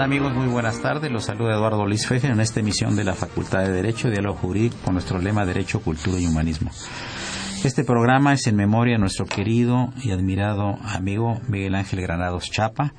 Amigos? 0.00 0.32
Muy 0.34 0.46
buenas 0.46 0.80
tardes. 0.80 1.12
Los 1.12 1.26
saluda 1.26 1.54
Eduardo 1.54 1.86
Luis 1.86 2.06
Feje 2.06 2.26
en 2.26 2.40
esta 2.40 2.60
emisión 2.60 2.96
de 2.96 3.04
la 3.04 3.14
Facultad 3.14 3.60
de 3.60 3.72
Derecho 3.72 4.08
y 4.08 4.12
Diálogo 4.12 4.38
Jurídico 4.38 4.76
con 4.84 4.94
nuestro 4.94 5.18
lema 5.18 5.44
Derecho, 5.44 5.80
Cultura 5.80 6.18
y 6.18 6.26
Humanismo. 6.26 6.70
Este 7.62 7.84
programa 7.84 8.32
es 8.32 8.46
en 8.46 8.56
memoria 8.56 8.94
de 8.94 9.00
nuestro 9.00 9.26
querido 9.26 9.92
y 10.02 10.10
admirado 10.10 10.78
amigo 10.82 11.40
Miguel 11.46 11.74
Ángel 11.74 12.00
Granados 12.00 12.50
Chapa, 12.50 12.94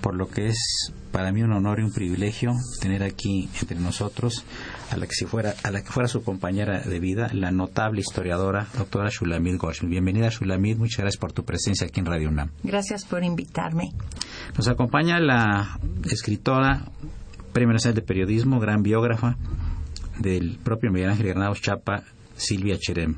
por 0.00 0.14
lo 0.14 0.28
que 0.28 0.48
es 0.48 0.92
para 1.10 1.32
mí 1.32 1.42
un 1.42 1.52
honor 1.52 1.80
y 1.80 1.84
un 1.84 1.92
privilegio 1.92 2.52
tener 2.80 3.02
aquí 3.02 3.48
entre 3.60 3.78
nosotros 3.80 4.44
a 4.90 4.96
la 4.96 5.06
que, 5.06 5.26
fuera, 5.26 5.54
a 5.62 5.70
la 5.70 5.82
que 5.82 5.90
fuera 5.90 6.08
su 6.08 6.22
compañera 6.22 6.80
de 6.80 7.00
vida, 7.00 7.30
la 7.32 7.50
notable 7.50 8.00
historiadora, 8.00 8.66
doctora 8.76 9.08
Shulamid 9.10 9.56
Goshmi. 9.58 9.88
Bienvenida, 9.88 10.28
Shulamid. 10.28 10.76
Muchas 10.76 10.98
gracias 10.98 11.20
por 11.20 11.32
tu 11.32 11.44
presencia 11.44 11.86
aquí 11.86 12.00
en 12.00 12.06
Radio 12.06 12.28
UNAM. 12.28 12.50
Gracias 12.62 13.04
por 13.04 13.22
invitarme. 13.24 13.92
Nos 14.56 14.68
acompaña 14.68 15.18
la 15.20 15.78
escritora, 16.10 16.84
Premio 17.52 17.72
Nacional 17.72 17.94
de 17.94 18.02
Periodismo, 18.02 18.60
gran 18.60 18.82
biógrafa 18.82 19.36
del 20.18 20.58
propio 20.62 20.90
Miguel 20.92 21.10
Ángel 21.10 21.28
Granados 21.28 21.60
Chapa, 21.60 22.04
Silvia 22.36 22.76
Cherem 22.78 23.16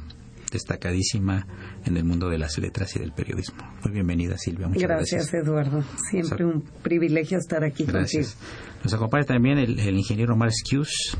destacadísima 0.50 1.46
en 1.84 1.96
el 1.96 2.04
mundo 2.04 2.28
de 2.28 2.38
las 2.38 2.58
letras 2.58 2.94
y 2.96 3.00
del 3.00 3.12
periodismo. 3.12 3.58
Muy 3.82 3.92
bienvenida, 3.92 4.36
Silvia. 4.38 4.68
Muchas 4.68 4.82
gracias. 4.82 5.30
Gracias, 5.30 5.44
Eduardo. 5.44 5.84
Siempre 6.10 6.44
un 6.44 6.62
privilegio 6.82 7.38
estar 7.38 7.64
aquí 7.64 7.84
gracias. 7.84 8.36
Nos 8.82 8.94
acompaña 8.94 9.24
también 9.24 9.58
el, 9.58 9.78
el 9.78 9.96
ingeniero 9.96 10.34
Omar 10.34 10.50
Schius, 10.52 11.16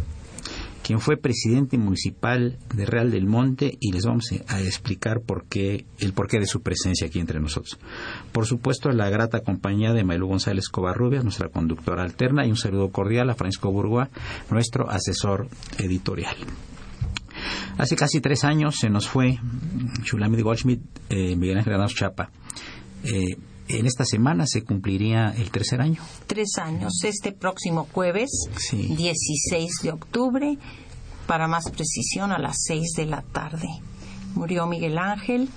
quien 0.87 1.01
fue 1.01 1.17
presidente 1.17 1.79
municipal 1.79 2.59
de 2.73 2.87
Real 2.87 3.11
del 3.11 3.27
Monte 3.27 3.77
y 3.81 3.91
les 3.91 4.07
vamos 4.07 4.31
a 4.47 4.61
explicar 4.61 5.21
por 5.21 5.45
qué, 5.47 5.85
el 5.99 6.13
porqué 6.13 6.39
de 6.39 6.47
su 6.47 6.63
presencia 6.63 7.09
aquí 7.09 7.19
entre 7.19 7.41
nosotros. 7.41 7.77
Por 8.31 8.47
supuesto, 8.47 8.89
la 8.91 9.11
grata 9.11 9.41
compañía 9.41 9.93
de 9.93 10.05
Maylú 10.05 10.29
González 10.29 10.69
Covarrubias, 10.69 11.25
nuestra 11.25 11.49
conductora 11.49 12.05
alterna, 12.05 12.47
y 12.47 12.51
un 12.51 12.57
saludo 12.57 12.91
cordial 12.91 13.29
a 13.31 13.35
Francisco 13.35 13.73
Burgua, 13.73 14.11
nuestro 14.49 14.89
asesor 14.89 15.49
editorial. 15.79 16.37
Hace 17.79 17.97
casi 17.97 18.21
tres 18.21 18.45
años 18.45 18.77
se 18.77 18.89
nos 18.89 19.09
fue 19.09 19.41
Shulamit 20.05 20.41
Goldschmidt, 20.41 20.83
eh, 21.09 21.35
Miguel 21.35 21.59
Ángel 21.59 21.73
Granados 21.73 21.97
Chapa. 21.97 22.31
Eh, 23.03 23.37
en 23.69 23.87
esta 23.87 24.05
semana 24.05 24.47
se 24.47 24.63
cumpliría 24.63 25.35
el 25.37 25.51
tercer 25.51 25.81
año. 25.81 26.03
Tres 26.27 26.59
años, 26.59 26.93
este 27.05 27.33
próximo 27.33 27.89
jueves, 27.93 28.31
16 28.73 29.71
de 29.83 29.91
octubre, 29.93 30.59
para 31.27 31.49
más 31.49 31.71
precisión 31.71 32.33
a 32.33 32.39
las 32.39 32.57
seis 32.65 32.93
de 32.97 33.07
la 33.07 33.23
tarde. 33.23 33.69
Murió 34.35 34.67
Miguel 34.67 34.99
Ángel 34.99 35.49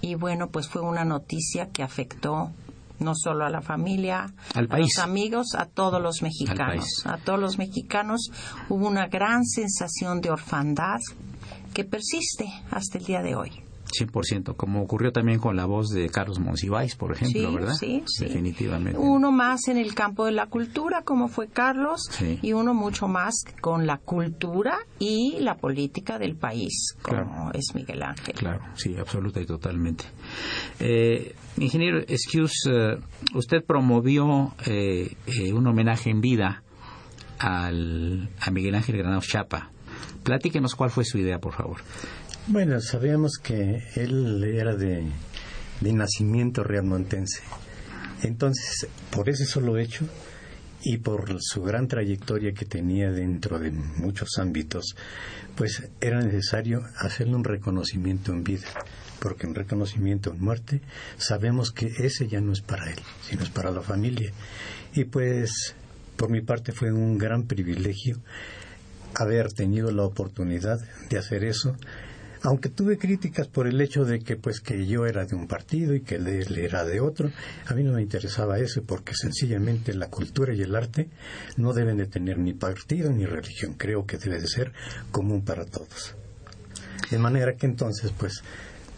y 0.00 0.14
bueno, 0.14 0.48
pues 0.48 0.68
fue 0.68 0.82
una 0.82 1.04
noticia 1.04 1.70
que 1.70 1.82
afectó 1.82 2.52
no 2.98 3.14
solo 3.14 3.44
a 3.44 3.50
la 3.50 3.60
familia, 3.60 4.32
a 4.54 4.62
los 4.62 4.98
amigos, 4.98 5.54
a 5.56 5.66
todos 5.66 6.02
los 6.02 6.22
mexicanos. 6.22 6.84
A 7.04 7.16
todos 7.18 7.38
los 7.38 7.58
mexicanos 7.58 8.30
hubo 8.68 8.88
una 8.88 9.06
gran 9.06 9.44
sensación 9.44 10.20
de 10.20 10.30
orfandad 10.30 10.98
que 11.74 11.84
persiste 11.84 12.46
hasta 12.70 12.98
el 12.98 13.04
día 13.04 13.22
de 13.22 13.36
hoy. 13.36 13.67
100%, 13.88 14.56
como 14.56 14.82
ocurrió 14.82 15.12
también 15.12 15.38
con 15.38 15.56
la 15.56 15.66
voz 15.66 15.88
de 15.88 16.08
Carlos 16.08 16.38
Monsiváis, 16.38 16.94
por 16.96 17.12
ejemplo, 17.12 17.52
¿verdad? 17.52 17.74
Sí, 17.74 18.02
sí. 18.06 18.24
Definitivamente. 18.26 18.98
Uno 18.98 19.32
más 19.32 19.68
en 19.68 19.78
el 19.78 19.94
campo 19.94 20.26
de 20.26 20.32
la 20.32 20.46
cultura, 20.46 21.02
como 21.02 21.28
fue 21.28 21.48
Carlos, 21.48 22.02
y 22.42 22.52
uno 22.52 22.74
mucho 22.74 23.08
más 23.08 23.44
con 23.60 23.86
la 23.86 23.98
cultura 23.98 24.78
y 24.98 25.38
la 25.40 25.56
política 25.56 26.18
del 26.18 26.36
país, 26.36 26.94
como 27.02 27.50
es 27.52 27.74
Miguel 27.74 28.02
Ángel. 28.02 28.34
Claro, 28.34 28.62
sí, 28.74 28.96
absoluta 28.96 29.40
y 29.40 29.46
totalmente. 29.46 30.04
Eh, 30.80 31.34
ingeniero 31.56 31.98
Excuse, 32.00 32.70
eh, 32.70 32.98
usted 33.34 33.64
promovió 33.64 34.54
eh, 34.66 35.16
un 35.52 35.66
homenaje 35.66 36.10
en 36.10 36.20
vida 36.20 36.62
al, 37.38 38.28
a 38.40 38.50
Miguel 38.50 38.74
Ángel 38.74 38.96
Granados 38.98 39.26
Chapa. 39.26 39.70
Platíquenos 40.22 40.74
cuál 40.74 40.90
fue 40.90 41.04
su 41.04 41.18
idea, 41.18 41.38
por 41.38 41.54
favor. 41.54 41.78
Bueno, 42.50 42.80
sabíamos 42.80 43.32
que 43.42 43.82
él 43.94 44.42
era 44.42 44.74
de, 44.74 45.04
de 45.82 45.92
nacimiento 45.92 46.64
realmontense. 46.64 47.42
Entonces, 48.22 48.88
por 49.10 49.28
ese 49.28 49.44
solo 49.44 49.76
hecho 49.76 50.06
y 50.82 50.96
por 50.96 51.36
su 51.40 51.62
gran 51.62 51.88
trayectoria 51.88 52.54
que 52.54 52.64
tenía 52.64 53.10
dentro 53.10 53.58
de 53.58 53.70
muchos 53.70 54.38
ámbitos, 54.38 54.96
pues 55.56 55.90
era 56.00 56.22
necesario 56.22 56.80
hacerle 56.96 57.34
un 57.34 57.44
reconocimiento 57.44 58.32
en 58.32 58.44
vida, 58.44 58.66
porque 59.20 59.46
un 59.46 59.54
reconocimiento 59.54 60.32
en 60.32 60.40
muerte 60.40 60.80
sabemos 61.18 61.70
que 61.70 61.92
ese 61.98 62.28
ya 62.28 62.40
no 62.40 62.52
es 62.52 62.62
para 62.62 62.90
él, 62.90 62.98
sino 63.28 63.42
es 63.42 63.50
para 63.50 63.70
la 63.70 63.82
familia. 63.82 64.32
Y 64.94 65.04
pues, 65.04 65.74
por 66.16 66.30
mi 66.30 66.40
parte 66.40 66.72
fue 66.72 66.92
un 66.92 67.18
gran 67.18 67.42
privilegio 67.42 68.16
haber 69.16 69.52
tenido 69.52 69.90
la 69.90 70.04
oportunidad 70.04 70.78
de 71.10 71.18
hacer 71.18 71.44
eso 71.44 71.76
aunque 72.42 72.68
tuve 72.68 72.98
críticas 72.98 73.48
por 73.48 73.66
el 73.66 73.80
hecho 73.80 74.04
de 74.04 74.20
que 74.20 74.36
pues 74.36 74.60
que 74.60 74.86
yo 74.86 75.06
era 75.06 75.24
de 75.24 75.34
un 75.34 75.46
partido 75.46 75.94
y 75.94 76.00
que 76.00 76.16
él 76.16 76.56
era 76.56 76.84
de 76.84 77.00
otro, 77.00 77.30
a 77.66 77.74
mí 77.74 77.82
no 77.82 77.92
me 77.92 78.02
interesaba 78.02 78.58
eso 78.58 78.82
porque 78.82 79.14
sencillamente 79.14 79.94
la 79.94 80.08
cultura 80.08 80.54
y 80.54 80.62
el 80.62 80.74
arte 80.74 81.08
no 81.56 81.72
deben 81.72 81.96
de 81.96 82.06
tener 82.06 82.38
ni 82.38 82.54
partido 82.54 83.10
ni 83.10 83.26
religión, 83.26 83.74
creo 83.74 84.06
que 84.06 84.18
debe 84.18 84.40
de 84.40 84.48
ser 84.48 84.72
común 85.10 85.44
para 85.44 85.64
todos. 85.64 86.14
De 87.10 87.18
manera 87.18 87.54
que 87.54 87.66
entonces 87.66 88.12
pues 88.16 88.42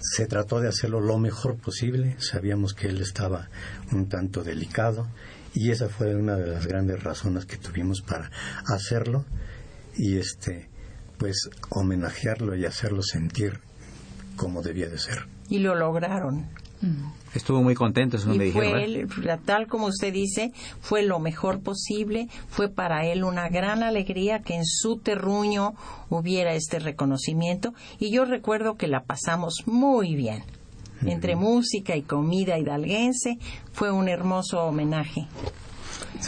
se 0.00 0.26
trató 0.26 0.60
de 0.60 0.68
hacerlo 0.68 1.00
lo 1.00 1.18
mejor 1.18 1.56
posible, 1.56 2.16
sabíamos 2.18 2.74
que 2.74 2.88
él 2.88 3.00
estaba 3.02 3.50
un 3.92 4.08
tanto 4.08 4.42
delicado 4.42 5.06
y 5.54 5.70
esa 5.70 5.88
fue 5.88 6.14
una 6.14 6.36
de 6.36 6.46
las 6.46 6.66
grandes 6.66 7.02
razones 7.02 7.44
que 7.44 7.56
tuvimos 7.56 8.02
para 8.02 8.30
hacerlo. 8.66 9.24
Y 9.96 10.16
este 10.16 10.69
pues 11.20 11.50
homenajearlo 11.68 12.56
y 12.56 12.64
hacerlo 12.64 13.02
sentir 13.02 13.60
como 14.36 14.62
debía 14.62 14.88
de 14.88 14.98
ser. 14.98 15.26
Y 15.50 15.58
lo 15.58 15.74
lograron. 15.74 16.46
Estuvo 17.34 17.62
muy 17.62 17.74
contento, 17.74 18.16
eso 18.16 18.30
me 18.30 18.42
dijeron. 18.42 19.06
Fue, 19.10 19.38
tal 19.44 19.66
como 19.66 19.86
usted 19.88 20.14
dice, 20.14 20.52
fue 20.80 21.02
lo 21.02 21.20
mejor 21.20 21.60
posible. 21.60 22.28
Fue 22.48 22.70
para 22.70 23.04
él 23.04 23.22
una 23.22 23.50
gran 23.50 23.82
alegría 23.82 24.40
que 24.40 24.54
en 24.54 24.64
su 24.64 24.96
terruño 24.96 25.74
hubiera 26.08 26.54
este 26.54 26.78
reconocimiento. 26.78 27.74
Y 27.98 28.10
yo 28.10 28.24
recuerdo 28.24 28.76
que 28.76 28.88
la 28.88 29.02
pasamos 29.04 29.64
muy 29.66 30.16
bien. 30.16 30.42
Entre 31.02 31.36
música 31.36 31.96
y 31.96 32.02
comida 32.02 32.58
hidalguense, 32.58 33.38
fue 33.72 33.90
un 33.90 34.08
hermoso 34.08 34.60
homenaje. 34.60 35.26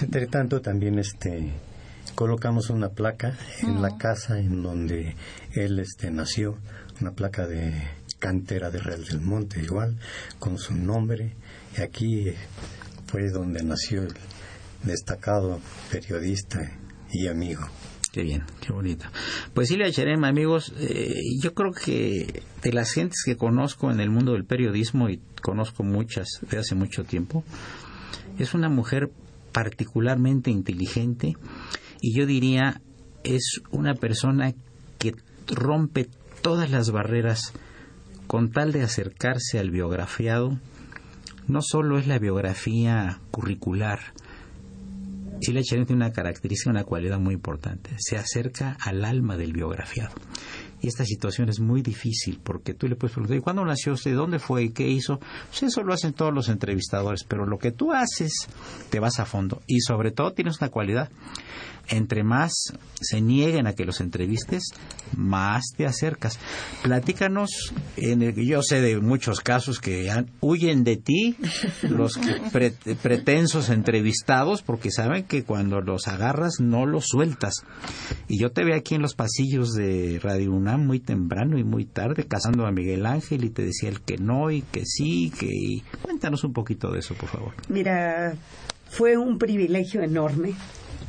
Entre 0.03 0.27
tanto, 0.27 0.61
también 0.61 0.99
este 0.99 1.53
colocamos 2.15 2.71
una 2.71 2.91
placa 2.91 3.37
en 3.63 3.83
la 3.83 3.97
casa 3.97 4.39
en 4.39 4.63
donde 4.63 5.17
él 5.53 5.79
este 5.79 6.11
nació, 6.11 6.59
una 7.01 7.13
placa 7.13 7.47
de 7.47 7.73
cantera 8.19 8.71
de 8.71 8.79
Real 8.79 9.05
del 9.05 9.21
Monte, 9.21 9.61
igual, 9.63 9.99
con 10.39 10.59
su 10.59 10.75
nombre. 10.75 11.35
Y 11.77 11.83
aquí 11.83 12.33
fue 13.07 13.31
donde 13.31 13.63
nació 13.63 14.03
el 14.03 14.15
destacado 14.85 15.61
periodista 15.91 16.61
y 17.11 17.27
amigo. 17.27 17.63
Qué 18.13 18.23
bien, 18.23 18.45
qué 18.61 18.73
bonito. 18.73 19.07
Pues 19.55 19.69
Silvia 19.69 19.91
Cherem, 19.91 20.23
amigos, 20.25 20.73
eh, 20.79 21.15
yo 21.41 21.55
creo 21.55 21.73
que 21.73 22.43
de 22.63 22.73
las 22.73 22.93
gentes 22.93 23.23
que 23.25 23.37
conozco 23.37 23.91
en 23.91 24.01
el 24.01 24.11
mundo 24.11 24.33
del 24.33 24.45
periodismo, 24.45 25.09
y 25.09 25.21
conozco 25.41 25.83
muchas 25.83 26.29
de 26.51 26.59
hace 26.59 26.75
mucho 26.75 27.05
tiempo, 27.05 27.43
es 28.39 28.53
una 28.53 28.69
mujer 28.69 29.11
particularmente 29.53 30.51
inteligente 30.51 31.37
y 32.03 32.13
yo 32.15 32.27
diría 32.27 32.83
es 33.25 33.63
una 33.71 33.95
persona 33.95 34.53
que 34.99 35.15
rompe 35.47 36.09
todas 36.43 36.71
las 36.71 36.91
barreras 36.91 37.55
con 38.27 38.51
tal 38.51 38.73
de 38.73 38.83
acercarse 38.83 39.59
al 39.59 39.71
biografiado, 39.71 40.59
no 41.47 41.61
solo 41.63 41.99
es 41.99 42.07
la 42.07 42.19
biografía 42.19 43.21
curricular, 43.31 44.01
Chile 45.43 45.63
Cherén 45.65 45.87
tiene 45.87 46.05
una 46.05 46.13
característica, 46.13 46.71
una 46.71 46.85
cualidad 46.85 47.19
muy 47.19 47.35
importante, 47.35 47.91
se 47.99 48.17
acerca 48.17 48.77
al 48.81 49.05
alma 49.05 49.37
del 49.37 49.53
biografiado. 49.53 50.15
Y 50.81 50.87
esta 50.87 51.05
situación 51.05 51.49
es 51.49 51.59
muy 51.59 51.83
difícil 51.83 52.41
porque 52.43 52.75
tú 52.75 52.87
le 52.87 52.95
puedes 52.95 53.13
preguntar, 53.13 53.37
¿y 53.37 53.41
cuándo 53.41 53.65
nació 53.65 53.93
usted? 53.93 54.15
¿Dónde 54.15 54.39
fue? 54.39 54.65
¿Y 54.65 54.71
qué 54.71 54.89
hizo? 54.89 55.19
Pues 55.49 55.65
eso 55.65 55.83
lo 55.83 55.95
hacen 55.95 56.13
todos 56.13 56.33
los 56.33 56.49
entrevistadores, 56.49 57.25
pero 57.25 57.45
lo 57.45 57.59
que 57.59 57.73
tú 57.73 57.93
haces 57.93 58.33
te 58.91 59.01
vas 59.01 59.19
a 59.19 59.25
fondo. 59.25 59.63
Y 59.67 59.81
sobre 59.81 60.13
todo 60.13 60.33
tienes 60.33 60.61
una 60.61 60.71
cualidad 60.71 61.11
entre 61.93 62.25
más 62.25 62.53
se 63.01 63.21
nieguen 63.21 63.67
a 63.67 63.75
que 63.75 63.85
los 63.85 64.01
entrevistes, 64.01 64.65
más 65.17 65.63
te 65.77 65.87
acercas. 65.87 66.39
Platícanos, 66.83 67.73
en 67.97 68.23
el, 68.23 68.35
yo 68.35 68.63
sé 68.63 68.81
de 68.81 68.99
muchos 68.99 69.41
casos 69.41 69.79
que 69.79 70.11
huyen 70.41 70.85
de 70.85 70.97
ti 70.97 71.37
los 71.83 72.19
pretensos 73.03 73.69
entrevistados 73.69 74.63
porque 74.63 74.91
saben 74.91 75.25
que 75.25 75.45
cuando 75.45 75.81
los 75.81 76.09
agarras 76.09 76.61
no 76.61 76.87
los 76.87 77.05
sueltas. 77.07 77.55
Y 78.27 78.39
yo 78.39 78.51
te 78.51 78.65
veo 78.65 78.77
aquí 78.77 78.95
en 78.95 79.03
los 79.03 79.15
pasillos 79.15 79.73
de 79.73 80.19
Radio 80.23 80.53
UNAM 80.53 80.87
muy 80.87 81.01
temprano 81.01 81.59
y 81.59 81.65
muy 81.65 81.85
tarde 81.85 82.25
casando 82.25 82.67
a 82.67 82.73
Miguel 82.73 83.05
Ángel 83.05 83.45
y 83.45 83.51
te 83.51 83.65
decía 83.65 83.91
el 83.91 84.01
que 84.01 84.17
no 84.17 84.51
y 84.51 84.63
que 84.63 84.87
sí, 84.87 85.31
que... 85.39 85.83
Cuéntanos 86.01 86.43
un 86.45 86.55
poquito 86.55 86.91
de 86.91 87.01
eso, 87.01 87.15
por 87.15 87.29
favor. 87.29 87.55
Mira, 87.69 88.35
fue 88.89 89.17
un 89.17 89.39
privilegio 89.39 90.03
enorme 90.03 90.55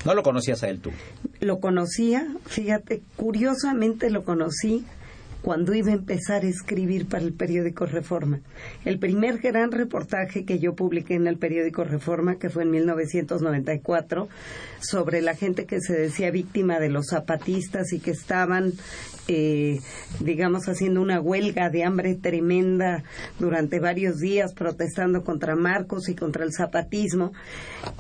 ¿No 0.06 0.14
lo 0.14 0.24
conocías 0.24 0.64
a 0.64 0.70
él 0.70 0.80
tú? 0.80 0.92
Lo 1.40 1.60
conocía, 1.60 2.28
fíjate, 2.46 3.02
curiosamente 3.16 4.10
lo 4.10 4.24
conocí 4.24 4.86
cuando 5.44 5.74
iba 5.74 5.90
a 5.90 5.96
empezar 5.96 6.44
a 6.44 6.48
escribir 6.48 7.06
para 7.06 7.24
el 7.24 7.34
periódico 7.34 7.86
Reforma. 7.86 8.40
El 8.86 8.98
primer 8.98 9.40
gran 9.40 9.72
reportaje 9.72 10.46
que 10.46 10.58
yo 10.58 10.74
publiqué 10.74 11.16
en 11.16 11.28
el 11.28 11.38
periódico 11.38 11.84
Reforma, 11.84 12.36
que 12.36 12.50
fue 12.50 12.64
en 12.64 12.72
1994, 12.72 14.30
sobre 14.80 15.22
la 15.22 15.36
gente 15.36 15.66
que 15.66 15.82
se 15.82 15.94
decía 15.94 16.32
víctima 16.32 16.80
de 16.80 16.90
los 16.90 17.08
zapatistas 17.08 17.92
y 17.92 18.00
que 18.00 18.12
estaban 18.12 18.72
eh, 19.28 19.80
digamos, 20.20 20.68
haciendo 20.68 21.02
una 21.02 21.22
huelga 21.22 21.70
de 21.70 21.84
hambre 21.84 22.16
tremenda 22.16 23.04
durante 23.40 23.80
varios 23.80 24.20
días, 24.20 24.54
protestando 24.54 25.24
contra 25.24 25.56
Marcos 25.56 26.10
y 26.10 26.16
contra 26.16 26.44
el 26.44 26.52
zapatismo. 26.54 27.32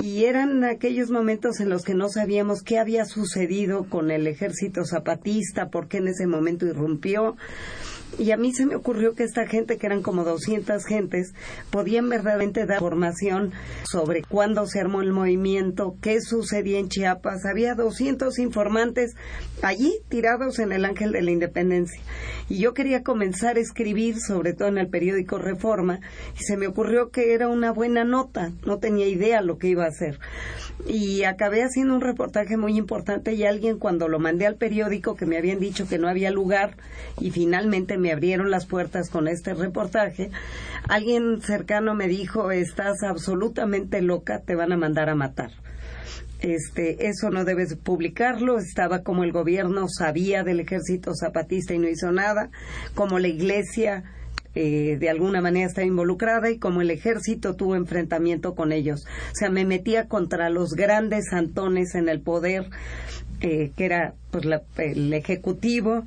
Y 0.02 0.26
eran 0.26 0.64
aquellos 0.64 1.12
momentos 1.12 1.60
en 1.60 1.70
los 1.70 1.84
que 1.84 1.94
no 1.94 2.10
sabíamos 2.10 2.62
qué 2.62 2.80
había 2.80 3.06
sucedido 3.06 3.86
con 3.90 4.12
el 4.12 4.28
ejército 4.28 4.84
zapatista, 4.86 5.70
por 5.70 5.88
qué 5.88 5.98
en 5.98 6.10
ese 6.10 6.28
momento 6.28 6.66
irrumpió. 6.66 7.36
Y 8.20 8.32
a 8.32 8.38
mí 8.38 8.54
se 8.54 8.66
me 8.66 8.76
ocurrió 8.76 9.16
que 9.16 9.24
esta 9.24 9.48
gente, 9.48 9.78
que 9.78 9.88
eran 9.88 10.04
como 10.04 10.24
200 10.24 10.86
gentes, 10.86 11.34
podían 11.72 12.10
verdaderamente 12.10 12.66
dar 12.66 12.78
información 12.78 13.52
sobre 13.90 14.22
cuándo 14.22 14.68
se 14.68 14.80
armó 14.80 15.02
el 15.02 15.12
movimiento, 15.12 15.96
qué 16.02 16.22
sucedía 16.22 16.80
en 16.80 16.90
Chiapas. 16.90 17.46
Había 17.46 17.74
200 17.74 18.38
informantes 18.40 19.16
allí 19.62 20.00
tirados 20.10 20.60
en 20.60 20.72
el 20.72 20.86
Ángel 20.86 21.12
de 21.12 21.22
la 21.22 21.32
Independencia. 21.32 22.02
Y 22.50 22.60
yo 22.60 22.74
quería 22.74 23.04
comenzar 23.04 23.58
a 23.58 23.62
escribir, 23.62 24.20
sobre 24.20 24.54
todo 24.54 24.68
en 24.68 24.78
el 24.78 24.90
periódico 24.90 25.40
Reforma, 25.40 26.00
y 26.40 26.44
se 26.44 26.58
me 26.58 26.68
ocurrió 26.68 27.10
que 27.10 27.34
era 27.34 27.48
una 27.48 27.72
buena 27.72 28.04
nota. 28.04 28.52
No 28.66 28.78
tenía 28.78 29.08
idea 29.08 29.42
lo 29.42 29.58
que 29.58 29.70
iba 29.70 29.86
a 29.86 29.90
hacer 29.90 30.20
y 30.88 31.24
acabé 31.24 31.64
haciendo 31.64 31.96
un 31.96 32.02
reportaje 32.02 32.58
muy 32.58 32.78
importante 32.78 33.34
y 33.34 33.46
alguien 33.46 33.78
cuando 33.78 34.08
lo 34.08 34.20
mandé 34.20 34.46
al 34.46 34.56
periódico 34.56 35.16
que 35.16 35.26
me 35.26 35.38
habían 35.38 35.60
dicho 35.60 35.88
que 35.88 35.98
no 35.98 36.08
había 36.08 36.32
lugar 36.32 36.76
y 37.20 37.32
finalmente 37.32 37.98
me 38.04 38.12
abrieron 38.12 38.52
las 38.52 38.66
puertas 38.66 39.10
con 39.10 39.30
este 39.30 39.54
reportaje, 39.54 40.30
alguien 40.90 41.42
cercano 41.42 41.96
me 41.96 42.10
dijo, 42.10 42.52
estás 42.52 43.02
absolutamente 43.02 44.02
loca, 44.02 44.42
te 44.42 44.56
van 44.56 44.74
a 44.74 44.78
mandar 44.78 45.10
a 45.10 45.16
matar. 45.16 45.52
Este, 46.42 47.08
eso 47.08 47.30
no 47.30 47.46
debes 47.46 47.76
publicarlo, 47.76 48.60
estaba 48.60 49.02
como 49.04 49.24
el 49.24 49.32
gobierno 49.32 49.88
sabía 49.88 50.44
del 50.44 50.60
ejército 50.60 51.14
zapatista 51.16 51.74
y 51.74 51.80
no 51.80 51.88
hizo 51.88 52.12
nada, 52.12 52.50
como 52.94 53.18
la 53.18 53.30
iglesia 53.30 54.04
eh, 54.54 54.98
de 55.00 55.10
alguna 55.10 55.42
manera 55.42 55.68
estaba 55.68 55.88
involucrada 55.88 56.52
y 56.52 56.60
como 56.60 56.82
el 56.82 56.92
ejército 56.92 57.56
tuvo 57.56 57.78
enfrentamiento 57.78 58.54
con 58.54 58.74
ellos. 58.74 59.06
O 59.32 59.36
sea, 59.36 59.50
me 59.50 59.64
metía 59.64 60.10
contra 60.10 60.50
los 60.50 60.72
grandes 60.74 61.30
santones 61.32 61.96
en 61.96 62.10
el 62.10 62.20
poder, 62.20 62.66
eh, 63.40 63.72
que 63.78 63.86
era 63.86 64.14
pues, 64.30 64.46
el 64.78 65.14
ejecutivo, 65.14 66.04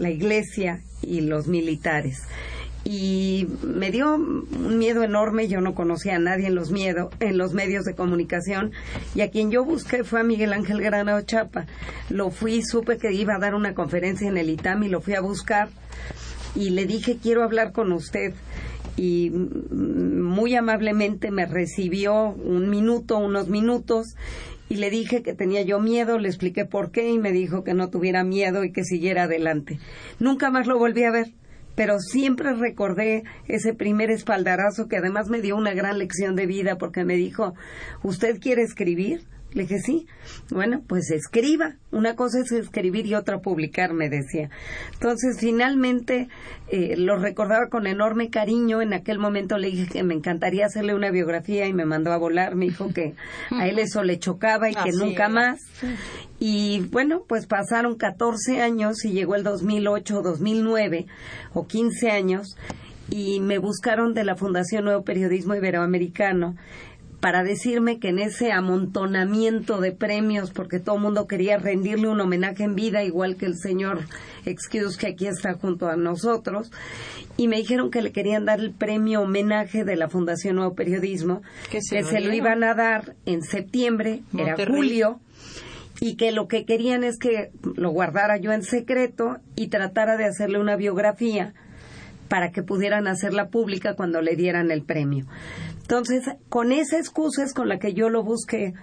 la 0.00 0.10
iglesia 0.10 0.80
y 1.02 1.20
los 1.20 1.46
militares 1.46 2.26
y 2.84 3.46
me 3.62 3.90
dio 3.90 4.14
un 4.14 4.78
miedo 4.78 5.02
enorme, 5.02 5.48
yo 5.48 5.60
no 5.60 5.74
conocía 5.74 6.16
a 6.16 6.18
nadie 6.18 6.46
en 6.46 6.54
los 6.54 6.70
miedo, 6.70 7.10
en 7.20 7.36
los 7.36 7.52
medios 7.52 7.84
de 7.84 7.94
comunicación 7.94 8.72
y 9.14 9.20
a 9.20 9.30
quien 9.30 9.50
yo 9.50 9.64
busqué 9.64 10.02
fue 10.02 10.20
a 10.20 10.24
Miguel 10.24 10.52
Ángel 10.52 10.80
Granado 10.80 11.20
Chapa. 11.22 11.66
Lo 12.08 12.30
fui, 12.30 12.62
supe 12.62 12.96
que 12.96 13.12
iba 13.12 13.34
a 13.34 13.38
dar 13.38 13.54
una 13.54 13.74
conferencia 13.74 14.28
en 14.28 14.38
el 14.38 14.48
ITAM 14.48 14.82
y 14.84 14.88
lo 14.88 15.00
fui 15.00 15.14
a 15.14 15.20
buscar 15.20 15.68
y 16.54 16.70
le 16.70 16.86
dije 16.86 17.18
quiero 17.22 17.44
hablar 17.44 17.72
con 17.72 17.92
usted 17.92 18.32
y 18.96 19.30
muy 19.30 20.54
amablemente 20.54 21.30
me 21.30 21.46
recibió 21.46 22.30
un 22.30 22.70
minuto, 22.70 23.18
unos 23.18 23.48
minutos 23.48 24.16
y 24.70 24.76
le 24.76 24.88
dije 24.88 25.22
que 25.22 25.34
tenía 25.34 25.62
yo 25.62 25.80
miedo, 25.80 26.18
le 26.18 26.28
expliqué 26.28 26.64
por 26.64 26.92
qué 26.92 27.10
y 27.10 27.18
me 27.18 27.32
dijo 27.32 27.64
que 27.64 27.74
no 27.74 27.90
tuviera 27.90 28.22
miedo 28.22 28.62
y 28.62 28.70
que 28.70 28.84
siguiera 28.84 29.24
adelante. 29.24 29.80
Nunca 30.20 30.50
más 30.50 30.68
lo 30.68 30.78
volví 30.78 31.02
a 31.02 31.10
ver, 31.10 31.32
pero 31.74 31.98
siempre 31.98 32.54
recordé 32.54 33.24
ese 33.48 33.74
primer 33.74 34.12
espaldarazo 34.12 34.86
que 34.86 34.96
además 34.96 35.28
me 35.28 35.40
dio 35.40 35.56
una 35.56 35.74
gran 35.74 35.98
lección 35.98 36.36
de 36.36 36.46
vida 36.46 36.78
porque 36.78 37.04
me 37.04 37.16
dijo, 37.16 37.54
¿usted 38.04 38.38
quiere 38.38 38.62
escribir? 38.62 39.22
Le 39.52 39.62
dije, 39.62 39.80
sí. 39.80 40.06
Bueno, 40.50 40.82
pues 40.86 41.10
escriba. 41.10 41.76
Una 41.90 42.14
cosa 42.14 42.38
es 42.40 42.52
escribir 42.52 43.06
y 43.06 43.14
otra 43.14 43.40
publicar, 43.40 43.92
me 43.92 44.08
decía. 44.08 44.48
Entonces, 44.92 45.38
finalmente, 45.40 46.28
eh, 46.68 46.96
lo 46.96 47.16
recordaba 47.16 47.68
con 47.68 47.86
enorme 47.86 48.30
cariño. 48.30 48.80
En 48.80 48.92
aquel 48.92 49.18
momento 49.18 49.58
le 49.58 49.70
dije 49.70 49.88
que 49.88 50.02
me 50.04 50.14
encantaría 50.14 50.66
hacerle 50.66 50.94
una 50.94 51.10
biografía 51.10 51.66
y 51.66 51.72
me 51.72 51.84
mandó 51.84 52.12
a 52.12 52.16
volar. 52.16 52.54
Me 52.54 52.66
dijo 52.66 52.92
que 52.94 53.14
a 53.50 53.66
él 53.66 53.78
eso 53.80 54.04
le 54.04 54.18
chocaba 54.18 54.70
y 54.70 54.74
que 54.74 54.92
nunca 54.92 55.28
más. 55.28 55.58
Y 56.38 56.86
bueno, 56.90 57.24
pues 57.28 57.46
pasaron 57.46 57.96
14 57.96 58.60
años 58.60 59.04
y 59.04 59.12
llegó 59.12 59.34
el 59.34 59.42
2008 59.42 60.22
2009 60.22 61.06
o 61.54 61.66
15 61.66 62.10
años 62.10 62.56
y 63.10 63.40
me 63.40 63.58
buscaron 63.58 64.14
de 64.14 64.24
la 64.24 64.36
Fundación 64.36 64.84
Nuevo 64.84 65.02
Periodismo 65.02 65.54
Iberoamericano 65.54 66.54
para 67.20 67.44
decirme 67.44 67.98
que 67.98 68.08
en 68.08 68.18
ese 68.18 68.50
amontonamiento 68.50 69.80
de 69.80 69.92
premios, 69.92 70.50
porque 70.50 70.80
todo 70.80 70.96
el 70.96 71.02
mundo 71.02 71.26
quería 71.26 71.58
rendirle 71.58 72.08
un 72.08 72.20
homenaje 72.20 72.64
en 72.64 72.74
vida, 72.74 73.04
igual 73.04 73.36
que 73.36 73.46
el 73.46 73.56
señor 73.56 74.00
Excuse 74.46 74.98
que 74.98 75.08
aquí 75.08 75.26
está 75.26 75.52
junto 75.54 75.88
a 75.88 75.96
nosotros, 75.96 76.72
y 77.36 77.46
me 77.46 77.56
dijeron 77.56 77.90
que 77.90 78.00
le 78.00 78.12
querían 78.12 78.46
dar 78.46 78.60
el 78.60 78.72
premio 78.72 79.22
homenaje 79.22 79.84
de 79.84 79.96
la 79.96 80.08
Fundación 80.08 80.56
Nuevo 80.56 80.74
Periodismo, 80.74 81.42
que 81.70 81.82
se, 81.82 82.02
lo, 82.02 82.32
iban 82.32 82.64
a 82.64 82.74
dar 82.74 83.14
en 83.26 83.42
septiembre, 83.42 84.22
era 84.36 84.56
julio, 84.66 85.20
y 86.00 86.16
que 86.16 86.32
lo 86.32 86.48
que 86.48 86.64
querían 86.64 87.04
es 87.04 87.18
que 87.18 87.50
lo 87.76 87.90
guardara 87.90 88.38
yo 88.38 88.52
en 88.52 88.62
secreto 88.62 89.36
y 89.56 89.68
tratara 89.68 90.16
de 90.16 90.24
hacerle 90.24 90.58
una 90.58 90.76
biografía 90.76 91.52
para 92.28 92.52
que 92.52 92.62
pudieran 92.62 93.08
hacerla 93.08 93.48
pública 93.48 93.94
cuando 93.94 94.22
le 94.22 94.36
dieran 94.36 94.70
el 94.70 94.82
premio. 94.82 95.26
Entonces, 95.90 96.22
con 96.48 96.70
esa 96.70 96.98
excusa 96.98 97.42
es 97.42 97.52
con 97.52 97.68
la 97.68 97.80
que 97.80 97.94
yo 97.94 98.10
lo 98.10 98.22
busqué 98.22 98.74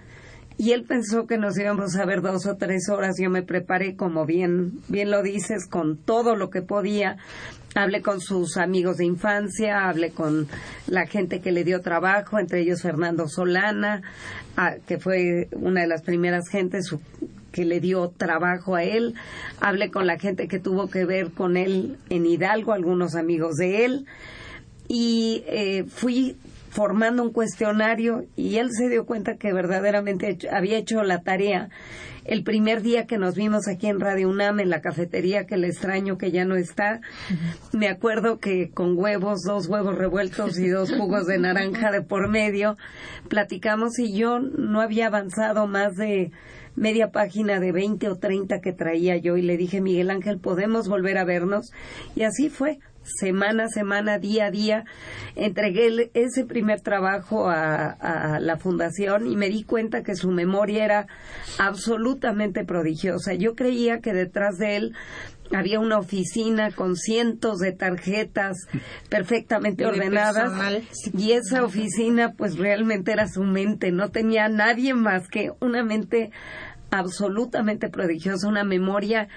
y 0.58 0.72
él 0.72 0.84
pensó 0.84 1.26
que 1.26 1.38
nos 1.38 1.58
íbamos 1.58 1.96
a 1.96 2.04
ver 2.04 2.20
dos 2.20 2.44
o 2.44 2.56
tres 2.56 2.90
horas. 2.90 3.16
Yo 3.18 3.30
me 3.30 3.42
preparé, 3.42 3.96
como 3.96 4.26
bien, 4.26 4.72
bien 4.88 5.10
lo 5.10 5.22
dices, 5.22 5.66
con 5.66 5.96
todo 5.96 6.36
lo 6.36 6.50
que 6.50 6.60
podía. 6.60 7.16
Hablé 7.74 8.02
con 8.02 8.20
sus 8.20 8.58
amigos 8.58 8.98
de 8.98 9.06
infancia, 9.06 9.88
hablé 9.88 10.10
con 10.10 10.48
la 10.86 11.06
gente 11.06 11.40
que 11.40 11.50
le 11.50 11.64
dio 11.64 11.80
trabajo, 11.80 12.38
entre 12.38 12.60
ellos 12.60 12.82
Fernando 12.82 13.26
Solana, 13.26 14.02
que 14.86 14.98
fue 14.98 15.48
una 15.52 15.80
de 15.80 15.86
las 15.86 16.02
primeras 16.02 16.50
gentes 16.50 16.94
que 17.52 17.64
le 17.64 17.80
dio 17.80 18.10
trabajo 18.10 18.74
a 18.74 18.84
él. 18.84 19.14
Hablé 19.60 19.90
con 19.90 20.06
la 20.06 20.18
gente 20.18 20.46
que 20.46 20.58
tuvo 20.58 20.90
que 20.90 21.06
ver 21.06 21.30
con 21.30 21.56
él 21.56 21.96
en 22.10 22.26
Hidalgo, 22.26 22.74
algunos 22.74 23.14
amigos 23.14 23.56
de 23.56 23.86
él. 23.86 24.06
Y 24.88 25.42
eh, 25.46 25.84
fui 25.88 26.36
formando 26.70 27.22
un 27.22 27.32
cuestionario 27.32 28.24
y 28.36 28.56
él 28.56 28.70
se 28.72 28.88
dio 28.88 29.06
cuenta 29.06 29.36
que 29.36 29.52
verdaderamente 29.52 30.38
había 30.50 30.78
hecho 30.78 31.02
la 31.02 31.22
tarea 31.22 31.68
el 32.28 32.44
primer 32.44 32.82
día 32.82 33.06
que 33.06 33.16
nos 33.16 33.34
vimos 33.36 33.68
aquí 33.68 33.86
en 33.86 34.00
Radio 34.00 34.28
UNAM 34.28 34.60
en 34.60 34.68
la 34.68 34.82
cafetería 34.82 35.46
que 35.46 35.56
le 35.56 35.68
extraño 35.68 36.18
que 36.18 36.30
ya 36.30 36.44
no 36.44 36.56
está. 36.56 37.00
Me 37.72 37.88
acuerdo 37.88 38.38
que 38.38 38.70
con 38.70 38.98
huevos 38.98 39.40
dos 39.46 39.66
huevos 39.66 39.96
revueltos 39.96 40.58
y 40.58 40.68
dos 40.68 40.92
jugos 40.92 41.26
de 41.26 41.38
naranja 41.38 41.90
de 41.90 42.02
por 42.02 42.28
medio 42.28 42.76
platicamos 43.28 43.98
y 43.98 44.12
yo 44.12 44.40
no 44.40 44.82
había 44.82 45.06
avanzado 45.06 45.66
más 45.66 45.96
de 45.96 46.30
media 46.76 47.10
página 47.12 47.60
de 47.60 47.72
20 47.72 48.08
o 48.10 48.16
30 48.16 48.60
que 48.60 48.74
traía 48.74 49.16
yo 49.16 49.38
y 49.38 49.42
le 49.42 49.56
dije, 49.56 49.80
Miguel 49.80 50.10
Ángel, 50.10 50.38
¿podemos 50.38 50.86
volver 50.86 51.16
a 51.16 51.24
vernos? 51.24 51.72
Y 52.14 52.24
así 52.24 52.50
fue 52.50 52.78
semana 53.16 53.64
a 53.64 53.68
semana, 53.68 54.18
día 54.18 54.46
a 54.46 54.50
día. 54.50 54.84
Entregué 55.34 56.10
ese 56.14 56.44
primer 56.44 56.80
trabajo 56.80 57.48
a, 57.48 58.38
la 58.40 58.56
fundación 58.56 59.26
y 59.26 59.36
me 59.36 59.48
di 59.48 59.64
cuenta 59.64 60.02
que 60.02 60.14
su 60.14 60.30
memoria 60.30 60.84
era 60.84 61.06
absolutamente 61.58 62.64
prodigiosa. 62.64 63.34
Yo 63.34 63.54
creía 63.54 64.00
que 64.00 64.12
detrás 64.12 64.58
de 64.58 64.76
él 64.76 64.94
había 65.52 65.80
una 65.80 65.98
oficina 65.98 66.70
con 66.70 66.96
cientos 66.96 67.58
de 67.58 67.72
tarjetas 67.72 68.56
perfectamente 69.08 69.86
ordenadas 69.86 70.52
y 71.16 71.32
esa 71.32 71.64
oficina 71.64 72.34
pues 72.36 72.58
realmente 72.58 73.12
era 73.12 73.26
su 73.28 73.42
mente, 73.42 73.90
no 73.90 74.10
tenía 74.10 74.48
nadie 74.48 74.92
más 74.94 75.28
que 75.28 75.52
una 75.60 75.82
mente 75.82 76.30
absolutamente 76.90 77.88
prodigiosa, 77.88 78.48
una 78.48 78.64
memoria 78.64 79.28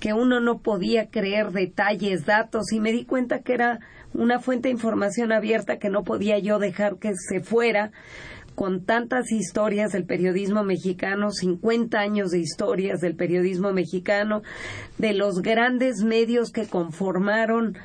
que 0.00 0.12
uno 0.12 0.40
no 0.40 0.58
podía 0.58 1.08
creer 1.08 1.52
detalles, 1.52 2.26
datos, 2.26 2.72
y 2.72 2.80
me 2.80 2.92
di 2.92 3.04
cuenta 3.04 3.40
que 3.40 3.54
era 3.54 3.80
una 4.14 4.40
fuente 4.40 4.68
de 4.68 4.74
información 4.74 5.32
abierta 5.32 5.78
que 5.78 5.90
no 5.90 6.04
podía 6.04 6.38
yo 6.38 6.58
dejar 6.58 6.96
que 6.98 7.12
se 7.16 7.40
fuera 7.40 7.92
con 8.54 8.84
tantas 8.84 9.30
historias 9.30 9.92
del 9.92 10.06
periodismo 10.06 10.64
mexicano, 10.64 11.30
50 11.30 11.98
años 11.98 12.30
de 12.30 12.38
historias 12.38 13.00
del 13.00 13.14
periodismo 13.14 13.72
mexicano, 13.72 14.42
de 14.96 15.12
los 15.12 15.42
grandes 15.42 16.02
medios 16.02 16.50
que 16.50 16.66
conformaron 16.66 17.76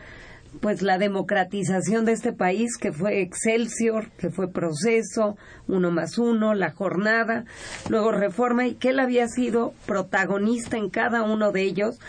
pues 0.59 0.81
la 0.81 0.97
democratización 0.97 2.05
de 2.05 2.11
este 2.11 2.33
país 2.33 2.77
que 2.77 2.91
fue 2.91 3.21
Excelsior, 3.21 4.09
que 4.17 4.29
fue 4.29 4.51
Proceso, 4.51 5.37
Uno 5.67 5.91
más 5.91 6.17
Uno, 6.17 6.53
La 6.53 6.71
Jornada, 6.71 7.45
luego 7.89 8.11
Reforma 8.11 8.67
y 8.67 8.73
que 8.75 8.89
él 8.89 8.99
había 8.99 9.27
sido 9.27 9.73
protagonista 9.85 10.77
en 10.77 10.89
cada 10.89 11.23
uno 11.23 11.51
de 11.51 11.61
ellos 11.61 11.99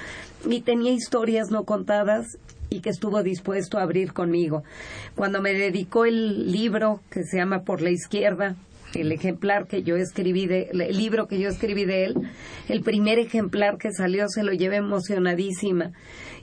y 0.45 0.63
tenía 0.63 0.93
historias 0.93 1.51
no 1.51 1.65
contadas 1.65 2.39
y 2.69 2.81
que 2.81 2.91
estuvo 2.91 3.23
dispuesto 3.23 3.79
a 3.79 3.83
abrir 3.83 4.13
conmigo. 4.13 4.65
Cuando 5.15 5.41
me 5.41 5.53
dedicó 5.53 6.05
el 6.05 6.51
libro 6.51 7.01
que 7.11 7.23
se 7.25 7.37
llama 7.37 7.63
Por 7.63 7.83
la 7.83 7.91
Izquierda, 7.91 8.57
el 8.95 9.13
ejemplar 9.13 9.67
que 9.67 9.83
yo 9.83 9.97
escribí 9.97 10.47
de, 10.47 10.71
el 10.73 10.97
libro 10.97 11.27
que 11.29 11.39
yo 11.39 11.49
escribí 11.49 11.85
de 11.85 12.05
él, 12.05 12.15
el 12.69 12.83
primer 12.83 13.19
ejemplar 13.19 13.79
que 13.79 13.93
salió 13.93 14.29
se 14.29 14.43
lo 14.43 14.53
llevé 14.53 14.77
emocionadísima 14.77 15.93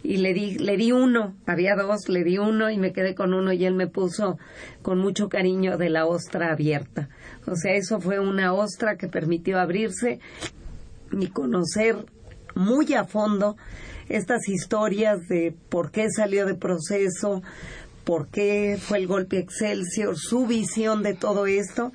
y 0.03 0.17
le 0.17 0.33
di, 0.33 0.57
le 0.57 0.77
di 0.77 0.91
uno, 0.91 1.35
había 1.45 1.75
dos, 1.75 2.09
le 2.09 2.23
di 2.23 2.37
uno 2.37 2.69
y 2.69 2.77
me 2.77 2.93
quedé 2.93 3.15
con 3.15 3.33
uno 3.33 3.51
y 3.53 3.65
él 3.65 3.75
me 3.75 3.87
puso 3.87 4.37
con 4.81 4.99
mucho 4.99 5.29
cariño 5.29 5.77
de 5.77 5.89
la 5.89 6.05
ostra 6.05 6.51
abierta. 6.51 7.09
O 7.45 7.55
sea, 7.55 7.73
eso 7.73 7.99
fue 7.99 8.19
una 8.19 8.53
ostra 8.53 8.95
que 8.95 9.07
permitió 9.07 9.59
abrirse 9.59 10.19
y 11.11 11.27
conocer 11.27 11.97
muy 12.55 12.93
a 12.93 13.05
fondo 13.05 13.57
estas 14.07 14.47
historias 14.47 15.27
de 15.27 15.53
por 15.69 15.91
qué 15.91 16.09
salió 16.09 16.45
de 16.45 16.55
proceso, 16.55 17.43
por 18.03 18.27
qué 18.27 18.77
fue 18.79 18.97
el 18.97 19.07
golpe 19.07 19.37
Excelsior, 19.37 20.17
su 20.17 20.47
visión 20.47 21.03
de 21.03 21.13
todo 21.13 21.45
esto, 21.45 21.91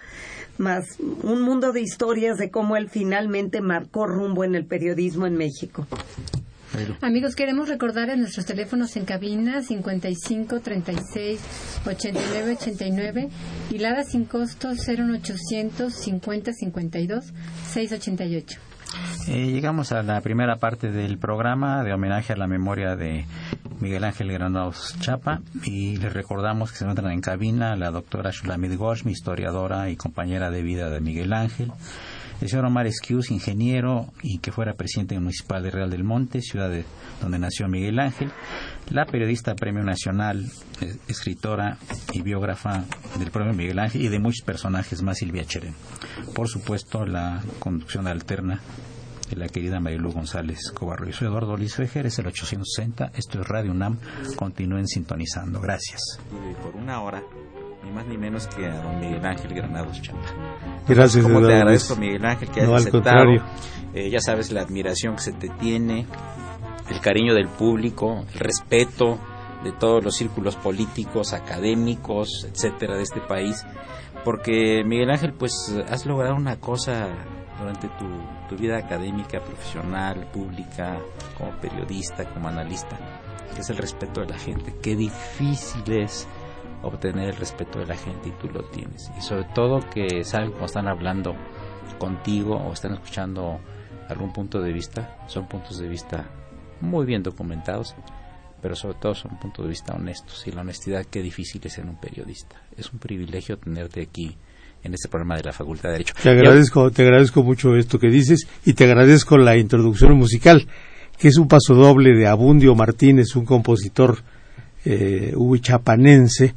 más 0.58 0.98
un 1.00 1.42
mundo 1.42 1.72
de 1.72 1.80
historias 1.80 2.38
de 2.38 2.50
cómo 2.50 2.76
él 2.76 2.88
finalmente 2.88 3.60
marcó 3.60 4.06
rumbo 4.06 4.44
en 4.44 4.54
el 4.54 4.66
periodismo 4.66 5.26
en 5.26 5.36
México. 5.36 5.86
Amigos, 7.00 7.36
queremos 7.36 7.68
recordar 7.68 8.10
en 8.10 8.20
nuestros 8.20 8.46
teléfonos 8.46 8.96
en 8.96 9.04
cabina 9.04 9.62
55 9.62 10.60
36 10.60 11.40
89 11.86 12.56
89 12.60 13.28
y 13.70 13.78
Lada 13.78 14.02
sin 14.02 14.24
costo 14.24 14.70
01800 14.70 15.94
50 15.94 16.52
52 16.52 17.24
688. 17.72 18.73
Eh, 19.26 19.52
llegamos 19.52 19.92
a 19.92 20.02
la 20.02 20.20
primera 20.20 20.56
parte 20.56 20.90
del 20.90 21.18
programa 21.18 21.82
de 21.82 21.92
homenaje 21.92 22.32
a 22.32 22.36
la 22.36 22.46
memoria 22.46 22.94
de 22.94 23.24
Miguel 23.80 24.04
Ángel 24.04 24.32
Granados 24.32 24.96
Chapa 25.00 25.40
y 25.64 25.96
les 25.96 26.12
recordamos 26.12 26.70
que 26.70 26.78
se 26.78 26.84
encuentran 26.84 27.12
en 27.12 27.20
cabina 27.20 27.74
la 27.76 27.90
doctora 27.90 28.30
Shulamit 28.30 28.76
Gosh, 28.76 29.04
mi 29.04 29.12
historiadora 29.12 29.90
y 29.90 29.96
compañera 29.96 30.50
de 30.50 30.62
vida 30.62 30.90
de 30.90 31.00
Miguel 31.00 31.32
Ángel, 31.32 31.72
el 32.40 32.48
señor 32.48 32.66
Omar 32.66 32.86
Esquius, 32.86 33.30
ingeniero 33.30 34.06
y 34.22 34.38
que 34.38 34.52
fuera 34.52 34.74
presidente 34.74 35.18
municipal 35.18 35.62
de 35.62 35.70
Real 35.70 35.90
del 35.90 36.04
Monte, 36.04 36.42
ciudad 36.42 36.68
de, 36.68 36.84
donde 37.20 37.38
nació 37.38 37.68
Miguel 37.68 37.98
Ángel, 37.98 38.30
la 38.90 39.06
periodista 39.06 39.54
Premio 39.54 39.82
Nacional, 39.82 40.44
eh, 40.80 40.96
escritora 41.08 41.78
y 42.12 42.22
biógrafa 42.22 42.84
del 43.18 43.30
Premio 43.30 43.52
Miguel 43.52 43.78
Ángel 43.78 44.02
y 44.02 44.08
de 44.08 44.18
muchos 44.18 44.44
personajes 44.44 45.02
más, 45.02 45.18
Silvia 45.18 45.44
Cherén. 45.44 45.74
Por 46.34 46.48
supuesto, 46.48 47.06
la 47.06 47.42
conducción 47.58 48.06
alterna 48.06 48.60
de 49.30 49.36
la 49.36 49.48
querida 49.48 49.80
Marilu 49.80 50.12
González 50.12 50.70
Cobarro. 50.72 51.06
Yo 51.06 51.12
soy 51.12 51.28
Eduardo 51.28 51.56
Luis 51.56 51.74
Fejer, 51.74 52.06
es 52.06 52.18
el 52.18 52.26
860, 52.26 53.12
esto 53.14 53.40
es 53.40 53.48
Radio 53.48 53.72
UNAM, 53.72 53.98
continúen 54.36 54.86
sintonizando. 54.86 55.60
Gracias. 55.60 56.00
por 56.62 56.76
una 56.76 57.00
hora 57.02 57.22
ni 57.84 57.90
más 57.90 58.06
ni 58.06 58.16
menos 58.16 58.46
que 58.46 58.66
a 58.66 58.82
don 58.82 58.98
Miguel 58.98 59.24
Ángel 59.24 59.54
Granados 59.54 60.00
Chapa. 60.00 60.18
Gracias, 60.88 61.22
Como 61.22 61.46
te 61.46 61.54
agradezco, 61.54 61.96
Miguel 61.96 62.24
Ángel, 62.24 62.48
que 62.50 62.60
hayas 62.62 62.86
aceptado. 62.86 63.30
Eh, 63.94 64.10
ya 64.10 64.20
sabes 64.20 64.50
la 64.50 64.62
admiración 64.62 65.16
que 65.16 65.22
se 65.22 65.32
te 65.32 65.48
tiene, 65.48 66.06
el 66.90 67.00
cariño 67.00 67.34
del 67.34 67.48
público, 67.48 68.24
el 68.32 68.38
respeto 68.38 69.18
de 69.62 69.72
todos 69.72 70.04
los 70.04 70.14
círculos 70.16 70.56
políticos, 70.56 71.32
académicos, 71.32 72.46
etcétera, 72.50 72.96
de 72.96 73.02
este 73.02 73.20
país. 73.20 73.64
Porque, 74.24 74.82
Miguel 74.84 75.10
Ángel, 75.10 75.32
pues 75.32 75.74
has 75.88 76.06
logrado 76.06 76.34
una 76.34 76.60
cosa 76.60 77.08
durante 77.58 77.88
tu, 77.88 78.06
tu 78.48 78.56
vida 78.60 78.78
académica, 78.78 79.40
profesional, 79.40 80.26
pública, 80.32 80.98
como 81.36 81.52
periodista, 81.60 82.24
como 82.24 82.48
analista, 82.48 82.98
que 83.54 83.60
es 83.60 83.70
el 83.70 83.76
respeto 83.76 84.20
de 84.20 84.28
la 84.28 84.38
gente. 84.38 84.74
Qué 84.82 84.96
difícil 84.96 85.82
es 85.92 86.26
obtener 86.82 87.30
el 87.30 87.36
respeto 87.36 87.78
de 87.78 87.86
la 87.86 87.96
gente 87.96 88.28
y 88.28 88.32
tú 88.32 88.48
lo 88.48 88.64
tienes. 88.64 89.10
Y 89.16 89.22
sobre 89.22 89.44
todo 89.54 89.80
que 89.90 90.24
saben 90.24 90.52
cómo 90.52 90.66
están 90.66 90.88
hablando 90.88 91.34
contigo 91.98 92.56
o 92.56 92.72
están 92.72 92.94
escuchando 92.94 93.60
algún 94.08 94.32
punto 94.32 94.60
de 94.60 94.72
vista, 94.72 95.16
son 95.26 95.46
puntos 95.48 95.78
de 95.78 95.88
vista 95.88 96.28
muy 96.80 97.06
bien 97.06 97.22
documentados, 97.22 97.94
pero 98.60 98.74
sobre 98.74 98.98
todo 98.98 99.14
son 99.14 99.38
puntos 99.38 99.64
de 99.64 99.70
vista 99.70 99.94
honestos. 99.94 100.46
Y 100.46 100.52
la 100.52 100.62
honestidad, 100.62 101.04
qué 101.10 101.22
difícil 101.22 101.60
es 101.64 101.72
ser 101.74 101.84
un 101.84 101.96
periodista. 101.96 102.56
Es 102.76 102.92
un 102.92 102.98
privilegio 102.98 103.56
tenerte 103.58 104.02
aquí 104.02 104.36
en 104.82 104.94
este 104.94 105.08
programa 105.08 105.36
de 105.36 105.44
la 105.44 105.52
Facultad 105.52 105.88
de 105.88 105.92
Derecho. 105.92 106.14
Te 106.22 106.30
agradezco, 106.30 106.90
te 106.90 107.02
agradezco 107.02 107.42
mucho 107.42 107.74
esto 107.74 107.98
que 107.98 108.08
dices 108.08 108.46
y 108.64 108.74
te 108.74 108.84
agradezco 108.84 109.38
la 109.38 109.56
introducción 109.56 110.16
musical, 110.16 110.66
que 111.18 111.28
es 111.28 111.38
un 111.38 111.48
paso 111.48 111.74
doble 111.74 112.16
de 112.16 112.26
Abundio 112.26 112.74
Martínez, 112.74 113.34
un 113.34 113.44
compositor 113.46 114.18
eh, 114.84 115.32
huichapanense, 115.34 116.54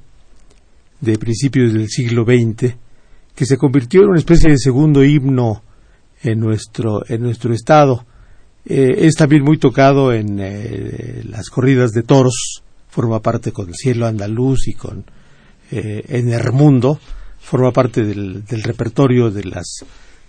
de 0.99 1.17
principios 1.17 1.73
del 1.73 1.87
siglo 1.87 2.25
XX, 2.25 2.75
que 3.35 3.45
se 3.45 3.57
convirtió 3.57 4.01
en 4.01 4.09
una 4.09 4.19
especie 4.19 4.49
de 4.49 4.57
segundo 4.57 5.03
himno 5.03 5.63
en 6.23 6.39
nuestro, 6.39 7.03
en 7.07 7.21
nuestro 7.21 7.53
estado. 7.53 8.05
Eh, 8.69 9.05
es 9.05 9.15
también 9.15 9.45
muy 9.45 9.57
tocado 9.57 10.11
en 10.11 10.39
eh, 10.41 11.23
las 11.23 11.49
corridas 11.49 11.91
de 11.91 12.03
toros, 12.03 12.63
forma 12.89 13.21
parte 13.21 13.53
con 13.53 13.73
Cielo 13.73 14.07
Andaluz 14.07 14.67
y 14.67 14.73
con 14.73 15.05
eh, 15.71 16.03
en 16.09 16.29
Hermundo, 16.29 16.99
forma 17.39 17.71
parte 17.71 18.03
del, 18.03 18.43
del, 18.43 18.63
repertorio 18.63 19.31
de 19.31 19.45
las, 19.45 19.85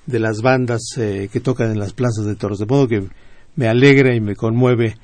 de 0.07 0.21
las 0.21 0.41
bandas 0.41 0.83
que 0.95 1.41
tocan 1.43 1.73
en 1.73 1.81
las 1.81 1.93
plazas 1.93 2.27
de 2.27 2.37
toros, 2.37 2.61
de 2.61 2.67
modo 2.67 2.87
que 2.87 3.09
me 3.57 3.67
alegra 3.67 4.15
y 4.15 4.21
me 4.21 4.37
conmueve 4.37 4.95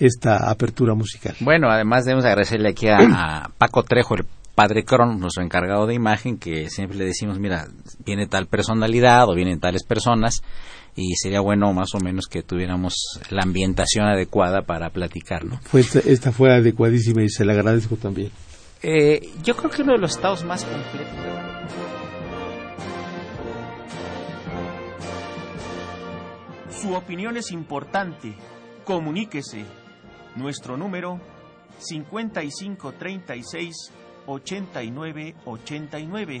esta 0.00 0.50
apertura 0.50 0.94
musical. 0.94 1.36
Bueno, 1.40 1.68
además 1.70 2.04
debemos 2.04 2.24
agradecerle 2.24 2.70
aquí 2.70 2.88
a, 2.88 3.50
Paco 3.56 3.84
Trejo, 3.84 4.16
el 4.16 4.26
padre 4.56 4.82
Cron, 4.84 5.20
nuestro 5.20 5.44
encargado 5.44 5.86
de 5.86 5.94
imagen, 5.94 6.38
que 6.38 6.68
siempre 6.68 6.98
le 6.98 7.04
decimos, 7.04 7.38
mira, 7.38 7.68
viene 8.04 8.26
tal 8.26 8.46
personalidad 8.46 9.28
o 9.28 9.34
vienen 9.34 9.60
tales 9.60 9.84
personas 9.84 10.42
y 10.96 11.14
sería 11.16 11.40
bueno 11.40 11.72
más 11.72 11.94
o 11.94 12.00
menos 12.00 12.26
que 12.26 12.42
tuviéramos 12.42 13.20
la 13.30 13.42
ambientación 13.42 14.06
adecuada 14.06 14.62
para 14.62 14.90
platicar, 14.90 15.44
¿no? 15.44 15.60
Fue 15.62 15.80
esta, 15.80 16.32
fue 16.32 16.52
adecuadísima 16.52 17.22
y 17.22 17.28
se 17.28 17.44
la 17.44 17.52
agradezco 17.52 17.96
también. 17.96 18.30
Eh, 18.82 19.28
yo 19.42 19.56
creo 19.56 19.70
que 19.70 19.82
uno 19.82 19.92
de 19.92 19.98
los 19.98 20.12
estados 20.12 20.42
más 20.44 20.64
completos. 20.64 21.08
Su 26.80 26.94
opinión 26.94 27.36
es 27.36 27.52
importante. 27.52 28.34
Comuníquese. 28.84 29.66
Nuestro 30.36 30.78
número 30.78 31.20
5536 31.78 33.92
8989. 34.26 36.40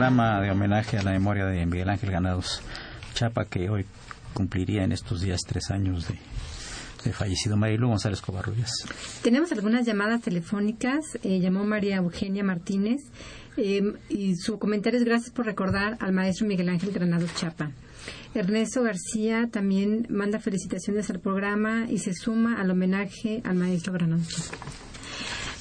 Programa 0.00 0.40
de 0.40 0.50
homenaje 0.50 0.96
a 0.96 1.02
la 1.02 1.10
memoria 1.10 1.44
de 1.44 1.66
Miguel 1.66 1.90
Ángel 1.90 2.10
Ganados 2.10 2.62
Chapa, 3.12 3.44
que 3.44 3.68
hoy 3.68 3.84
cumpliría 4.32 4.82
en 4.82 4.92
estos 4.92 5.20
días 5.20 5.40
tres 5.46 5.70
años 5.70 6.08
de, 6.08 7.12
fallecido 7.12 7.58
Marilu 7.58 7.88
González 7.88 8.22
Covarrubias. 8.22 8.70
Tenemos 9.22 9.52
algunas 9.52 9.84
llamadas 9.84 10.22
telefónicas. 10.22 11.00
Eh, 11.22 11.38
llamó 11.40 11.64
María 11.64 11.96
Eugenia 11.96 12.42
Martínez 12.42 13.02
eh, 13.58 13.92
y 14.08 14.36
su 14.36 14.58
comentario 14.58 14.98
es 14.98 15.04
gracias 15.04 15.34
por 15.34 15.44
recordar 15.44 15.98
al 16.00 16.14
maestro 16.14 16.46
Miguel 16.46 16.70
Ángel 16.70 16.92
Granados 16.92 17.34
Chapa. 17.34 17.70
Ernesto 18.32 18.82
García 18.82 19.50
también 19.52 20.06
manda 20.08 20.38
felicitaciones 20.38 21.10
al 21.10 21.20
programa 21.20 21.84
y 21.90 21.98
se 21.98 22.14
suma 22.14 22.58
al 22.58 22.70
homenaje 22.70 23.42
al 23.44 23.56
maestro 23.56 23.92
Granados 23.92 24.28
Chapa. 24.28 24.66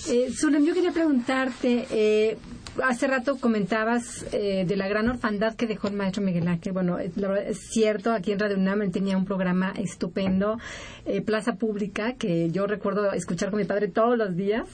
Eh, 0.08 0.32
yo 0.32 0.74
quería 0.74 0.92
preguntarte, 0.92 1.86
eh, 1.92 2.38
hace 2.84 3.08
rato 3.08 3.38
comentabas 3.38 4.26
eh, 4.32 4.66
de 4.68 4.76
la 4.76 4.88
gran 4.88 5.10
orfandad 5.10 5.56
que 5.56 5.68
dejó 5.68 5.88
el 5.88 5.96
maestro 5.96 6.24
Miguel 6.24 6.48
Ángel. 6.48 6.74
Bueno, 6.74 6.98
es, 7.00 7.60
cierto, 7.72 8.12
aquí 8.12 8.32
en 8.32 8.40
Radio 8.40 8.58
UNAM 8.58 8.82
él 8.82 8.92
tenía 8.92 9.18
un 9.18 9.26
programa 9.26 9.74
estupendo, 9.78 10.58
eh, 11.06 11.22
Plaza 11.22 11.54
Pública, 11.56 12.14
que 12.14 12.50
yo 12.52 12.68
recuerdo 12.68 13.12
escuchar 13.14 13.50
con 13.50 13.60
mi 13.60 13.66
padre 13.66 13.88
todos 13.88 14.18
los 14.18 14.36
días. 14.36 14.68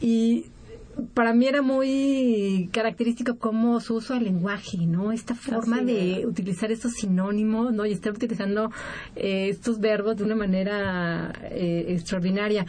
Y 0.00 0.46
para 1.14 1.34
mí 1.34 1.46
era 1.46 1.62
muy 1.62 2.70
característico 2.72 3.36
cómo 3.38 3.80
su 3.80 3.96
uso 3.96 4.14
del 4.14 4.24
lenguaje, 4.24 4.78
¿no? 4.86 5.12
Esta 5.12 5.34
forma 5.34 5.82
de 5.82 6.24
utilizar 6.26 6.72
estos 6.72 6.92
sinónimos, 6.92 7.72
¿no? 7.72 7.84
Y 7.84 7.92
estar 7.92 8.12
utilizando 8.12 8.70
eh, 9.14 9.48
estos 9.50 9.78
verbos 9.78 10.16
de 10.16 10.24
una 10.24 10.36
manera 10.36 11.32
extraordinaria. 11.50 12.66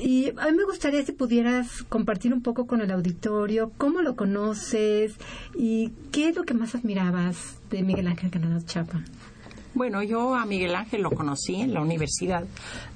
Y 0.00 0.30
a 0.30 0.46
mí 0.50 0.56
me 0.56 0.64
gustaría 0.64 1.04
si 1.04 1.12
pudieras 1.12 1.82
compartir 1.84 2.32
un 2.32 2.42
poco 2.42 2.66
con 2.66 2.80
el 2.80 2.90
auditorio 2.90 3.72
cómo 3.76 4.00
lo 4.00 4.16
conoces 4.16 5.14
y 5.54 5.90
qué 6.10 6.28
es 6.28 6.36
lo 6.36 6.44
que 6.44 6.54
más 6.54 6.74
admirabas 6.74 7.58
de 7.70 7.82
Miguel 7.82 8.08
Ángel 8.08 8.30
Granados 8.30 8.64
Chapa. 8.66 9.02
Bueno, 9.74 10.02
yo 10.02 10.34
a 10.34 10.44
Miguel 10.44 10.74
Ángel 10.74 11.00
lo 11.00 11.10
conocí 11.10 11.54
en 11.54 11.72
la 11.72 11.80
Universidad 11.80 12.44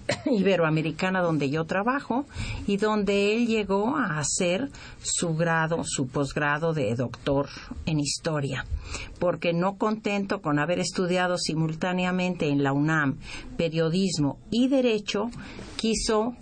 Iberoamericana 0.27 1.23
donde 1.23 1.49
yo 1.49 1.65
trabajo 1.65 2.27
y 2.67 2.77
donde 2.77 3.35
él 3.35 3.47
llegó 3.47 3.97
a 3.97 4.19
hacer 4.19 4.71
su 5.01 5.35
grado, 5.35 5.83
su 5.85 6.07
posgrado 6.07 6.75
de 6.75 6.95
doctor 6.95 7.49
en 7.87 7.99
historia, 7.99 8.67
porque 9.19 9.55
no 9.55 9.79
contento 9.79 10.43
con 10.43 10.59
haber 10.59 10.79
estudiado 10.79 11.39
simultáneamente 11.39 12.51
en 12.51 12.63
la 12.63 12.75
UNAM 12.75 13.21
periodismo 13.57 14.39
y 14.51 14.69
derecho, 14.69 15.31
quiso 15.77 16.37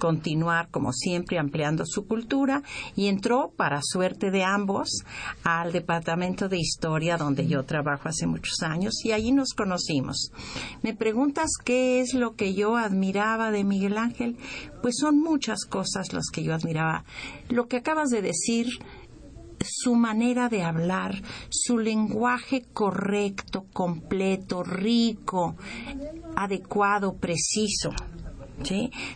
continuar, 0.00 0.68
como 0.70 0.92
siempre, 0.92 1.38
ampliando 1.38 1.84
su 1.86 2.08
cultura 2.08 2.64
y 2.96 3.06
entró, 3.06 3.52
para 3.56 3.80
suerte 3.82 4.32
de 4.32 4.42
ambos, 4.42 5.04
al 5.44 5.70
Departamento 5.70 6.48
de 6.48 6.58
Historia, 6.58 7.16
donde 7.16 7.46
yo 7.46 7.62
trabajo 7.62 8.08
hace 8.08 8.26
muchos 8.26 8.62
años, 8.62 8.94
y 9.04 9.12
allí 9.12 9.30
nos 9.30 9.52
conocimos. 9.54 10.32
Me 10.82 10.94
preguntas 10.94 11.50
qué 11.64 12.00
es 12.00 12.14
lo 12.14 12.34
que 12.34 12.54
yo 12.54 12.76
admiraba 12.76 13.52
de 13.52 13.62
Miguel 13.62 13.98
Ángel, 13.98 14.36
pues 14.82 14.96
son 14.98 15.20
muchas 15.20 15.64
cosas 15.66 16.12
las 16.12 16.30
que 16.32 16.42
yo 16.42 16.54
admiraba. 16.54 17.04
Lo 17.48 17.68
que 17.68 17.76
acabas 17.76 18.08
de 18.08 18.22
decir, 18.22 18.66
su 19.62 19.94
manera 19.94 20.48
de 20.48 20.62
hablar, 20.62 21.22
su 21.50 21.78
lenguaje 21.78 22.64
correcto, 22.72 23.66
completo, 23.74 24.62
rico, 24.62 25.56
adecuado, 26.34 27.16
preciso 27.16 27.90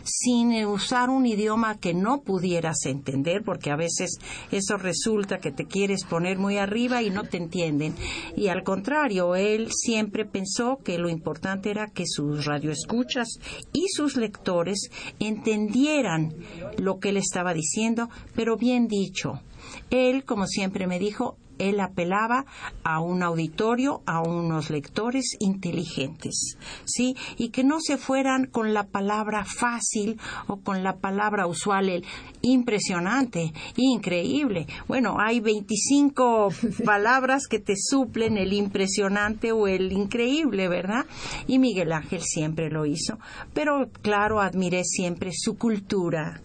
sin 0.03 0.65
usar 0.65 1.09
un 1.09 1.25
idioma 1.25 1.77
que 1.79 1.93
no 1.93 2.21
pudieras 2.21 2.85
entender, 2.85 3.43
porque 3.43 3.71
a 3.71 3.75
veces 3.75 4.19
eso 4.51 4.77
resulta 4.77 5.37
que 5.37 5.51
te 5.51 5.65
quieres 5.65 6.03
poner 6.03 6.37
muy 6.37 6.57
arriba 6.57 7.01
y 7.01 7.09
no 7.09 7.23
te 7.23 7.37
entienden. 7.37 7.95
Y 8.35 8.47
al 8.47 8.63
contrario, 8.63 9.35
él 9.35 9.69
siempre 9.71 10.25
pensó 10.25 10.77
que 10.83 10.97
lo 10.97 11.09
importante 11.09 11.69
era 11.69 11.87
que 11.87 12.05
sus 12.05 12.45
radioescuchas 12.45 13.39
y 13.73 13.87
sus 13.89 14.17
lectores 14.17 14.89
entendieran 15.19 16.33
lo 16.77 16.99
que 16.99 17.09
él 17.09 17.17
estaba 17.17 17.53
diciendo, 17.53 18.09
pero 18.35 18.57
bien 18.57 18.87
dicho. 18.87 19.41
Él, 19.89 20.23
como 20.25 20.47
siempre 20.47 20.87
me 20.87 20.99
dijo, 20.99 21.37
él 21.59 21.79
apelaba 21.79 22.45
a 22.83 22.99
un 22.99 23.23
auditorio, 23.23 24.01
a 24.05 24.21
unos 24.21 24.69
lectores 24.69 25.35
inteligentes, 25.39 26.57
¿sí? 26.85 27.15
Y 27.37 27.49
que 27.49 27.63
no 27.63 27.79
se 27.79 27.97
fueran 27.97 28.45
con 28.45 28.73
la 28.73 28.83
palabra 28.83 29.45
fácil 29.45 30.19
o 30.47 30.57
con 30.57 30.83
la 30.83 30.97
palabra 30.97 31.47
usual, 31.47 31.89
el 31.89 32.05
impresionante, 32.41 33.53
increíble. 33.75 34.67
Bueno, 34.87 35.17
hay 35.19 35.39
25 35.39 36.49
palabras 36.85 37.47
que 37.47 37.59
te 37.59 37.75
suplen 37.77 38.37
el 38.37 38.53
impresionante 38.53 39.51
o 39.51 39.67
el 39.67 39.91
increíble, 39.91 40.67
¿verdad? 40.67 41.05
Y 41.47 41.59
Miguel 41.59 41.91
Ángel 41.91 42.21
siempre 42.21 42.69
lo 42.69 42.85
hizo. 42.85 43.17
Pero 43.53 43.89
claro, 44.01 44.41
admiré 44.41 44.83
siempre 44.83 45.31
su 45.33 45.57
cultura, 45.57 46.41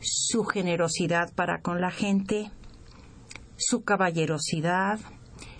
su 0.00 0.44
generosidad 0.44 1.32
para 1.34 1.60
con 1.60 1.80
la 1.80 1.90
gente, 1.90 2.50
su 3.56 3.82
caballerosidad, 3.82 5.00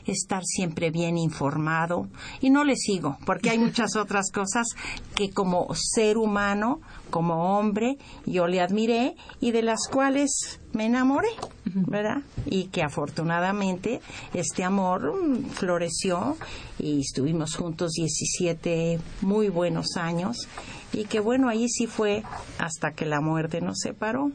estar 0.07 0.43
siempre 0.45 0.91
bien 0.91 1.19
informado 1.19 2.09
y 2.41 2.51
no 2.51 2.65
le 2.65 2.77
sigo 2.77 3.19
porque 3.27 3.51
hay 3.51 3.59
muchas 3.59 3.97
otras 3.97 4.31
cosas 4.31 4.69
que 5.15 5.31
como 5.31 5.69
ser 5.75 6.19
humano, 6.19 6.81
como 7.11 7.59
hombre, 7.59 7.99
yo 8.25 8.47
le 8.47 8.61
admiré 8.61 9.17
y 9.41 9.51
de 9.53 9.63
las 9.63 9.89
cuales 9.91 10.61
me 10.73 10.87
enamoré, 10.87 11.29
¿verdad? 11.65 12.23
Y 12.45 12.67
que 12.67 12.83
afortunadamente 12.83 14.01
este 14.35 14.63
amor 14.63 15.15
mm, 15.15 15.47
floreció 15.51 16.37
y 16.79 17.01
estuvimos 17.01 17.57
juntos 17.57 17.93
17 17.93 19.01
muy 19.23 19.49
buenos 19.49 19.97
años 19.97 20.49
y 20.93 21.05
que 21.05 21.21
bueno, 21.21 21.49
ahí 21.49 21.69
sí 21.69 21.87
fue 21.87 22.23
hasta 22.59 22.93
que 22.93 23.07
la 23.07 23.21
muerte 23.21 23.61
nos 23.61 23.79
separó. 23.79 24.31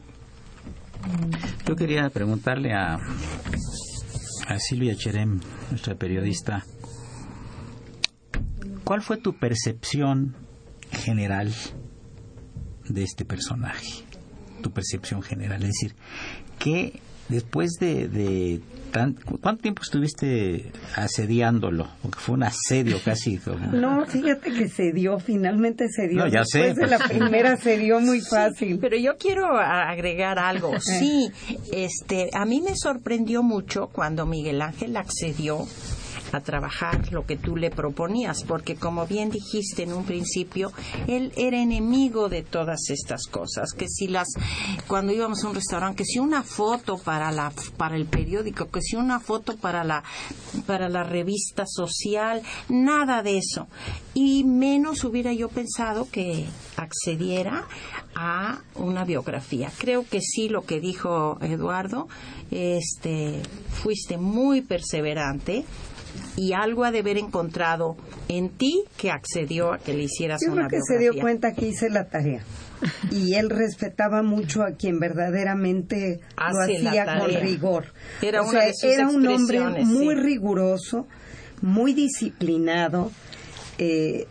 Yo 1.66 1.76
quería 1.76 2.08
preguntarle 2.10 2.72
a, 2.74 2.98
Silvia 4.58 4.94
Cherem, 4.94 5.40
nuestra 5.70 5.94
periodista, 5.94 6.64
¿cuál 8.84 9.00
fue 9.00 9.16
tu 9.16 9.38
percepción 9.38 10.36
general 10.90 11.54
de 12.88 13.02
este 13.02 13.24
personaje? 13.24 14.04
Tu 14.62 14.70
percepción 14.70 15.22
general, 15.22 15.62
es 15.62 15.70
decir, 15.70 15.96
¿qué 16.58 17.00
después 17.28 17.72
de, 17.80 18.60
¿Cuánto 18.92 19.62
tiempo 19.62 19.82
estuviste 19.82 20.70
asediándolo? 20.94 21.88
Porque 22.02 22.18
fue 22.18 22.34
un 22.34 22.42
asedio 22.42 22.98
casi. 23.04 23.40
No, 23.72 24.04
fíjate 24.06 24.52
que 24.52 24.68
se 24.68 24.92
dio, 24.92 25.18
finalmente 25.18 25.88
se 25.88 26.08
dio. 26.08 26.18
No, 26.20 26.28
ya 26.28 26.40
Después 26.40 26.76
de 26.76 26.86
la 26.86 26.98
primera 26.98 27.56
se 27.56 27.78
dio 27.78 28.00
muy 28.00 28.20
fácil. 28.20 28.78
pero 28.80 28.96
yo 28.96 29.16
quiero 29.16 29.56
agregar 29.58 30.38
algo. 30.38 30.78
Sí, 30.80 31.30
este, 31.72 32.30
a 32.34 32.44
mí 32.44 32.60
me 32.60 32.76
sorprendió 32.76 33.42
mucho 33.42 33.88
cuando 33.88 34.26
Miguel 34.26 34.60
Ángel 34.60 34.96
accedió 34.96 35.66
a 36.32 36.40
trabajar 36.40 37.12
lo 37.12 37.26
que 37.26 37.36
tú 37.36 37.56
le 37.56 37.70
proponías, 37.70 38.44
porque 38.44 38.76
como 38.76 39.06
bien 39.06 39.30
dijiste 39.30 39.82
en 39.82 39.92
un 39.92 40.04
principio, 40.04 40.72
él 41.06 41.32
era 41.36 41.58
enemigo 41.58 42.28
de 42.28 42.42
todas 42.42 42.90
estas 42.90 43.26
cosas, 43.26 43.72
que 43.72 43.88
si 43.88 44.08
las 44.08 44.28
cuando 44.86 45.12
íbamos 45.12 45.44
a 45.44 45.48
un 45.48 45.54
restaurante, 45.54 45.98
que 45.98 46.04
si 46.04 46.18
una 46.18 46.42
foto 46.42 46.98
para 46.98 47.30
la 47.32 47.52
para 47.76 47.96
el 47.96 48.06
periódico, 48.06 48.70
que 48.70 48.80
si 48.80 48.96
una 48.96 49.20
foto 49.20 49.56
para 49.56 49.84
la 49.84 50.02
para 50.66 50.88
la 50.88 51.02
revista 51.02 51.64
social, 51.66 52.42
nada 52.68 53.22
de 53.22 53.38
eso. 53.38 53.68
Y 54.14 54.44
menos 54.44 55.04
hubiera 55.04 55.32
yo 55.32 55.48
pensado 55.48 56.08
que 56.10 56.46
accediera 56.76 57.66
a 58.14 58.60
una 58.74 59.04
biografía. 59.04 59.70
Creo 59.78 60.06
que 60.06 60.20
sí 60.20 60.48
lo 60.48 60.62
que 60.64 60.80
dijo 60.80 61.38
Eduardo, 61.40 62.08
este 62.50 63.40
fuiste 63.82 64.18
muy 64.18 64.60
perseverante 64.60 65.64
y 66.36 66.52
algo 66.52 66.84
ha 66.84 66.90
de 66.90 67.00
haber 67.00 67.18
encontrado 67.18 67.96
en 68.28 68.48
ti 68.50 68.84
que 68.96 69.10
accedió 69.10 69.72
a 69.72 69.78
que 69.78 69.94
le 69.94 70.04
hicieras 70.04 70.40
Yo 70.44 70.52
una 70.52 70.68
creo 70.68 70.80
que 70.80 70.86
se 70.86 70.98
dio 70.98 71.20
cuenta 71.20 71.52
que 71.52 71.68
hice 71.68 71.90
la 71.90 72.08
tarea. 72.08 72.42
Y 73.12 73.34
él 73.34 73.48
respetaba 73.48 74.24
mucho 74.24 74.64
a 74.64 74.72
quien 74.72 74.98
verdaderamente 74.98 76.18
lo 76.36 76.60
hacía 76.62 77.16
con 77.16 77.32
rigor. 77.32 77.84
Era, 78.20 78.42
un 78.42 79.26
hombre 79.28 79.60
muy 79.84 80.16
riguroso, 80.16 81.06
muy 81.60 81.94
disciplinado. 81.94 83.12
Eh, 83.78 84.26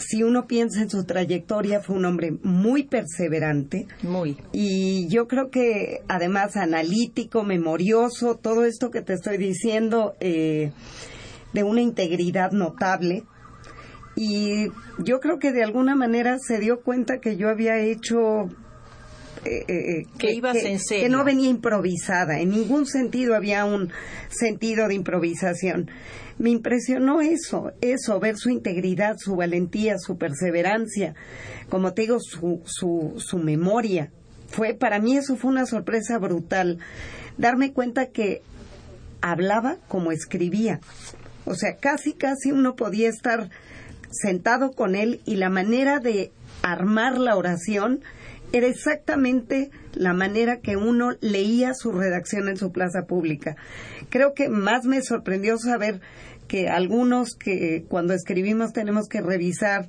si 0.00 0.22
uno 0.22 0.46
piensa 0.46 0.82
en 0.82 0.90
su 0.90 1.04
trayectoria, 1.04 1.80
fue 1.80 1.96
un 1.96 2.04
hombre 2.04 2.32
muy 2.42 2.84
perseverante. 2.84 3.86
Muy. 4.02 4.36
Y 4.52 5.08
yo 5.08 5.28
creo 5.28 5.50
que 5.50 6.02
además 6.08 6.56
analítico, 6.56 7.44
memorioso, 7.44 8.36
todo 8.36 8.64
esto 8.64 8.90
que 8.90 9.02
te 9.02 9.14
estoy 9.14 9.36
diciendo, 9.38 10.14
eh, 10.20 10.72
de 11.52 11.62
una 11.62 11.80
integridad 11.80 12.52
notable. 12.52 13.24
Y 14.16 14.66
yo 14.98 15.20
creo 15.20 15.38
que 15.38 15.52
de 15.52 15.62
alguna 15.62 15.94
manera 15.94 16.36
se 16.38 16.58
dio 16.58 16.80
cuenta 16.80 17.20
que 17.20 17.36
yo 17.36 17.48
había 17.48 17.78
hecho 17.78 18.48
eh, 19.44 19.64
eh, 19.68 20.06
que, 20.18 20.32
ibas 20.32 20.56
en 20.56 20.78
serio. 20.78 21.04
que 21.04 21.08
no 21.08 21.24
venía 21.24 21.48
improvisada, 21.48 22.40
en 22.40 22.50
ningún 22.50 22.86
sentido 22.86 23.34
había 23.34 23.64
un 23.64 23.90
sentido 24.28 24.88
de 24.88 24.94
improvisación 24.94 25.90
me 26.40 26.48
impresionó 26.48 27.20
eso, 27.20 27.72
eso, 27.82 28.18
ver 28.18 28.38
su 28.38 28.48
integridad, 28.48 29.16
su 29.18 29.36
valentía, 29.36 29.98
su 29.98 30.16
perseverancia, 30.16 31.14
como 31.68 31.92
te 31.92 32.02
digo, 32.02 32.18
su, 32.18 32.62
su, 32.64 33.16
su 33.18 33.38
memoria. 33.38 34.10
Fue, 34.48 34.72
para 34.72 35.00
mí 35.00 35.18
eso 35.18 35.36
fue 35.36 35.50
una 35.50 35.66
sorpresa 35.66 36.18
brutal, 36.18 36.78
darme 37.36 37.74
cuenta 37.74 38.06
que 38.06 38.40
hablaba 39.20 39.76
como 39.86 40.12
escribía. 40.12 40.80
O 41.44 41.54
sea, 41.54 41.76
casi, 41.76 42.14
casi 42.14 42.52
uno 42.52 42.74
podía 42.74 43.10
estar 43.10 43.50
sentado 44.10 44.72
con 44.72 44.94
él 44.96 45.20
y 45.26 45.36
la 45.36 45.50
manera 45.50 45.98
de 45.98 46.32
armar 46.62 47.18
la 47.18 47.36
oración 47.36 48.00
era 48.52 48.66
exactamente 48.66 49.70
la 49.94 50.12
manera 50.12 50.60
que 50.60 50.76
uno 50.76 51.12
leía 51.20 51.74
su 51.74 51.92
redacción 51.92 52.48
en 52.48 52.56
su 52.56 52.72
plaza 52.72 53.02
pública. 53.06 53.56
Creo 54.08 54.34
que 54.34 54.48
más 54.48 54.84
me 54.84 55.02
sorprendió 55.02 55.58
saber 55.58 56.00
que 56.50 56.68
algunos 56.68 57.36
que 57.36 57.84
cuando 57.88 58.12
escribimos 58.12 58.72
tenemos 58.72 59.06
que 59.06 59.20
revisar 59.20 59.88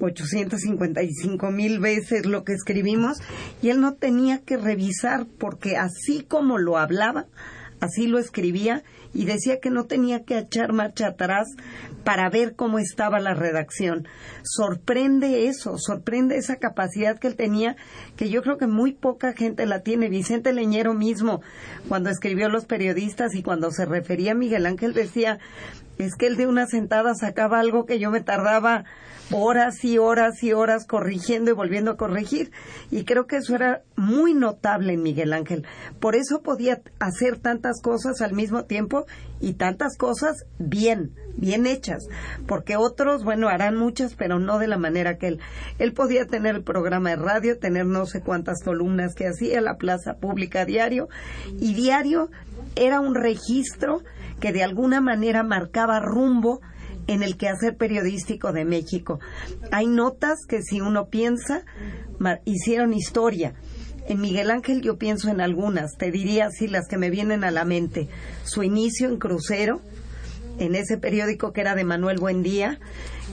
855 0.00 1.52
mil 1.52 1.78
veces 1.78 2.26
lo 2.26 2.42
que 2.42 2.52
escribimos 2.52 3.18
y 3.62 3.68
él 3.68 3.80
no 3.80 3.94
tenía 3.94 4.38
que 4.38 4.56
revisar 4.56 5.28
porque 5.38 5.76
así 5.76 6.24
como 6.26 6.58
lo 6.58 6.78
hablaba, 6.78 7.26
así 7.78 8.08
lo 8.08 8.18
escribía 8.18 8.82
y 9.14 9.24
decía 9.24 9.60
que 9.60 9.70
no 9.70 9.84
tenía 9.84 10.24
que 10.24 10.38
echar 10.38 10.72
marcha 10.72 11.08
atrás 11.08 11.48
para 12.02 12.28
ver 12.28 12.54
cómo 12.56 12.80
estaba 12.80 13.20
la 13.20 13.34
redacción. 13.34 14.08
Sorprende 14.42 15.46
eso, 15.46 15.78
sorprende 15.78 16.36
esa 16.36 16.56
capacidad 16.56 17.18
que 17.18 17.28
él 17.28 17.36
tenía, 17.36 17.76
que 18.16 18.30
yo 18.30 18.42
creo 18.42 18.56
que 18.56 18.66
muy 18.66 18.92
poca 18.92 19.32
gente 19.32 19.66
la 19.66 19.80
tiene. 19.80 20.08
Vicente 20.08 20.52
Leñero 20.52 20.94
mismo, 20.94 21.40
cuando 21.88 22.10
escribió 22.10 22.48
Los 22.48 22.64
Periodistas 22.66 23.34
y 23.34 23.42
cuando 23.42 23.70
se 23.70 23.84
refería 23.84 24.32
a 24.32 24.36
Miguel 24.36 24.66
Ángel, 24.66 24.92
decía, 24.92 25.38
es 26.04 26.14
que 26.16 26.26
él 26.26 26.36
de 26.36 26.46
una 26.46 26.66
sentada 26.66 27.14
sacaba 27.14 27.60
algo 27.60 27.86
que 27.86 27.98
yo 27.98 28.10
me 28.10 28.20
tardaba 28.20 28.84
horas 29.32 29.84
y 29.84 29.98
horas 29.98 30.42
y 30.42 30.52
horas 30.52 30.86
corrigiendo 30.86 31.50
y 31.50 31.54
volviendo 31.54 31.92
a 31.92 31.96
corregir. 31.96 32.50
Y 32.90 33.04
creo 33.04 33.26
que 33.26 33.36
eso 33.36 33.54
era 33.54 33.82
muy 33.96 34.34
notable 34.34 34.94
en 34.94 35.02
Miguel 35.02 35.32
Ángel. 35.32 35.66
Por 36.00 36.16
eso 36.16 36.42
podía 36.42 36.80
hacer 36.98 37.38
tantas 37.38 37.80
cosas 37.80 38.20
al 38.20 38.32
mismo 38.32 38.64
tiempo 38.64 39.06
y 39.40 39.54
tantas 39.54 39.96
cosas 39.96 40.44
bien, 40.58 41.12
bien 41.36 41.66
hechas. 41.66 42.06
Porque 42.46 42.76
otros, 42.76 43.24
bueno, 43.24 43.48
harán 43.48 43.76
muchas, 43.76 44.14
pero 44.14 44.38
no 44.38 44.58
de 44.58 44.68
la 44.68 44.78
manera 44.78 45.16
que 45.16 45.28
él. 45.28 45.40
Él 45.78 45.92
podía 45.92 46.26
tener 46.26 46.56
el 46.56 46.62
programa 46.62 47.10
de 47.10 47.16
radio, 47.16 47.58
tener 47.58 47.86
no 47.86 48.06
sé 48.06 48.20
cuántas 48.20 48.62
columnas 48.62 49.14
que 49.14 49.28
hacía, 49.28 49.60
la 49.60 49.76
plaza 49.76 50.14
pública 50.14 50.64
diario. 50.64 51.08
Y 51.58 51.74
diario 51.74 52.30
era 52.76 53.00
un 53.00 53.14
registro 53.14 54.02
que 54.40 54.52
de 54.52 54.62
alguna 54.62 55.00
manera 55.00 55.42
marcaba 55.42 56.00
rumbo 56.00 56.60
en 57.06 57.22
el 57.22 57.36
quehacer 57.36 57.76
periodístico 57.76 58.52
de 58.52 58.64
México. 58.64 59.20
Hay 59.72 59.86
notas 59.86 60.40
que 60.48 60.62
si 60.62 60.80
uno 60.80 61.06
piensa, 61.06 61.64
hicieron 62.44 62.92
historia. 62.94 63.54
En 64.06 64.20
Miguel 64.20 64.50
Ángel 64.50 64.80
yo 64.80 64.96
pienso 64.96 65.28
en 65.28 65.40
algunas, 65.40 65.96
te 65.96 66.10
diría 66.10 66.46
así 66.46 66.66
las 66.66 66.88
que 66.88 66.98
me 66.98 67.10
vienen 67.10 67.44
a 67.44 67.50
la 67.50 67.64
mente. 67.64 68.08
Su 68.44 68.62
inicio 68.62 69.08
en 69.08 69.18
Crucero, 69.18 69.80
en 70.58 70.74
ese 70.74 70.98
periódico 70.98 71.52
que 71.52 71.60
era 71.60 71.74
de 71.74 71.84
Manuel 71.84 72.18
Buendía, 72.18 72.78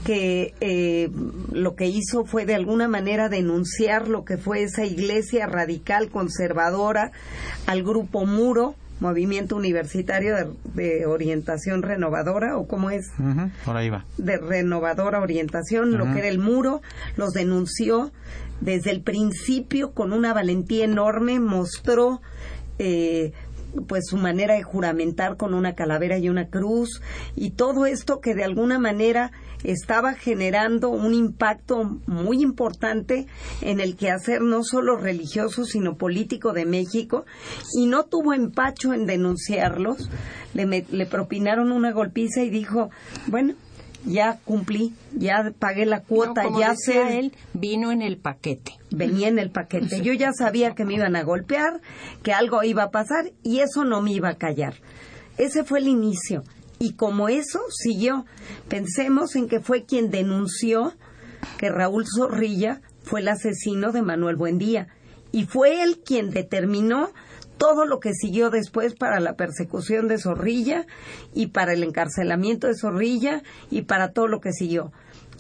que 0.06 0.54
eh, 0.62 1.10
lo 1.52 1.76
que 1.76 1.88
hizo 1.88 2.26
fue 2.26 2.46
de 2.46 2.56
alguna 2.56 2.88
manera 2.88 3.30
denunciar 3.30 4.08
lo 4.08 4.24
que 4.24 4.38
fue 4.38 4.64
esa 4.64 4.86
iglesia 4.86 5.48
radical 5.48 6.10
conservadora 6.10 7.12
al 7.66 7.84
grupo 7.84 8.26
Muro, 8.26 8.76
movimiento 9.00 9.56
universitario 9.56 10.36
de, 10.74 11.06
orientación 11.06 11.82
renovadora 11.82 12.58
o 12.58 12.68
cómo 12.68 12.90
es 12.90 13.06
por 13.66 13.78
ahí 13.78 13.90
va. 13.90 14.06
De 14.18 14.38
renovadora 14.38 15.22
orientación 15.22 15.98
lo 15.98 16.06
que 16.12 16.20
era 16.20 16.28
el 16.28 16.40
muro 16.40 16.82
los 17.16 17.34
denunció 17.34 18.12
desde 18.62 18.92
el 18.92 19.02
principio 19.02 19.92
con 19.92 20.14
una 20.14 20.34
valentía 20.34 20.86
enorme 20.86 21.40
mostró 21.40 22.22
eh, 22.80 23.34
pues 23.88 24.06
su 24.08 24.18
manera 24.18 24.56
de 24.56 24.64
juramentar 24.64 25.38
con 25.38 25.54
una 25.54 25.74
calavera 25.76 26.18
y 26.18 26.30
una 26.30 26.48
cruz 26.48 27.02
y 27.36 27.52
todo 27.52 27.86
esto 27.86 28.20
que 28.22 28.34
de 28.34 28.44
alguna 28.44 28.80
manera 28.80 29.32
estaba 29.72 30.14
generando 30.14 30.90
un 30.90 31.14
impacto 31.14 32.00
muy 32.08 32.42
importante 32.42 33.28
en 33.62 33.80
el 33.80 33.96
quehacer 33.96 34.42
no 34.42 34.64
solo 34.64 34.96
religioso 34.96 35.66
sino 35.66 35.98
político 35.98 36.54
de 36.54 36.66
México 36.66 37.26
y 37.76 37.86
no 37.86 38.06
tuvo 38.06 38.34
empacho 38.34 38.94
en 38.94 39.06
denunciarlos 39.06 40.10
le, 40.54 40.86
le 40.90 41.06
propinaron 41.06 41.72
una 41.72 41.92
golpiza 41.92 42.44
y 42.44 42.50
dijo 42.50 42.90
bueno 43.28 43.56
ya 44.06 44.40
cumplí, 44.46 44.94
ya 45.14 45.54
pagué 45.58 45.86
la 45.86 46.02
cuota, 46.02 46.44
ya 46.58 46.76
sé. 46.76 47.20
él, 47.20 47.34
vino 47.54 47.92
en 47.92 48.02
el 48.02 48.18
paquete. 48.18 48.74
Venía 48.90 49.28
en 49.28 49.40
el 49.40 49.52
paquete. 49.52 50.02
Yo 50.02 50.14
ya 50.14 50.32
sabía 50.32 50.76
que 50.76 50.86
me 50.86 50.94
iban 50.94 51.16
a 51.16 51.24
golpear, 51.24 51.82
que 52.24 52.32
algo 52.32 52.64
iba 52.64 52.84
a 52.84 52.92
pasar 52.92 53.32
y 53.44 53.60
eso 53.60 53.84
no 53.84 54.02
me 54.02 54.14
iba 54.14 54.30
a 54.30 54.38
callar. 54.38 54.76
Ese 55.38 55.64
fue 55.64 55.80
el 55.80 55.88
inicio. 55.88 56.44
Y 56.80 56.94
como 56.94 57.30
eso 57.30 57.60
siguió, 57.70 58.26
pensemos 58.68 59.36
en 59.36 59.48
que 59.48 59.60
fue 59.60 59.86
quien 59.86 60.12
denunció 60.12 60.94
que 61.58 61.70
Raúl 61.70 62.06
Zorrilla 62.06 62.82
fue 63.04 63.22
el 63.22 63.30
asesino 63.30 63.92
de 63.92 64.02
Manuel 64.02 64.36
Buendía. 64.36 64.88
Y 65.32 65.46
fue 65.46 65.84
él 65.84 66.02
quien 66.06 66.30
determinó 66.30 67.12
todo 67.58 67.86
lo 67.86 68.00
que 68.00 68.14
siguió 68.14 68.50
después 68.50 68.94
para 68.94 69.20
la 69.20 69.36
persecución 69.36 70.08
de 70.08 70.20
Zorrilla 70.20 70.86
y 71.34 71.48
para 71.48 71.74
el 71.74 71.84
encarcelamiento 71.84 72.68
de 72.68 72.76
Zorrilla 72.76 73.42
y 73.72 73.82
para 73.84 74.12
todo 74.12 74.28
lo 74.28 74.40
que 74.40 74.54
siguió. 74.54 74.92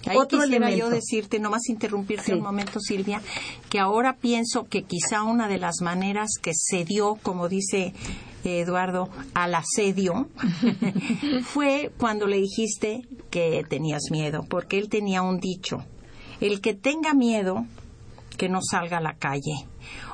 Ahí 0.05 0.17
Otro 0.17 0.39
quisiera 0.39 0.71
yo 0.71 0.89
decirte, 0.89 1.39
nomás 1.39 1.67
interrumpirte 1.69 2.33
un 2.33 2.41
momento, 2.41 2.79
Silvia, 2.79 3.21
que 3.69 3.79
ahora 3.79 4.17
pienso 4.17 4.65
que 4.65 4.83
quizá 4.83 5.23
una 5.23 5.47
de 5.47 5.57
las 5.57 5.81
maneras 5.81 6.29
que 6.41 6.51
se 6.53 6.85
dio, 6.85 7.15
como 7.21 7.49
dice 7.49 7.93
Eduardo, 8.47 9.09
al 9.33 9.55
asedio, 9.55 10.27
fue 11.43 11.91
cuando 11.97 12.27
le 12.27 12.37
dijiste 12.37 13.01
que 13.29 13.63
tenías 13.67 14.03
miedo, 14.11 14.45
porque 14.49 14.77
él 14.77 14.89
tenía 14.89 15.21
un 15.21 15.39
dicho, 15.39 15.85
el 16.39 16.61
que 16.61 16.73
tenga 16.73 17.13
miedo 17.13 17.65
que 18.37 18.49
no 18.49 18.59
salga 18.61 18.97
a 18.97 19.01
la 19.01 19.15
calle. 19.15 19.65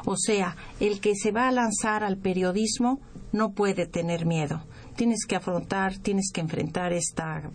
O 0.05 0.15
sea, 0.17 0.55
el 0.79 0.99
que 0.99 1.15
se 1.15 1.31
va 1.31 1.47
a 1.47 1.51
lanzar 1.51 2.03
al 2.03 2.17
periodismo 2.17 2.99
no 3.31 3.51
puede 3.51 3.85
tener 3.85 4.25
miedo. 4.25 4.63
Tienes 4.95 5.25
que 5.27 5.35
afrontar, 5.35 5.97
tienes 5.97 6.31
que 6.33 6.41
enfrentar 6.41 6.93
esta, 6.93 7.49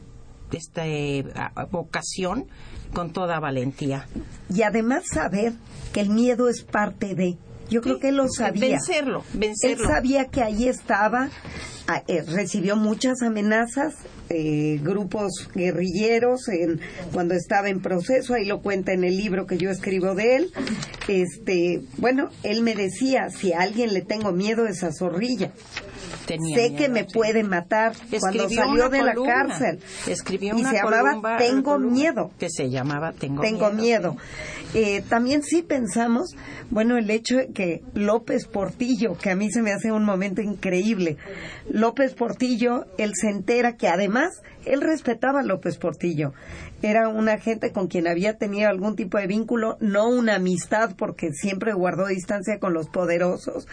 esta 0.52 0.86
eh, 0.86 1.24
vocación 1.70 2.46
con 2.92 3.12
toda 3.12 3.40
valentía. 3.40 4.06
Y 4.52 4.62
además 4.62 5.04
saber 5.12 5.54
que 5.92 6.00
el 6.00 6.10
miedo 6.10 6.48
es 6.48 6.62
parte 6.62 7.14
de 7.14 7.38
yo 7.68 7.80
creo 7.80 7.98
que 7.98 8.08
él 8.08 8.16
lo 8.16 8.28
sabía. 8.28 8.76
Vencerlo, 8.76 9.24
vencerlo. 9.34 9.84
Él 9.84 9.88
sabía 9.88 10.24
que 10.26 10.42
ahí 10.42 10.68
estaba, 10.68 11.30
eh, 12.06 12.22
recibió 12.22 12.76
muchas 12.76 13.22
amenazas, 13.22 13.94
eh, 14.30 14.78
grupos 14.82 15.48
guerrilleros 15.54 16.48
en, 16.48 16.80
cuando 17.12 17.34
estaba 17.34 17.68
en 17.68 17.80
proceso, 17.80 18.34
ahí 18.34 18.44
lo 18.44 18.60
cuenta 18.60 18.92
en 18.92 19.04
el 19.04 19.16
libro 19.16 19.46
que 19.46 19.58
yo 19.58 19.70
escribo 19.70 20.14
de 20.14 20.36
él. 20.36 20.52
Este, 21.08 21.82
bueno, 21.96 22.30
él 22.42 22.62
me 22.62 22.74
decía, 22.74 23.30
si 23.30 23.52
a 23.52 23.60
alguien 23.60 23.94
le 23.94 24.02
tengo 24.02 24.32
miedo 24.32 24.66
es 24.66 24.82
a 24.84 24.92
Zorrilla. 24.92 25.52
Sé 26.36 26.74
que 26.74 26.88
me 26.88 27.04
puede 27.04 27.42
matar 27.44 27.92
cuando 28.20 28.48
salió 28.48 28.88
de 28.88 29.02
la 29.02 29.14
cárcel. 29.14 29.80
Escribió 30.06 30.54
y 30.56 30.64
se 30.64 30.74
llamaba 30.74 31.38
Tengo 31.38 31.78
miedo. 31.78 32.30
Que 32.38 32.48
se 32.50 32.70
llamaba 32.70 33.12
Tengo, 33.12 33.42
tengo 33.42 33.70
miedo. 33.70 34.16
Eh, 34.74 35.02
también 35.08 35.42
sí 35.42 35.62
pensamos, 35.62 36.36
bueno, 36.70 36.98
el 36.98 37.10
hecho 37.10 37.36
de 37.36 37.48
que 37.48 37.82
López 37.94 38.46
Portillo, 38.46 39.16
que 39.16 39.30
a 39.30 39.36
mí 39.36 39.50
se 39.50 39.62
me 39.62 39.72
hace 39.72 39.92
un 39.92 40.04
momento 40.04 40.42
increíble, 40.42 41.16
López 41.70 42.14
Portillo, 42.14 42.84
él 42.98 43.12
se 43.14 43.30
entera 43.30 43.76
que 43.76 43.88
además 43.88 44.42
él 44.66 44.82
respetaba 44.82 45.40
a 45.40 45.42
López 45.42 45.78
Portillo. 45.78 46.32
Era 46.80 47.08
una 47.08 47.38
gente 47.38 47.72
con 47.72 47.88
quien 47.88 48.06
había 48.06 48.38
tenido 48.38 48.68
algún 48.68 48.94
tipo 48.94 49.18
de 49.18 49.26
vínculo, 49.26 49.76
no 49.80 50.08
una 50.08 50.36
amistad, 50.36 50.94
porque 50.96 51.32
siempre 51.32 51.72
guardó 51.72 52.06
distancia 52.06 52.60
con 52.60 52.72
los 52.72 52.88
poderosos, 52.88 53.66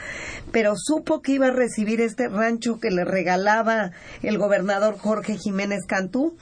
pero 0.51 0.73
supo 0.75 1.21
que 1.21 1.33
iba 1.33 1.47
a 1.47 1.51
recibir 1.51 2.01
este 2.01 2.27
rancho 2.29 2.79
que 2.79 2.89
le 2.89 3.05
regalaba 3.05 3.91
el 4.23 4.37
gobernador 4.37 4.97
Jorge 4.97 5.37
Jiménez 5.37 5.85
Cantú. 5.87 6.35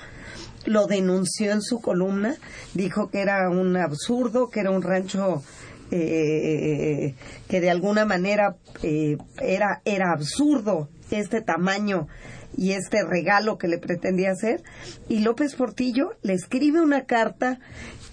Lo 0.65 0.87
denunció 0.87 1.51
en 1.51 1.61
su 1.61 1.81
columna, 1.81 2.35
dijo 2.73 3.09
que 3.09 3.19
era 3.19 3.49
un 3.49 3.75
absurdo, 3.75 4.49
que 4.49 4.61
era 4.61 4.71
un 4.71 4.81
rancho 4.81 5.43
eh, 5.91 7.13
que 7.49 7.59
de 7.59 7.69
alguna 7.69 8.05
manera 8.05 8.55
eh, 8.81 9.17
era, 9.41 9.81
era 9.83 10.11
absurdo 10.11 10.87
este 11.11 11.41
tamaño 11.41 12.07
y 12.57 12.71
este 12.71 13.03
regalo 13.03 13.57
que 13.57 13.67
le 13.67 13.77
pretendía 13.77 14.31
hacer. 14.31 14.63
Y 15.09 15.19
López 15.19 15.55
Portillo 15.55 16.11
le 16.21 16.33
escribe 16.33 16.81
una 16.81 17.05
carta, 17.05 17.59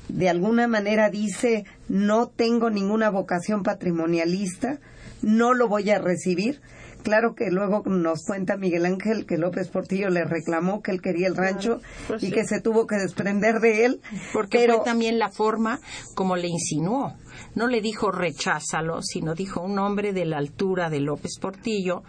de 0.08 0.28
alguna 0.28 0.66
manera 0.66 1.10
dice, 1.10 1.64
no 1.88 2.28
tengo 2.28 2.70
ninguna 2.70 3.10
vocación 3.10 3.62
patrimonialista, 3.62 4.78
no 5.22 5.54
lo 5.54 5.68
voy 5.68 5.90
a 5.90 5.98
recibir 5.98 6.60
Claro 7.02 7.34
que 7.34 7.50
luego 7.50 7.82
nos 7.86 8.24
cuenta 8.24 8.56
Miguel 8.56 8.84
Ángel 8.86 9.26
que 9.26 9.38
López 9.38 9.68
Portillo 9.68 10.10
le 10.10 10.24
reclamó 10.24 10.82
que 10.82 10.90
él 10.90 11.00
quería 11.00 11.28
el 11.28 11.36
rancho 11.36 11.80
pues 12.06 12.22
y 12.22 12.30
que 12.30 12.44
se 12.44 12.60
tuvo 12.60 12.86
que 12.86 12.96
desprender 12.96 13.60
de 13.60 13.86
él. 13.86 14.00
Porque 14.32 14.66
fue 14.66 14.84
también 14.84 15.18
la 15.18 15.30
forma 15.30 15.80
como 16.14 16.36
le 16.36 16.48
insinuó. 16.48 17.14
No 17.54 17.68
le 17.68 17.80
dijo 17.80 18.10
recházalo, 18.10 19.02
sino 19.02 19.34
dijo 19.34 19.60
un 19.60 19.78
hombre 19.78 20.12
de 20.12 20.26
la 20.26 20.38
altura 20.38 20.90
de 20.90 21.00
López 21.00 21.38
Portillo 21.40 22.02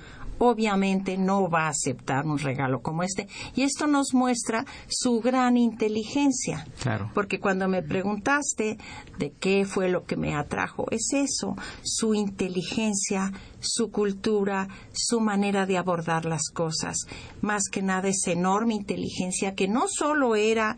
obviamente 0.44 1.20
no 1.20 1.50
va 1.50 1.68
a 1.68 1.70
aceptar 1.70 2.26
un 2.26 2.40
regalo 2.40 2.82
como 2.82 3.04
este. 3.04 3.28
Y 3.56 3.62
esto 3.62 3.86
nos 3.86 4.16
muestra 4.16 4.66
su 4.88 5.22
gran 5.22 5.56
inteligencia. 5.56 6.66
Claro. 6.82 7.12
Porque 7.14 7.40
cuando 7.40 7.68
me 7.68 7.84
preguntaste 7.84 8.78
de 9.20 9.32
qué 9.40 9.66
fue 9.66 9.88
lo 9.88 10.04
que 10.06 10.18
me 10.18 10.34
atrajo, 10.34 10.88
es 10.90 11.10
eso, 11.14 11.56
su 11.84 12.16
inteligencia, 12.16 13.32
su 13.60 13.92
cultura, 13.92 14.68
su 14.94 15.20
manera 15.20 15.68
de 15.68 15.78
abordar 15.78 16.26
las 16.26 16.50
cosas. 16.50 17.06
Más 17.42 17.70
que 17.72 17.84
nada 17.84 18.08
esa 18.08 18.32
enorme 18.32 18.74
inteligencia 18.74 19.54
que 19.54 19.68
no 19.68 19.86
solo 19.88 20.36
era 20.36 20.76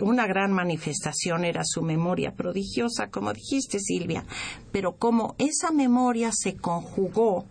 una 0.00 0.26
gran 0.26 0.52
manifestación 0.52 1.44
era 1.44 1.62
su 1.64 1.80
memoria 1.82 2.32
prodigiosa, 2.32 3.08
como 3.08 3.32
dijiste 3.32 3.78
Silvia, 3.78 4.24
pero 4.72 4.96
como 4.96 5.36
esa 5.38 5.70
memoria 5.70 6.30
se 6.32 6.56
conjugó 6.56 7.46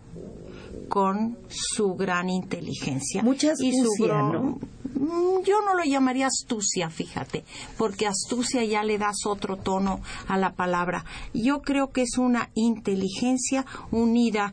con 0.90 1.38
su 1.48 1.94
gran 1.94 2.28
inteligencia. 2.28 3.22
Mucha 3.22 3.52
astucia, 3.52 4.22
¿no? 4.22 4.58
Mm, 4.96 5.44
yo 5.44 5.62
no 5.64 5.74
lo 5.76 5.84
llamaría 5.84 6.26
astucia, 6.26 6.90
fíjate, 6.90 7.44
porque 7.78 8.08
astucia 8.08 8.64
ya 8.64 8.82
le 8.82 8.98
das 8.98 9.24
otro 9.24 9.56
tono 9.56 10.00
a 10.26 10.36
la 10.36 10.52
palabra. 10.54 11.04
Yo 11.32 11.62
creo 11.62 11.92
que 11.92 12.02
es 12.02 12.18
una 12.18 12.50
inteligencia 12.54 13.64
unida 13.92 14.52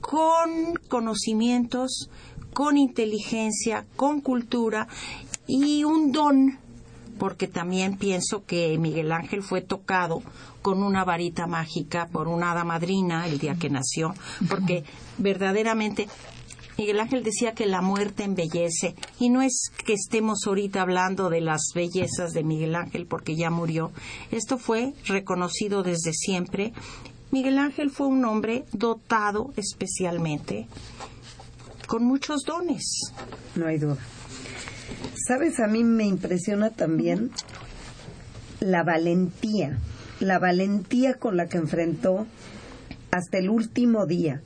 con 0.00 0.76
conocimientos, 0.88 2.10
con 2.54 2.78
inteligencia, 2.78 3.86
con 3.96 4.20
cultura 4.20 4.86
y 5.48 5.82
un 5.82 6.12
don, 6.12 6.59
porque 7.20 7.48
también 7.48 7.98
pienso 7.98 8.46
que 8.46 8.78
Miguel 8.78 9.12
Ángel 9.12 9.42
fue 9.42 9.60
tocado 9.60 10.22
con 10.62 10.82
una 10.82 11.04
varita 11.04 11.46
mágica 11.46 12.08
por 12.10 12.28
una 12.28 12.52
hada 12.52 12.64
madrina 12.64 13.28
el 13.28 13.38
día 13.38 13.56
que 13.60 13.68
nació, 13.68 14.14
porque 14.48 14.84
verdaderamente 15.18 16.08
Miguel 16.78 16.98
Ángel 16.98 17.22
decía 17.22 17.52
que 17.52 17.66
la 17.66 17.82
muerte 17.82 18.24
embellece 18.24 18.94
y 19.18 19.28
no 19.28 19.42
es 19.42 19.70
que 19.84 19.92
estemos 19.92 20.46
ahorita 20.46 20.80
hablando 20.80 21.28
de 21.28 21.42
las 21.42 21.72
bellezas 21.74 22.32
de 22.32 22.42
Miguel 22.42 22.74
Ángel 22.74 23.04
porque 23.04 23.36
ya 23.36 23.50
murió. 23.50 23.92
Esto 24.30 24.56
fue 24.56 24.94
reconocido 25.04 25.82
desde 25.82 26.14
siempre. 26.14 26.72
Miguel 27.32 27.58
Ángel 27.58 27.90
fue 27.90 28.06
un 28.06 28.24
hombre 28.24 28.64
dotado 28.72 29.52
especialmente 29.58 30.68
con 31.86 32.02
muchos 32.02 32.44
dones. 32.46 33.12
No 33.56 33.66
hay 33.66 33.76
duda. 33.76 33.98
Sabes, 35.26 35.60
a 35.60 35.66
mí 35.66 35.84
me 35.84 36.04
impresiona 36.04 36.70
también 36.70 37.30
la 38.60 38.82
valentía 38.82 39.78
la 40.20 40.38
valentía 40.38 41.14
con 41.14 41.36
la 41.36 41.46
que 41.46 41.58
enfrentó 41.58 42.26
hasta 43.10 43.38
el 43.38 43.48
último 43.50 44.06
día, 44.06 44.42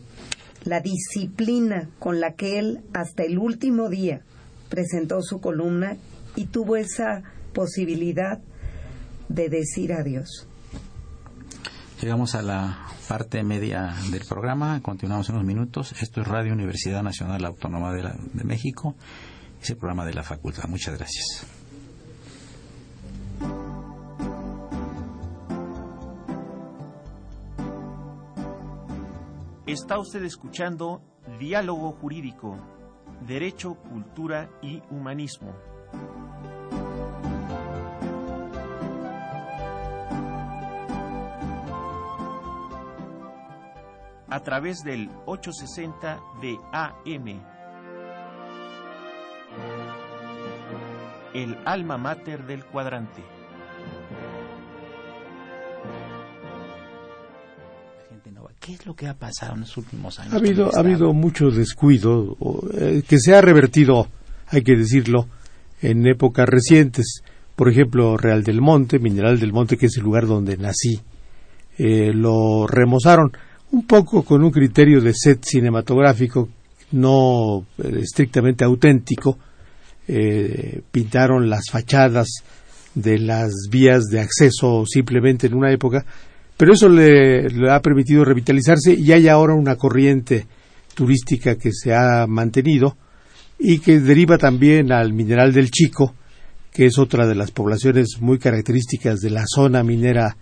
la 0.64 0.80
disciplina 0.80 1.90
con 1.98 2.20
la 2.20 2.34
que 2.34 2.58
él 2.58 2.80
hasta 2.94 3.24
el 3.24 3.38
último 3.38 3.88
día 3.90 4.22
presentó 4.70 5.20
su 5.20 5.40
columna 5.40 5.96
y 6.36 6.46
tuvo 6.46 6.76
esa 6.76 7.22
posibilidad 7.52 8.40
de 9.28 9.48
decir 9.48 9.92
adiós. 9.92 10.48
Llegamos 12.00 12.34
a 12.34 12.42
la 12.42 12.86
parte 13.08 13.42
media 13.42 13.94
del 14.10 14.24
programa, 14.26 14.80
continuamos 14.82 15.28
en 15.28 15.36
unos 15.36 15.46
minutos. 15.46 15.94
Esto 16.00 16.22
es 16.22 16.28
Radio 16.28 16.52
Universidad 16.52 17.02
Nacional 17.02 17.44
Autónoma 17.44 17.92
de, 17.92 18.02
de 18.32 18.44
México, 18.44 18.94
ese 19.64 19.76
programa 19.76 20.04
de 20.04 20.12
la 20.12 20.22
facultad. 20.22 20.64
Muchas 20.68 20.98
gracias. 20.98 21.46
Está 29.66 29.98
usted 29.98 30.22
escuchando 30.24 31.02
Diálogo 31.40 31.92
Jurídico, 31.92 32.58
Derecho, 33.26 33.76
Cultura 33.76 34.50
y 34.60 34.82
Humanismo. 34.90 35.54
A 44.28 44.40
través 44.40 44.82
del 44.84 45.08
860 45.24 46.20
de 46.42 46.58
AM. 46.72 47.53
El 51.34 51.56
alma 51.64 51.98
mater 51.98 52.46
del 52.46 52.64
cuadrante. 52.64 53.22
¿Qué 58.64 58.72
es 58.72 58.86
lo 58.86 58.94
que 58.94 59.06
ha 59.06 59.12
pasado 59.12 59.52
en 59.54 59.60
los 59.60 59.76
últimos 59.76 60.18
años? 60.18 60.32
Ha 60.32 60.38
habido, 60.38 60.74
ha 60.74 60.80
habido 60.80 61.12
mucho 61.12 61.50
descuido 61.50 62.34
eh, 62.72 63.02
que 63.06 63.18
se 63.18 63.34
ha 63.34 63.42
revertido, 63.42 64.08
hay 64.46 64.62
que 64.62 64.74
decirlo, 64.74 65.26
en 65.82 66.06
épocas 66.06 66.48
recientes. 66.48 67.22
Por 67.54 67.68
ejemplo, 67.68 68.16
Real 68.16 68.42
del 68.42 68.62
Monte, 68.62 68.98
Mineral 68.98 69.38
del 69.38 69.52
Monte, 69.52 69.76
que 69.76 69.86
es 69.86 69.98
el 69.98 70.04
lugar 70.04 70.26
donde 70.26 70.56
nací, 70.56 70.98
eh, 71.76 72.14
lo 72.14 72.66
remozaron 72.66 73.32
un 73.72 73.86
poco 73.86 74.22
con 74.22 74.42
un 74.42 74.50
criterio 74.50 75.02
de 75.02 75.12
set 75.12 75.44
cinematográfico 75.44 76.48
no 76.92 77.66
eh, 77.76 77.98
estrictamente 78.00 78.64
auténtico. 78.64 79.36
Pintaron 80.90 81.48
las 81.48 81.70
fachadas 81.70 82.28
de 82.94 83.18
las 83.18 83.52
vías 83.70 84.04
de 84.04 84.20
acceso 84.20 84.84
simplemente 84.86 85.46
en 85.46 85.54
una 85.54 85.72
época 85.72 86.04
pero 86.56 86.72
eso 86.72 86.88
le, 86.88 87.46
ha 87.70 87.80
permitido 87.80 88.24
revitalizarse 88.24 88.94
y 88.94 89.10
hay 89.12 89.28
ahora 89.28 89.54
una 89.54 89.76
corriente 89.76 90.46
turística 90.94 91.56
que 91.56 91.70
se 91.72 91.92
ha 91.92 92.26
mantenido 92.28 92.96
y 93.58 93.78
que 93.80 94.00
deriva 94.00 94.38
también 94.38 94.92
al 94.92 95.12
mineral 95.12 95.52
del 95.52 95.70
Chico, 95.70 96.14
que 96.72 96.86
es 96.86 96.98
otra 96.98 97.26
de 97.26 97.34
las 97.34 97.50
poblaciones 97.50 98.20
muy 98.20 98.38
características 98.38 99.20
de 99.20 99.30
la 99.30 99.44
zona 99.46 99.82
minera 99.82 100.36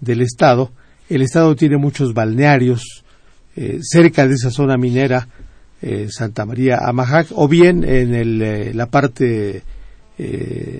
del 0.00 0.20
Estado. 0.20 0.72
El 1.08 1.22
Estado 1.22 1.56
tiene 1.56 1.76
muchos 1.76 2.14
balnearios 2.14 3.04
eh, 3.56 3.78
cerca 3.82 4.28
de 4.28 4.34
esa 4.34 4.50
zona 4.50 4.76
minera, 4.76 5.26
eh, 5.80 6.08
Santa 6.10 6.44
María 6.44 6.78
Amajac, 6.82 7.28
o 7.34 7.46
bien 7.48 7.84
en 7.84 8.14
el, 8.14 8.42
eh, 8.42 8.74
la 8.74 8.86
parte 8.86 9.62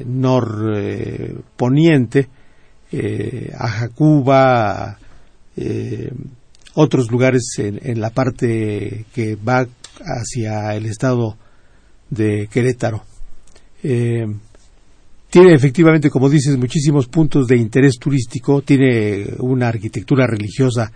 norponiente, 0.05 1.39
Ajacuba, 3.57 4.99
otros 6.75 7.09
lugares 7.13 7.45
en, 7.59 7.79
en, 7.81 8.01
la 8.01 8.11
parte 8.11 9.05
que 9.15 9.37
va 9.37 9.65
hacia 10.01 10.75
el 10.75 10.87
estado 10.87 11.37
de 12.11 12.49
Querétaro. 12.51 13.05
Tiene 13.81 15.55
efectivamente, 15.55 16.11
como 16.11 16.29
dices, 16.29 16.57
muchísimos 16.57 17.07
puntos 17.07 17.47
de 17.47 17.59
interés 17.59 17.97
turístico, 18.01 18.63
tiene 18.63 19.35
una 19.39 19.69
arquitectura 19.69 20.27
religiosa 20.27 20.91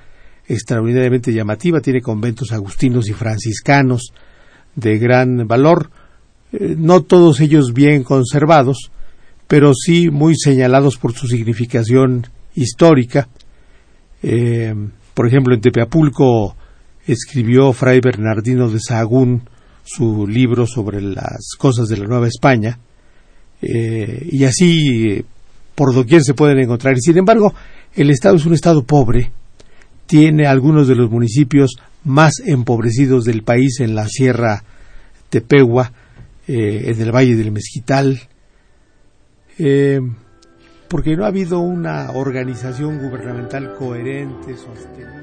extraordinariamente 0.52 1.32
llamativa, 1.32 1.80
tiene 1.80 2.00
conventos 2.00 2.52
agustinos 2.52 3.08
y 3.08 3.12
franciscanos 3.12 4.12
de 4.74 4.98
gran 4.98 5.46
valor, 5.46 5.90
eh, 6.52 6.74
no 6.76 7.02
todos 7.02 7.40
ellos 7.40 7.72
bien 7.72 8.02
conservados, 8.04 8.90
pero 9.46 9.72
sí 9.74 10.10
muy 10.10 10.34
señalados 10.36 10.96
por 10.96 11.12
su 11.12 11.26
significación 11.26 12.26
histórica. 12.54 13.28
Eh, 14.22 14.74
por 15.14 15.26
ejemplo, 15.26 15.54
en 15.54 15.60
Tepeapulco 15.60 16.56
escribió 17.06 17.72
Fray 17.72 18.00
Bernardino 18.00 18.70
de 18.70 18.80
Sahagún 18.80 19.42
su 19.84 20.26
libro 20.26 20.66
sobre 20.66 21.00
las 21.00 21.56
cosas 21.58 21.88
de 21.88 21.96
la 21.96 22.06
Nueva 22.06 22.28
España, 22.28 22.78
eh, 23.60 24.28
y 24.30 24.44
así 24.44 25.24
por 25.74 25.94
doquier 25.94 26.22
se 26.22 26.34
pueden 26.34 26.58
encontrar. 26.60 26.96
Sin 26.98 27.18
embargo, 27.18 27.52
el 27.94 28.10
Estado 28.10 28.36
es 28.36 28.46
un 28.46 28.54
Estado 28.54 28.84
pobre, 28.84 29.32
tiene 30.12 30.46
algunos 30.46 30.88
de 30.88 30.94
los 30.94 31.10
municipios 31.10 31.70
más 32.04 32.34
empobrecidos 32.44 33.24
del 33.24 33.42
país 33.42 33.80
en 33.80 33.94
la 33.94 34.06
Sierra 34.06 34.62
Tepehua, 35.30 35.90
eh, 36.46 36.82
en 36.88 37.00
el 37.00 37.10
Valle 37.10 37.34
del 37.34 37.50
Mezquital, 37.50 38.20
eh, 39.58 40.00
porque 40.88 41.16
no 41.16 41.24
ha 41.24 41.28
habido 41.28 41.60
una 41.60 42.10
organización 42.10 42.98
gubernamental 42.98 43.74
coherente, 43.74 44.54
sostenida. 44.54 45.22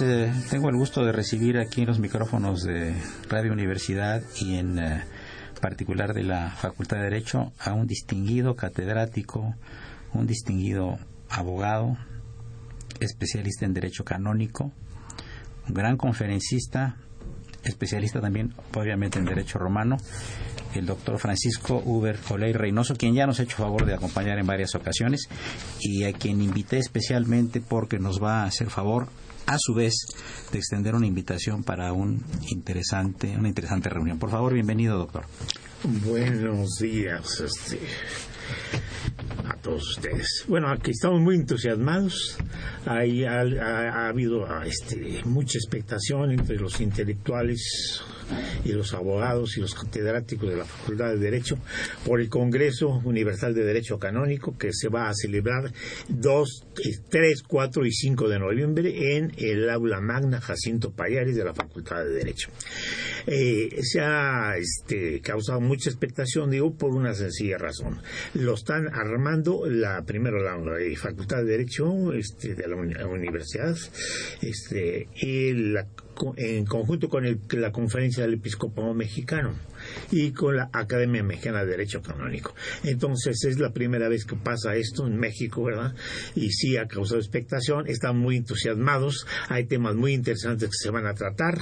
Eh, 0.00 0.32
tengo 0.48 0.70
el 0.70 0.76
gusto 0.76 1.04
de 1.04 1.12
recibir 1.12 1.58
aquí 1.58 1.82
en 1.82 1.88
los 1.88 1.98
micrófonos 1.98 2.62
de 2.62 2.94
Radio 3.28 3.52
Universidad 3.52 4.22
y 4.40 4.56
en 4.56 4.78
eh, 4.78 5.04
particular 5.64 6.12
de 6.12 6.24
la 6.24 6.50
Facultad 6.50 6.98
de 6.98 7.04
Derecho 7.04 7.54
a 7.58 7.72
un 7.72 7.86
distinguido 7.86 8.54
catedrático, 8.54 9.54
un 10.12 10.26
distinguido 10.26 10.98
abogado, 11.30 11.96
especialista 13.00 13.64
en 13.64 13.72
Derecho 13.72 14.04
Canónico, 14.04 14.72
un 15.66 15.72
gran 15.72 15.96
conferencista, 15.96 16.96
especialista 17.62 18.20
también 18.20 18.52
obviamente 18.74 19.18
en 19.18 19.24
Derecho 19.24 19.58
Romano, 19.58 19.96
el 20.74 20.84
doctor 20.84 21.18
Francisco 21.18 21.82
Uber 21.82 22.18
Oley 22.28 22.52
Reynoso, 22.52 22.94
quien 22.94 23.14
ya 23.14 23.26
nos 23.26 23.40
ha 23.40 23.44
hecho 23.44 23.56
favor 23.56 23.86
de 23.86 23.94
acompañar 23.94 24.38
en 24.38 24.46
varias 24.46 24.74
ocasiones 24.74 25.30
y 25.80 26.04
a 26.04 26.12
quien 26.12 26.42
invité 26.42 26.76
especialmente 26.76 27.62
porque 27.62 27.98
nos 27.98 28.22
va 28.22 28.42
a 28.42 28.48
hacer 28.48 28.68
favor 28.68 29.08
a 29.46 29.56
su 29.58 29.74
vez 29.74 29.94
de 30.52 30.58
extender 30.58 30.94
una 30.94 31.06
invitación 31.06 31.62
para 31.62 31.92
un 31.92 32.22
interesante, 32.50 33.36
una 33.36 33.48
interesante 33.48 33.88
reunión. 33.88 34.18
Por 34.18 34.30
favor, 34.30 34.54
bienvenido, 34.54 34.98
doctor. 34.98 35.24
Buenos 35.84 36.78
días 36.80 37.40
este, 37.40 37.78
a 39.46 39.56
todos 39.56 39.96
ustedes. 39.96 40.44
Bueno, 40.48 40.70
aquí 40.70 40.92
estamos 40.92 41.20
muy 41.20 41.36
entusiasmados. 41.36 42.38
Hay, 42.86 43.24
ha, 43.24 43.40
ha, 43.40 44.08
habido 44.08 44.46
este, 44.62 45.22
mucha 45.24 45.58
expectación 45.58 46.32
entre 46.32 46.56
los 46.56 46.80
intelectuales 46.80 48.02
y 48.64 48.72
los 48.72 48.94
abogados 48.94 49.56
y 49.56 49.60
los 49.60 49.74
catedráticos 49.74 50.50
de 50.50 50.56
la 50.56 50.64
Facultad 50.64 51.10
de 51.10 51.18
Derecho 51.18 51.58
por 52.04 52.20
el 52.20 52.28
Congreso 52.28 53.00
Universal 53.04 53.54
de 53.54 53.64
Derecho 53.64 53.98
Canónico 53.98 54.56
que 54.56 54.72
se 54.72 54.88
va 54.88 55.08
a 55.08 55.14
celebrar 55.14 55.72
2, 56.08 56.66
3, 57.08 57.42
4 57.42 57.86
y 57.86 57.92
5 57.92 58.28
de 58.28 58.38
noviembre 58.38 59.16
en 59.16 59.32
el 59.36 59.68
aula 59.70 60.00
magna 60.00 60.40
Jacinto 60.40 60.92
Payares 60.92 61.36
de 61.36 61.44
la 61.44 61.54
Facultad 61.54 62.04
de 62.04 62.10
Derecho. 62.10 62.50
Eh, 63.26 63.82
se 63.82 64.00
ha 64.00 64.56
este, 64.56 65.20
causado 65.20 65.60
mucha 65.60 65.90
expectación, 65.90 66.50
digo, 66.50 66.74
por 66.74 66.90
una 66.90 67.14
sencilla 67.14 67.58
razón. 67.58 68.00
Lo 68.34 68.54
están 68.54 68.88
armando 68.88 69.64
la 69.66 70.02
primero 70.04 70.42
la, 70.42 70.54
Facultad 70.96 71.38
de 71.38 71.44
Derecho 71.44 72.12
este, 72.12 72.54
de 72.54 72.68
la 72.68 73.06
universidad 73.06 73.76
este, 74.40 75.08
y 75.16 75.52
la 75.52 75.86
en 76.36 76.64
conjunto 76.64 77.08
con 77.08 77.24
la 77.50 77.72
conferencia 77.72 78.24
del 78.24 78.34
episcopado 78.34 78.94
mexicano 78.94 79.54
y 80.10 80.32
con 80.32 80.56
la 80.56 80.70
Academia 80.72 81.22
Mexicana 81.22 81.64
de 81.64 81.72
Derecho 81.72 82.02
Canónico. 82.02 82.54
Entonces 82.84 83.44
es 83.44 83.58
la 83.58 83.72
primera 83.72 84.08
vez 84.08 84.24
que 84.24 84.36
pasa 84.36 84.76
esto 84.76 85.06
en 85.06 85.16
México, 85.16 85.64
¿verdad? 85.64 85.94
Y 86.34 86.50
sí 86.50 86.76
ha 86.76 86.86
causado 86.86 87.20
expectación, 87.20 87.86
están 87.86 88.18
muy 88.18 88.36
entusiasmados, 88.36 89.26
hay 89.48 89.64
temas 89.64 89.94
muy 89.94 90.14
interesantes 90.14 90.70
que 90.70 90.76
se 90.78 90.90
van 90.90 91.06
a 91.06 91.14
tratar, 91.14 91.58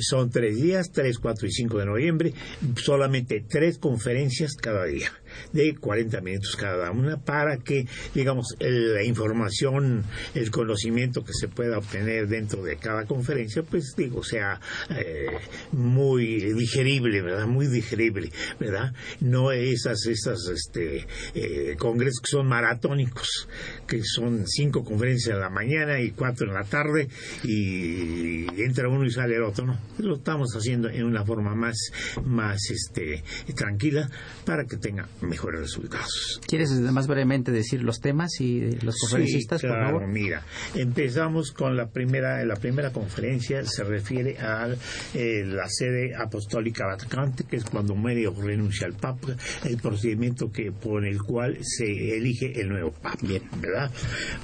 son 0.00 0.30
tres 0.30 0.56
días, 0.56 0.90
3, 0.92 1.18
4 1.18 1.46
y 1.46 1.52
5 1.52 1.78
de 1.78 1.86
noviembre, 1.86 2.34
solamente 2.76 3.44
tres 3.48 3.78
conferencias 3.78 4.54
cada 4.54 4.84
día 4.84 5.12
de 5.52 5.74
40 5.74 6.20
minutos 6.20 6.56
cada 6.56 6.90
una 6.90 7.18
para 7.18 7.58
que, 7.58 7.86
digamos, 8.14 8.56
la 8.58 9.02
información, 9.02 10.04
el 10.34 10.50
conocimiento 10.50 11.24
que 11.24 11.32
se 11.32 11.48
pueda 11.48 11.78
obtener 11.78 12.28
dentro 12.28 12.62
de 12.62 12.76
cada 12.76 13.04
conferencia, 13.06 13.62
pues 13.62 13.94
digo, 13.96 14.22
sea 14.22 14.60
eh, 14.90 15.26
muy 15.72 16.52
digerible, 16.52 17.22
¿verdad? 17.22 17.46
Muy 17.46 17.66
digerible, 17.66 18.30
¿verdad? 18.58 18.92
No 19.20 19.52
esas, 19.52 20.06
esas 20.06 20.48
este, 20.48 21.06
eh, 21.34 21.76
congresos 21.78 22.20
que 22.20 22.30
son 22.30 22.46
maratónicos, 22.46 23.48
que 23.86 24.02
son 24.04 24.46
cinco 24.46 24.84
conferencias 24.84 25.34
en 25.34 25.40
la 25.40 25.50
mañana 25.50 26.00
y 26.00 26.10
cuatro 26.10 26.46
en 26.46 26.54
la 26.54 26.64
tarde 26.64 27.08
y 27.44 28.46
entra 28.62 28.88
uno 28.88 29.04
y 29.04 29.10
sale 29.10 29.36
el 29.36 29.42
otro, 29.42 29.66
no. 29.66 29.78
Lo 29.98 30.16
estamos 30.16 30.54
haciendo 30.54 30.88
en 30.88 31.04
una 31.04 31.24
forma 31.24 31.54
más, 31.54 31.76
más 32.24 32.70
este, 32.70 33.22
tranquila 33.54 34.08
para 34.44 34.64
que 34.64 34.76
tenga 34.76 35.08
mejores 35.22 35.60
resultados. 35.60 36.40
¿Quieres 36.46 36.70
más 36.70 37.06
brevemente 37.06 37.52
decir 37.52 37.82
los 37.82 38.00
temas 38.00 38.40
y 38.40 38.72
los 38.82 38.96
conferencistas, 39.00 39.62
por 39.62 39.84
favor? 39.84 40.08
Mira, 40.08 40.42
empezamos 40.74 41.52
con 41.52 41.76
la 41.76 41.88
primera, 41.90 42.44
la 42.44 42.56
primera 42.56 42.92
conferencia 42.92 43.64
se 43.64 43.84
refiere 43.84 44.38
a 44.38 44.68
eh, 45.14 45.44
la 45.44 45.68
sede 45.68 46.14
apostólica 46.16 46.86
vacante, 46.86 47.44
que 47.44 47.56
es 47.56 47.64
cuando 47.64 47.94
muere 47.94 48.26
o 48.26 48.34
renuncia 48.34 48.86
al 48.86 48.94
Papa, 48.94 49.36
el 49.64 49.76
procedimiento 49.78 50.50
que 50.50 50.72
por 50.72 51.06
el 51.06 51.22
cual 51.22 51.58
se 51.62 52.16
elige 52.16 52.60
el 52.60 52.68
nuevo 52.68 52.92
Papa, 52.92 53.18
Bien. 53.22 53.42
¿verdad? 53.60 53.90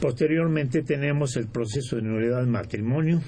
Posteriormente 0.00 0.82
tenemos 0.82 1.36
el 1.36 1.46
proceso 1.46 1.96
de 1.96 2.02
nulidad 2.02 2.38
del 2.38 2.48
matrimonio, 2.48 3.22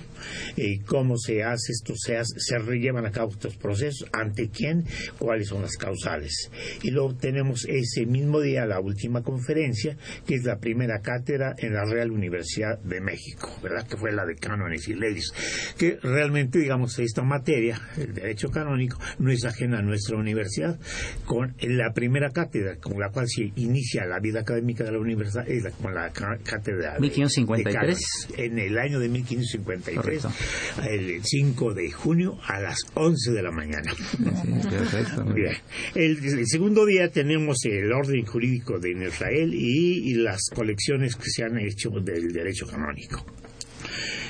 eh, 0.57 0.81
cómo 0.87 1.17
se 1.17 1.43
hace 1.43 1.73
esto, 1.73 1.95
se, 1.97 2.17
hace, 2.17 2.39
se 2.39 2.59
llevan 2.77 3.07
a 3.07 3.11
cabo 3.11 3.31
estos 3.31 3.57
procesos, 3.57 4.09
ante 4.13 4.49
quién, 4.49 4.85
cuáles 5.19 5.49
son 5.49 5.63
las 5.63 5.77
causales. 5.77 6.51
Y 6.83 6.91
luego 6.91 7.15
tenemos 7.15 7.38
ese 7.69 8.07
mismo 8.07 8.41
día 8.41 8.67
la 8.67 8.81
última 8.81 9.23
conferencia, 9.23 9.97
que 10.27 10.35
es 10.35 10.45
la 10.45 10.59
primera 10.59 11.01
cátedra 11.01 11.55
en 11.59 11.75
la 11.75 11.85
Real 11.85 12.11
Universidad 12.11 12.79
de 12.79 13.01
México, 13.01 13.51
¿verdad? 13.63 13.87
Que 13.87 13.97
fue 13.97 14.13
la 14.13 14.25
de 14.25 14.37
cánones 14.37 14.89
y 14.89 14.95
leyes, 14.95 15.33
que 15.77 15.99
realmente, 16.03 16.59
digamos, 16.59 16.99
esta 16.99 17.23
materia, 17.23 17.81
el 17.97 18.15
derecho 18.15 18.51
canónico, 18.51 18.99
no 19.19 19.31
es 19.31 19.45
ajena 19.45 19.79
a 19.79 19.83
nuestra 19.83 20.17
universidad, 20.17 20.79
con 21.25 21.55
la 21.61 21.93
primera 21.93 22.31
cátedra 22.31 22.77
con 22.77 22.99
la 22.99 23.11
cual 23.11 23.27
se 23.29 23.53
inicia 23.57 24.05
la 24.07 24.19
vida 24.21 24.41
académica 24.41 24.85
de 24.85 24.93
la 24.93 24.99
universidad, 24.99 25.49
es 25.49 25.63
la, 25.63 25.71
con 25.71 25.95
la 25.95 26.11
cátedra 26.11 26.95
de, 26.95 27.01
1553. 27.01 27.99
en 28.37 28.59
el 28.59 28.79
año 28.79 28.99
de 28.99 29.09
1553, 29.09 30.27
el 30.89 31.25
5 31.25 31.75
de 31.75 31.91
junio 31.91 32.39
a 32.47 32.61
las 32.61 32.79
11 32.95 33.33
de 33.33 33.43
la 33.43 33.51
mañana. 33.51 33.93
el 35.95 36.47
segundo 36.47 36.87
día 36.87 37.11
tenemos 37.11 37.28
el 37.31 37.93
orden 37.93 38.25
jurídico 38.25 38.79
de 38.79 38.91
Israel 38.91 39.53
y, 39.55 40.15
las 40.15 40.49
colecciones 40.55 41.17
que 41.17 41.31
se 41.31 41.45
han 41.45 41.59
hecho 41.59 41.91
del 41.91 42.33
derecho 42.33 42.67
canónico. 42.67 43.25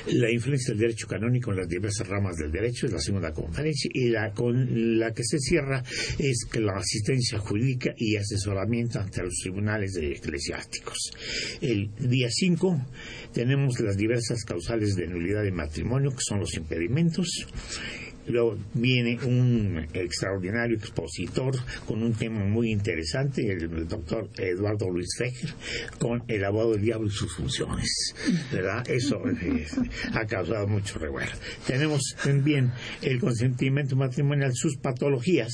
La 0.07 0.31
influencia 0.31 0.73
del 0.73 0.81
derecho 0.81 1.07
canónico 1.07 1.51
en 1.51 1.57
las 1.57 1.67
diversas 1.67 2.07
ramas 2.07 2.35
del 2.37 2.51
derecho 2.51 2.87
es 2.87 2.93
la 2.93 2.99
segunda 2.99 3.31
conferencia 3.31 3.91
y 3.93 4.09
la 4.09 4.31
con 4.31 4.99
la 4.99 5.13
que 5.13 5.23
se 5.23 5.37
cierra 5.39 5.83
es 6.17 6.45
que 6.51 6.59
la 6.59 6.73
asistencia 6.77 7.37
jurídica 7.37 7.93
y 7.97 8.15
asesoramiento 8.15 8.99
ante 8.99 9.21
los 9.21 9.35
tribunales 9.41 9.95
eclesiásticos. 9.97 11.11
El 11.61 11.91
día 11.99 12.29
5 12.31 12.87
tenemos 13.33 13.79
las 13.81 13.97
diversas 13.97 14.43
causales 14.45 14.95
de 14.95 15.07
nulidad 15.07 15.43
de 15.43 15.51
matrimonio 15.51 16.11
que 16.11 16.21
son 16.21 16.39
los 16.39 16.55
impedimentos 16.55 17.45
Luego 18.29 18.57
viene 18.73 19.17
un 19.25 19.87
extraordinario 19.93 20.77
expositor 20.77 21.55
con 21.85 22.03
un 22.03 22.13
tema 22.13 22.45
muy 22.45 22.71
interesante, 22.71 23.51
el, 23.51 23.87
doctor 23.87 24.29
Eduardo 24.37 24.89
Luis 24.89 25.09
Fejer, 25.17 25.49
con 25.97 26.23
el 26.27 26.45
abogado 26.45 26.73
del 26.73 26.81
diablo 26.81 27.07
y 27.07 27.11
sus 27.11 27.35
funciones. 27.35 28.13
¿Verdad? 28.51 28.87
Eso 28.87 29.17
eh, 29.41 29.65
ha 30.13 30.25
causado 30.25 30.67
mucho 30.67 30.99
revuelo. 30.99 31.31
Tenemos 31.65 32.15
también 32.23 32.71
el 33.01 33.19
consentimiento 33.19 33.95
matrimonial, 33.95 34.51
sus 34.53 34.77
patologías 34.77 35.51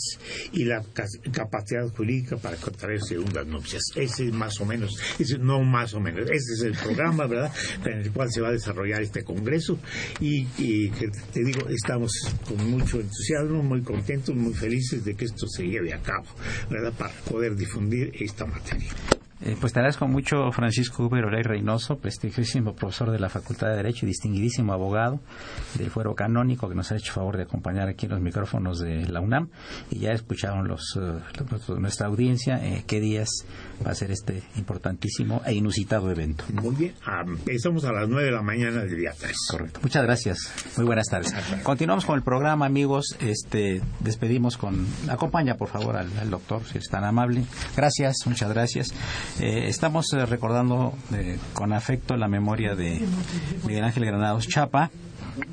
y 0.52 0.66
la 0.66 0.84
capacidad 1.32 1.88
jurídica 1.90 2.38
para 2.38 2.58
contraer 2.58 3.02
segundas 3.02 3.48
nupcias. 3.48 3.84
Ese 3.96 4.28
es 4.28 4.34
más 4.34 4.60
o 4.60 4.66
menos, 4.66 4.92
ese, 5.20 5.38
no 5.38 5.62
más 5.64 5.94
o 5.94 6.00
menos, 6.00 6.30
ese 6.30 6.54
es 6.54 6.62
el 6.64 6.74
programa, 6.74 7.26
¿verdad? 7.28 7.54
En 7.86 8.00
el 8.00 8.12
cual 8.12 8.32
se 8.32 8.42
va 8.42 8.50
a 8.50 8.52
desarrollar 8.52 9.02
este 9.02 9.24
congreso 9.24 9.80
y, 10.20 10.48
y 10.58 10.90
te 10.90 11.44
digo, 11.44 11.68
estamos 11.70 12.12
con 12.48 12.65
mucho 12.66 13.00
entusiasmo, 13.00 13.64
muy 13.64 13.82
contentos, 13.82 14.36
muy 14.36 14.54
felices 14.54 15.06
de 15.06 15.16
que 15.16 15.26
esto 15.26 15.48
se 15.48 15.64
lleve 15.68 15.94
a 15.94 16.02
cabo, 16.02 16.26
¿verdad? 16.70 16.94
Para 16.98 17.14
poder 17.30 17.56
difundir 17.56 18.12
esta 18.20 18.46
materia. 18.46 18.90
Eh, 19.46 19.56
pues 19.62 19.74
te 19.74 19.80
agradezco 19.80 20.08
mucho, 20.08 20.52
Francisco 20.52 21.06
Uber 21.06 21.24
Olay 21.26 21.44
Reynoso, 21.44 22.00
prestigiosísimo 22.00 22.74
profesor 22.74 23.12
de 23.12 23.20
la 23.20 23.30
Facultad 23.30 23.68
de 23.68 23.76
Derecho 23.76 24.08
y 24.08 24.10
distinguidísimo 24.10 24.74
abogado 24.74 25.20
del 25.76 25.92
Fuero 25.92 26.16
Canónico, 26.16 26.68
que 26.68 26.74
nos 26.74 26.92
ha 26.92 26.96
hecho 26.96 27.14
favor 27.14 27.38
de 27.38 27.44
acompañar 27.44 27.88
aquí 27.88 28.08
en 28.08 28.14
los 28.14 28.22
micrófonos 28.22 28.80
de 28.80 29.06
la 29.08 29.22
UNAM. 29.22 29.50
Y 29.92 30.00
ya 30.00 30.14
escucharon 30.14 30.68
los, 30.68 31.00
eh, 31.00 31.78
nuestra 31.78 32.08
audiencia 32.08 32.56
eh, 32.56 32.86
qué 32.88 33.00
días 33.00 33.30
va 33.86 33.92
a 33.92 33.94
ser 33.96 34.10
este 34.10 34.42
importantísimo 34.56 35.44
e 35.46 35.54
inusitado 35.54 36.10
evento. 36.10 36.46
Muy 36.52 36.74
bien, 36.74 36.96
ah, 37.06 37.22
empezamos 37.24 37.86
a 37.86 37.92
las 37.92 38.10
9 38.10 38.26
de 38.26 38.32
la 38.32 38.42
mañana 38.42 38.82
del 38.84 38.98
día 38.98 39.12
3. 39.16 39.38
Correcto. 39.52 39.80
Muchas 39.84 40.04
gracias. 40.04 40.40
Muy 40.76 40.88
buenas 40.88 41.06
tardes. 41.06 41.36
Continuamos 41.62 42.06
con 42.06 42.16
el 42.16 42.24
programa, 42.24 42.66
amigos. 42.66 43.16
Este, 43.20 43.80
despedimos 44.00 44.58
con. 44.58 44.88
Acompaña, 45.08 45.56
por 45.56 45.68
favor, 45.68 45.98
al, 45.98 46.10
al 46.18 46.32
doctor, 46.32 46.64
si 46.64 46.80
es 46.80 46.90
tan 46.90 47.04
amable. 47.04 47.44
Gracias, 47.76 48.16
muchas 48.26 48.52
gracias. 48.52 48.92
Eh, 49.40 49.68
estamos 49.68 50.14
eh, 50.14 50.26
recordando 50.26 50.94
eh, 51.14 51.38
con 51.54 51.74
afecto 51.74 52.16
la 52.16 52.30
memoria 52.30 52.74
de 52.74 53.02
Miguel 53.66 53.84
Ángel 53.84 54.06
Granados 54.06 54.48
Chapa, 54.48 54.92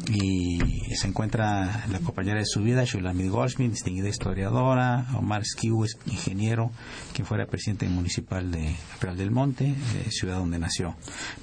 y 0.09 0.61
se 0.95 1.09
encuentra 1.09 1.85
la 1.91 1.99
compañera 1.99 2.39
de 2.39 2.47
su 2.47 2.63
vida, 2.63 2.85
Shulamit 2.85 3.29
Goldsmith, 3.29 3.73
distinguida 3.73 4.09
historiadora, 4.09 5.07
Omar 5.17 5.45
Skiu, 5.45 5.85
ingeniero, 6.07 6.71
quien 7.13 7.27
fuera 7.27 7.47
presidente 7.47 7.89
municipal 7.89 8.53
de 8.53 8.77
Real 9.01 9.17
del 9.17 9.33
Monte, 9.33 9.75
ciudad 10.11 10.39
donde 10.39 10.61
nació. 10.61 10.95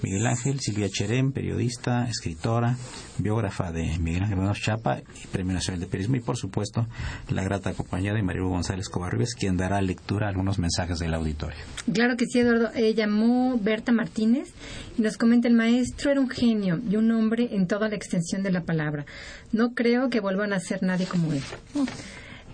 Miguel 0.02 0.26
Ángel, 0.26 0.62
Silvia 0.62 0.88
Cherén, 0.90 1.34
periodista, 1.34 2.08
escritora, 2.08 2.78
biógrafa 3.20 3.72
de 3.72 3.98
Miguel 4.00 4.24
Ángel 4.24 4.38
Menos 4.38 4.60
Chapa 4.60 5.00
y 5.00 5.28
Premio 5.28 5.54
Nacional 5.54 5.80
de 5.80 5.88
Periodismo, 5.88 6.16
y 6.16 6.22
por 6.22 6.38
supuesto 6.38 6.88
la 7.30 7.44
grata 7.44 7.74
compañera 7.74 8.16
de 8.16 8.24
María 8.24 8.42
González 8.42 8.90
Covarrubias, 8.90 9.36
quien 9.36 9.58
dará 9.58 9.82
lectura 9.82 10.28
a 10.28 10.30
algunos 10.30 10.60
mensajes 10.60 11.00
del 11.00 11.14
auditorio. 11.14 11.58
Claro 11.94 12.16
que 12.18 12.26
sí, 12.26 12.40
Eduardo. 12.40 12.72
Eh, 12.76 12.94
llamó 12.94 13.58
Berta 13.58 13.92
Martínez 13.92 14.50
y 14.98 15.02
nos 15.02 15.18
comenta 15.18 15.48
el 15.48 15.54
maestro 15.54 16.12
era 16.12 16.20
un 16.20 16.30
genio 16.30 16.80
y 16.90 16.96
un 16.96 17.12
hombre 17.12 17.50
en 17.52 17.68
toda 17.68 17.90
la 17.90 17.96
extensión 17.96 18.44
de 18.44 18.52
la 18.52 18.62
palabra. 18.62 19.06
No 19.52 19.74
creo 19.74 20.10
que 20.10 20.20
vuelvan 20.20 20.54
a 20.54 20.60
ser 20.60 20.84
nadie 20.84 21.06
como 21.06 21.34
él. 21.34 21.42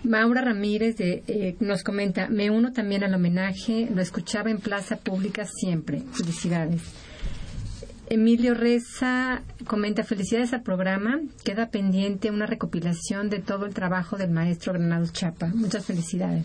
Maura 0.04 0.42
Ramírez 0.42 0.96
de, 0.96 1.22
eh, 1.26 1.56
nos 1.60 1.82
comenta, 1.82 2.28
me 2.28 2.50
uno 2.50 2.72
también 2.72 3.02
al 3.02 3.14
homenaje, 3.14 3.88
lo 3.92 4.00
escuchaba 4.00 4.50
en 4.50 4.58
plaza 4.58 4.96
pública 4.96 5.44
siempre. 5.44 6.02
Felicidades. 6.12 6.82
Emilio 8.08 8.54
Reza 8.54 9.42
comenta 9.66 10.04
felicidades 10.04 10.52
al 10.52 10.62
programa. 10.62 11.20
Queda 11.44 11.70
pendiente 11.70 12.30
una 12.30 12.46
recopilación 12.46 13.30
de 13.30 13.40
todo 13.40 13.66
el 13.66 13.74
trabajo 13.74 14.16
del 14.16 14.30
maestro 14.30 14.72
Granados 14.72 15.12
Chapa. 15.12 15.48
Muchas 15.54 15.84
felicidades. 15.84 16.44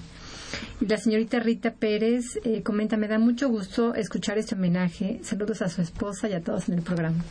Y 0.81 0.85
la 0.85 0.97
señorita 0.97 1.39
Rita 1.39 1.71
Pérez 1.71 2.39
eh, 2.43 2.61
comenta, 2.61 2.97
me 2.97 3.07
da 3.07 3.19
mucho 3.19 3.47
gusto 3.47 3.95
escuchar 3.95 4.37
este 4.37 4.55
homenaje. 4.55 5.19
Saludos 5.23 5.61
a 5.61 5.69
su 5.69 5.81
esposa 5.81 6.27
y 6.27 6.33
a 6.33 6.41
todos 6.41 6.67
en 6.67 6.75
el 6.75 6.81
programa. 6.81 7.23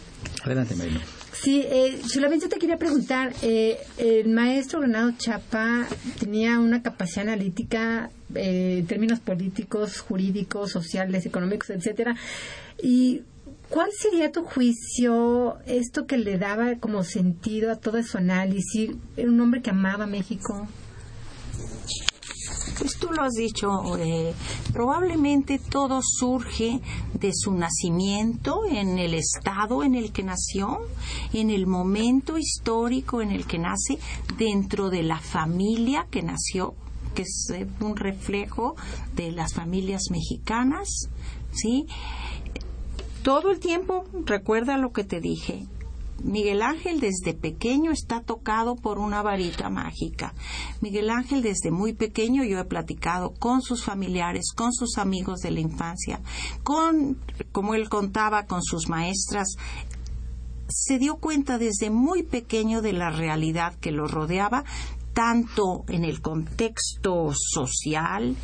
Adelante, 0.44 0.74
Marino. 0.74 1.00
Sí, 1.32 1.64
eh, 1.66 2.00
solamente 2.06 2.48
te 2.48 2.58
quería 2.58 2.76
preguntar, 2.76 3.32
eh, 3.42 3.78
el 3.98 4.28
maestro 4.28 4.80
Granado 4.80 5.12
Chapa 5.18 5.86
tenía 6.18 6.58
una 6.60 6.82
capacidad 6.82 7.28
analítica 7.28 8.10
eh, 8.34 8.78
en 8.80 8.86
términos 8.86 9.20
políticos, 9.20 10.00
jurídicos, 10.00 10.70
sociales, 10.70 11.26
económicos, 11.26 11.70
etcétera. 11.70 12.16
Y 12.82 13.22
¿Cuál 13.70 13.90
sería 13.96 14.32
tu 14.32 14.42
juicio, 14.42 15.58
esto 15.64 16.04
que 16.04 16.18
le 16.18 16.38
daba 16.38 16.74
como 16.80 17.04
sentido 17.04 17.70
a 17.70 17.76
todo 17.76 18.02
su 18.02 18.18
análisis? 18.18 18.90
Era 19.16 19.30
un 19.30 19.40
hombre 19.40 19.62
que 19.62 19.70
amaba 19.70 20.06
México. 20.06 20.66
Pues 22.80 22.96
tú 22.98 23.12
lo 23.12 23.22
has 23.22 23.34
dicho, 23.34 23.68
eh, 23.96 24.34
probablemente 24.72 25.60
todo 25.60 26.00
surge 26.02 26.80
de 27.14 27.30
su 27.32 27.52
nacimiento 27.52 28.62
en 28.68 28.98
el 28.98 29.14
estado 29.14 29.84
en 29.84 29.94
el 29.94 30.12
que 30.12 30.24
nació, 30.24 30.80
en 31.32 31.50
el 31.50 31.68
momento 31.68 32.38
histórico 32.38 33.22
en 33.22 33.30
el 33.30 33.46
que 33.46 33.58
nace, 33.58 34.00
dentro 34.36 34.90
de 34.90 35.04
la 35.04 35.20
familia 35.20 36.08
que 36.10 36.22
nació, 36.22 36.74
que 37.14 37.22
es 37.22 37.50
eh, 37.54 37.68
un 37.80 37.96
reflejo 37.96 38.74
de 39.14 39.30
las 39.30 39.54
familias 39.54 40.04
mexicanas, 40.10 41.08
¿sí? 41.52 41.86
Todo 43.22 43.50
el 43.50 43.60
tiempo 43.60 44.04
recuerda 44.24 44.78
lo 44.78 44.92
que 44.92 45.04
te 45.04 45.20
dije, 45.20 45.66
Miguel 46.22 46.62
Ángel 46.62 47.00
desde 47.00 47.34
pequeño 47.34 47.92
está 47.92 48.22
tocado 48.22 48.76
por 48.76 48.98
una 48.98 49.22
varita 49.22 49.70
mágica. 49.70 50.34
Miguel 50.80 51.10
Ángel 51.10 51.42
desde 51.42 51.70
muy 51.70 51.92
pequeño 51.92 52.44
yo 52.44 52.58
he 52.58 52.64
platicado 52.64 53.32
con 53.38 53.62
sus 53.62 53.84
familiares, 53.84 54.52
con 54.54 54.72
sus 54.72 54.98
amigos 54.98 55.40
de 55.40 55.50
la 55.50 55.60
infancia, 55.60 56.20
con, 56.62 57.18
como 57.52 57.74
él 57.74 57.88
contaba, 57.88 58.46
con 58.46 58.62
sus 58.62 58.88
maestras. 58.88 59.56
Se 60.68 60.98
dio 60.98 61.16
cuenta 61.16 61.58
desde 61.58 61.90
muy 61.90 62.22
pequeño 62.22 62.82
de 62.82 62.92
la 62.92 63.10
realidad 63.10 63.74
que 63.76 63.92
lo 63.92 64.06
rodeaba, 64.06 64.64
tanto 65.12 65.84
en 65.88 66.04
el 66.04 66.20
contexto 66.20 67.32
social, 67.34 68.36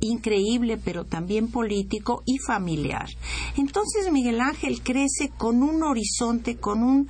increíble, 0.00 0.76
pero 0.76 1.04
también 1.04 1.50
político 1.50 2.22
y 2.26 2.38
familiar. 2.38 3.08
Entonces 3.56 4.10
Miguel 4.12 4.40
Ángel 4.40 4.82
crece 4.82 5.30
con 5.36 5.62
un 5.62 5.82
horizonte, 5.82 6.56
con 6.56 6.82
un, 6.82 7.08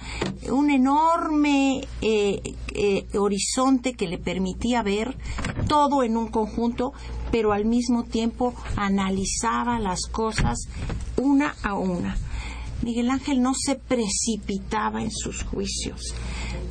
un 0.51 0.71
enorme 0.71 1.83
eh, 2.01 2.55
eh, 2.75 3.07
horizonte 3.19 3.95
que 3.95 4.09
le 4.09 4.19
permitía 4.19 4.83
ver 4.83 5.17
todo 5.69 6.03
en 6.03 6.17
un 6.17 6.29
conjunto, 6.29 6.93
pero 7.31 7.53
al 7.53 7.65
mismo 7.65 8.05
tiempo 8.05 8.55
analizaba 8.77 9.79
las 9.79 10.07
cosas 10.07 10.69
una 11.17 11.55
a 11.63 11.75
una. 11.75 12.17
Miguel 12.83 13.11
Ángel 13.11 13.41
no 13.41 13.53
se 13.55 13.77
precipitaba 13.77 15.03
en 15.03 15.11
sus 15.11 15.43
juicios. 15.43 16.15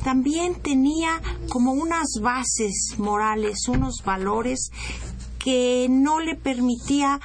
También 0.04 0.54
tenía 0.56 1.20
como 1.48 1.72
unas 1.72 2.20
bases 2.20 2.94
morales, 2.98 3.66
unos 3.68 4.02
valores 4.04 4.70
que 5.44 5.88
no 5.90 6.20
le 6.20 6.36
permitía 6.36 7.20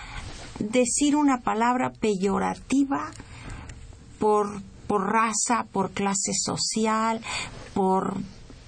decir 0.60 1.16
una 1.16 1.40
palabra 1.40 1.94
peyorativa 1.94 3.12
por, 4.20 4.62
por 4.88 5.10
raza, 5.10 5.66
por 5.72 5.92
clase 5.92 6.34
social, 6.34 7.22
por, 7.74 8.18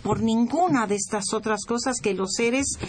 por 0.04 0.22
ninguna 0.22 0.88
de 0.88 0.96
estas 0.96 1.34
otras 1.34 1.66
cosas 1.66 1.98
que 2.02 2.14
los 2.14 2.32
seres 2.36 2.80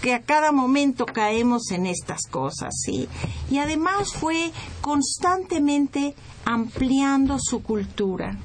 que 0.00 0.14
a 0.14 0.22
cada 0.22 0.52
momento 0.52 1.06
caemos 1.06 1.72
en 1.72 1.86
estas 1.86 2.28
cosas, 2.30 2.72
¿sí? 2.84 3.08
Y 3.50 3.58
además 3.58 4.12
fue 4.12 4.52
constantemente 4.82 6.14
ampliando 6.44 7.38
su 7.40 7.64
cultura 7.64 8.38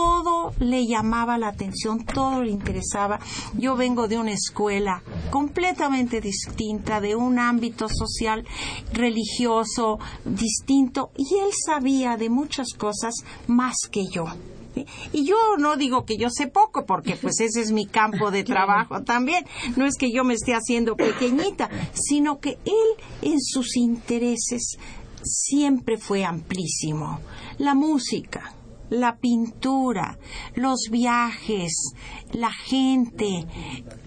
todo 0.00 0.54
le 0.60 0.86
llamaba 0.86 1.36
la 1.36 1.48
atención, 1.48 2.06
todo 2.06 2.42
le 2.42 2.50
interesaba. 2.50 3.20
Yo 3.58 3.76
vengo 3.76 4.08
de 4.08 4.16
una 4.16 4.32
escuela 4.32 5.02
completamente 5.30 6.22
distinta, 6.22 7.02
de 7.02 7.14
un 7.14 7.38
ámbito 7.38 7.86
social, 7.86 8.46
religioso 8.94 9.98
distinto, 10.24 11.10
y 11.18 11.34
él 11.34 11.50
sabía 11.66 12.16
de 12.16 12.30
muchas 12.30 12.68
cosas 12.72 13.12
más 13.46 13.76
que 13.92 14.06
yo. 14.06 14.24
Y 15.12 15.26
yo 15.26 15.36
no 15.58 15.76
digo 15.76 16.06
que 16.06 16.16
yo 16.16 16.30
sé 16.30 16.46
poco, 16.46 16.86
porque 16.86 17.16
pues 17.16 17.38
ese 17.40 17.60
es 17.60 17.70
mi 17.70 17.84
campo 17.84 18.30
de 18.30 18.42
trabajo 18.42 19.02
también. 19.02 19.44
No 19.76 19.84
es 19.84 19.96
que 19.98 20.10
yo 20.10 20.24
me 20.24 20.32
esté 20.32 20.54
haciendo 20.54 20.96
pequeñita, 20.96 21.68
sino 21.92 22.38
que 22.40 22.58
él 22.64 23.04
en 23.20 23.38
sus 23.38 23.76
intereses 23.76 24.78
siempre 25.22 25.98
fue 25.98 26.24
amplísimo. 26.24 27.20
La 27.58 27.74
música, 27.74 28.54
la 28.90 29.16
pintura, 29.16 30.18
los 30.54 30.88
viajes, 30.90 31.94
la 32.32 32.52
gente, 32.52 33.46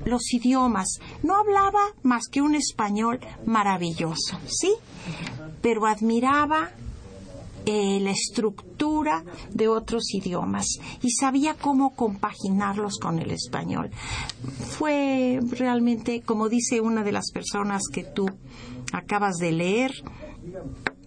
los 0.05 0.33
idiomas. 0.33 0.99
No 1.23 1.35
hablaba 1.35 1.81
más 2.03 2.27
que 2.27 2.41
un 2.41 2.55
español 2.55 3.19
maravilloso, 3.45 4.37
¿sí? 4.47 4.73
Pero 5.61 5.85
admiraba 5.85 6.71
eh, 7.65 7.99
la 8.01 8.11
estructura 8.11 9.23
de 9.53 9.69
otros 9.69 10.13
idiomas 10.13 10.67
y 11.01 11.11
sabía 11.11 11.53
cómo 11.53 11.95
compaginarlos 11.95 12.99
con 12.99 13.19
el 13.19 13.31
español. 13.31 13.89
Fue 14.77 15.39
realmente, 15.49 16.21
como 16.21 16.49
dice 16.49 16.81
una 16.81 17.03
de 17.03 17.13
las 17.13 17.31
personas 17.31 17.83
que 17.91 18.03
tú 18.03 18.25
acabas 18.91 19.37
de 19.37 19.53
leer, 19.53 19.91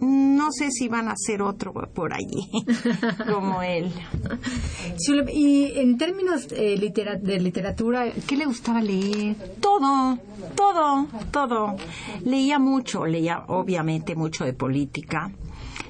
no 0.01 0.53
sé 0.53 0.71
si 0.71 0.89
van 0.89 1.09
a 1.09 1.13
hacer 1.13 1.43
otro 1.43 1.73
por 1.73 2.13
allí 2.13 2.51
como 3.33 3.63
él. 3.63 3.91
Y 5.33 5.79
en 5.79 5.99
términos 5.99 6.49
eh, 6.53 6.79
de 7.21 7.41
literatura, 7.41 8.13
¿qué 8.27 8.37
le 8.37 8.47
gustaba 8.47 8.81
leer? 8.81 9.37
Todo, 9.61 10.19
todo, 10.55 11.07
todo. 11.31 11.77
Leía 12.25 12.59
mucho, 12.59 13.07
leía 13.07 13.45
obviamente 13.49 14.15
mucho 14.15 14.45
de 14.45 14.53
política, 14.53 15.31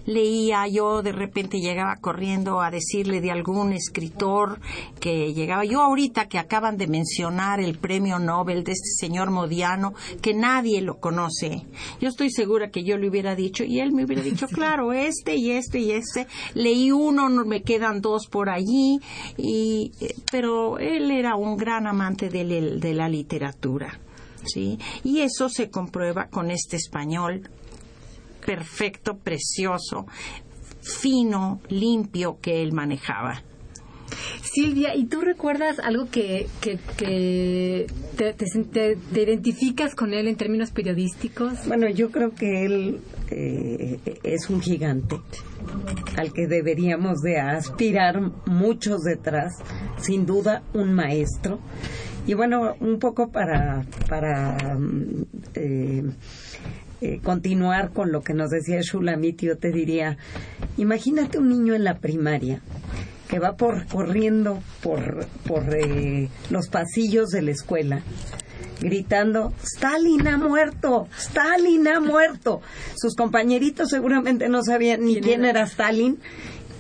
leía, 0.07 0.67
yo 0.69 1.03
de 1.03 1.13
repente 1.13 1.61
llegaba 1.61 1.97
corriendo 1.97 2.61
a 2.61 2.71
decirle 2.71 3.21
de 3.21 3.31
algún 3.31 3.73
escritor 3.73 4.61
que 5.01 5.35
llegaba. 5.35 5.65
Yo 5.65 5.83
ahorita 5.83 6.27
que 6.29 6.39
acaban 6.39 6.77
de 6.77 6.87
mencionar 6.87 7.61
el 7.61 7.79
premio 7.79 8.19
Nobel 8.19 8.65
de 8.65 8.73
este 8.73 8.91
señor 9.07 9.31
Modiano, 9.31 9.95
que 10.23 10.33
nadie 10.33 10.81
lo 10.81 10.99
conoce, 10.99 11.67
yo 12.01 12.09
estoy 12.09 12.31
segura 12.31 12.71
que 12.71 12.85
yo 12.85 12.97
le 12.97 13.09
hubiera 13.09 13.35
dicho, 13.35 13.65
y 13.65 13.81
él 13.81 13.93
me 13.93 14.05
hubiera 14.05 14.23
dicho, 14.23 14.47
claro, 14.47 14.93
este 14.93 15.37
y 15.37 15.51
este 15.51 15.81
y 15.81 15.93
este. 15.93 16.27
Leí 16.55 16.93
uno, 16.93 17.29
me 17.45 17.63
quedan 17.63 18.01
dos 18.01 18.29
por 18.29 18.49
allí, 18.49 19.01
y, 19.37 19.93
pero 20.31 20.79
él 20.79 21.11
era 21.11 21.37
un 21.37 21.57
gran 21.57 21.87
amante 21.87 22.29
de, 22.29 22.45
de 22.79 22.95
la 22.95 23.09
literatura. 23.09 24.01
¿sí? 24.45 24.79
Y 25.05 25.21
eso 25.21 25.49
se 25.49 25.71
comprueba 25.71 26.29
con 26.29 26.51
este 26.51 26.77
español 26.77 27.49
perfecto, 28.47 29.19
precioso, 29.19 30.07
fino, 30.81 31.61
limpio 31.69 32.39
que 32.41 32.63
él 32.63 32.73
manejaba. 32.73 33.43
Silvia, 34.43 34.95
¿y 34.95 35.07
tú 35.07 35.21
recuerdas 35.21 35.79
algo 35.81 36.09
que, 36.11 36.47
que, 36.61 36.79
te, 38.17 38.97
identificas 39.21 39.95
con 39.95 40.15
él 40.15 40.29
en 40.29 40.37
términos 40.37 40.71
periodísticos? 40.71 41.67
Bueno, 41.67 41.91
yo 41.91 42.11
creo 42.11 42.31
que 42.31 42.65
él 42.65 43.01
eh, 43.31 43.99
es 44.23 44.49
un 44.49 44.63
gigante 44.63 45.17
al 46.17 46.33
que 46.33 46.47
deberíamos 46.47 47.21
de 47.21 47.39
aspirar 47.39 48.21
muchos 48.47 49.03
detrás, 49.03 49.53
sin 49.99 50.25
duda 50.25 50.63
un 50.73 50.95
maestro. 50.95 51.59
Y 52.27 52.35
bueno, 52.35 52.75
un 52.81 52.99
poco 52.99 53.31
para, 53.31 53.85
para 54.09 54.57
mm, 54.79 55.27
eh, 55.55 56.03
eh, 57.01 57.21
continuar 57.23 57.91
con 57.91 58.13
lo 58.13 58.23
que 58.23 58.35
nos 58.35 58.51
decía 58.51 58.81
Shulamit, 58.81 59.43
yo 59.43 59.59
te 59.59 59.71
diría, 59.71 60.17
imagínate 60.77 61.39
un 61.39 61.49
niño 61.49 61.75
en 61.75 61.85
la 61.85 61.99
primaria 61.99 62.61
que 63.29 63.39
va 63.39 63.57
por, 63.57 63.87
corriendo 63.87 64.63
por, 64.83 65.27
por 65.47 65.75
eh, 65.75 66.29
los 66.51 66.69
pasillos 66.69 67.29
de 67.31 67.43
la 67.43 67.51
escuela 67.51 68.03
gritando, 68.81 69.53
Stalin 69.63 70.27
ha 70.29 70.37
muerto, 70.37 71.09
Stalin 71.17 71.89
ha 71.89 72.01
muerto. 72.01 72.61
Sus 72.95 73.15
compañeritos 73.15 73.89
seguramente 73.89 74.49
no 74.49 74.63
sabían 74.63 75.05
ni 75.05 75.21
quién 75.21 75.45
era 75.45 75.63
Stalin 75.63 76.19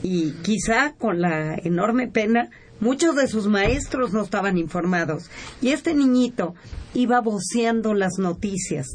y 0.02 0.32
quizá 0.42 0.92
con 0.98 1.20
la 1.20 1.54
enorme 1.54 2.08
pena 2.08 2.50
muchos 2.80 3.16
de 3.16 3.28
sus 3.28 3.46
maestros 3.46 4.12
no 4.12 4.22
estaban 4.22 4.58
informados. 4.58 5.30
Y 5.60 5.70
este 5.70 5.94
niñito 5.94 6.54
iba 6.94 7.20
voceando 7.20 7.94
las 7.94 8.18
noticias. 8.18 8.88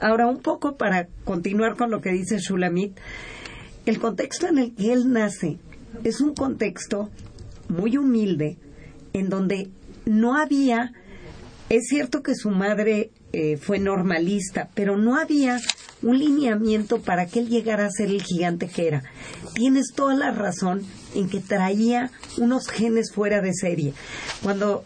Ahora, 0.00 0.26
un 0.26 0.40
poco 0.40 0.76
para 0.76 1.08
continuar 1.24 1.76
con 1.76 1.90
lo 1.90 2.00
que 2.00 2.12
dice 2.12 2.38
Shulamit, 2.38 2.96
el 3.86 3.98
contexto 3.98 4.46
en 4.46 4.58
el 4.58 4.74
que 4.74 4.92
él 4.92 5.12
nace 5.12 5.58
es 6.04 6.20
un 6.20 6.34
contexto 6.34 7.10
muy 7.68 7.96
humilde, 7.96 8.56
en 9.12 9.28
donde 9.28 9.70
no 10.04 10.36
había, 10.36 10.92
es 11.68 11.88
cierto 11.88 12.22
que 12.22 12.34
su 12.34 12.50
madre 12.50 13.10
eh, 13.32 13.56
fue 13.58 13.78
normalista, 13.78 14.68
pero 14.74 14.96
no 14.96 15.16
había 15.16 15.60
un 16.02 16.18
lineamiento 16.18 17.00
para 17.02 17.26
que 17.26 17.40
él 17.40 17.48
llegara 17.48 17.86
a 17.86 17.90
ser 17.90 18.08
el 18.08 18.22
gigante 18.22 18.68
que 18.68 18.88
era. 18.88 19.02
Tienes 19.54 19.92
toda 19.94 20.14
la 20.14 20.30
razón 20.30 20.82
en 21.14 21.28
que 21.28 21.40
traía 21.40 22.10
unos 22.38 22.68
genes 22.68 23.12
fuera 23.12 23.40
de 23.40 23.52
serie. 23.52 23.92
Cuando 24.42 24.84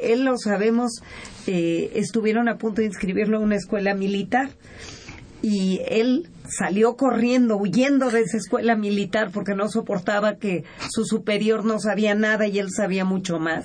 él 0.00 0.24
lo 0.24 0.36
sabemos, 0.38 1.02
eh, 1.46 1.92
estuvieron 1.94 2.48
a 2.48 2.58
punto 2.58 2.80
de 2.80 2.88
inscribirlo 2.88 3.38
en 3.38 3.44
una 3.44 3.56
escuela 3.56 3.94
militar 3.94 4.50
y 5.42 5.80
él 5.86 6.28
salió 6.48 6.96
corriendo, 6.96 7.56
huyendo 7.56 8.10
de 8.10 8.22
esa 8.22 8.38
escuela 8.38 8.74
militar 8.74 9.30
porque 9.32 9.54
no 9.54 9.68
soportaba 9.68 10.36
que 10.36 10.64
su 10.90 11.04
superior 11.04 11.64
no 11.64 11.78
sabía 11.78 12.14
nada 12.14 12.46
y 12.46 12.58
él 12.58 12.68
sabía 12.74 13.04
mucho 13.04 13.38
más. 13.38 13.64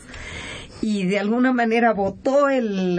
Y 0.82 1.06
de 1.06 1.20
alguna 1.20 1.54
manera 1.54 1.94
votó 1.94 2.50
el, 2.50 2.96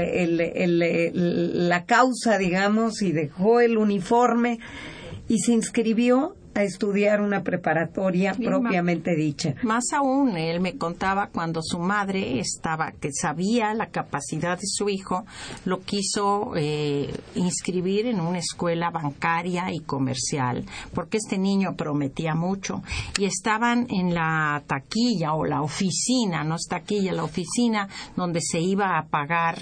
la 1.69 1.85
causa, 1.85 2.39
digamos, 2.39 3.03
y 3.03 3.13
dejó 3.13 3.61
el 3.61 3.77
uniforme 3.77 4.61
y 5.29 5.39
se 5.39 5.53
inscribió 5.53 6.37
a 6.55 6.63
estudiar 6.63 7.21
una 7.21 7.43
preparatoria 7.43 8.35
propiamente 8.35 9.15
dicha. 9.15 9.55
Más 9.63 9.85
aún, 9.93 10.37
él 10.37 10.61
me 10.61 10.77
contaba 10.77 11.29
cuando 11.33 11.61
su 11.63 11.79
madre 11.79 12.39
estaba, 12.39 12.93
que 12.93 13.11
sabía 13.13 13.75
la 13.75 13.87
capacidad 13.87 14.57
de 14.57 14.67
su 14.67 14.89
hijo, 14.89 15.25
lo 15.65 15.81
quiso 15.81 16.53
eh, 16.57 17.13
inscribir 17.35 18.07
en 18.07 18.21
una 18.21 18.39
escuela 18.39 18.91
bancaria 18.91 19.73
y 19.73 19.81
comercial, 19.81 20.65
porque 20.95 21.19
este 21.19 21.39
niño 21.39 21.75
prometía 21.77 22.35
mucho. 22.35 22.83
Y 23.19 23.25
estaban 23.25 23.87
en 23.91 24.15
la 24.15 24.63
taquilla 24.67 25.35
o 25.35 25.45
la 25.45 25.63
oficina, 25.63 26.45
no 26.45 26.57
es 26.57 26.67
taquilla, 26.69 27.13
la 27.13 27.25
oficina 27.25 27.89
donde 28.17 28.41
se 28.41 28.61
iba 28.61 28.99
a 28.99 29.07
pagar 29.07 29.59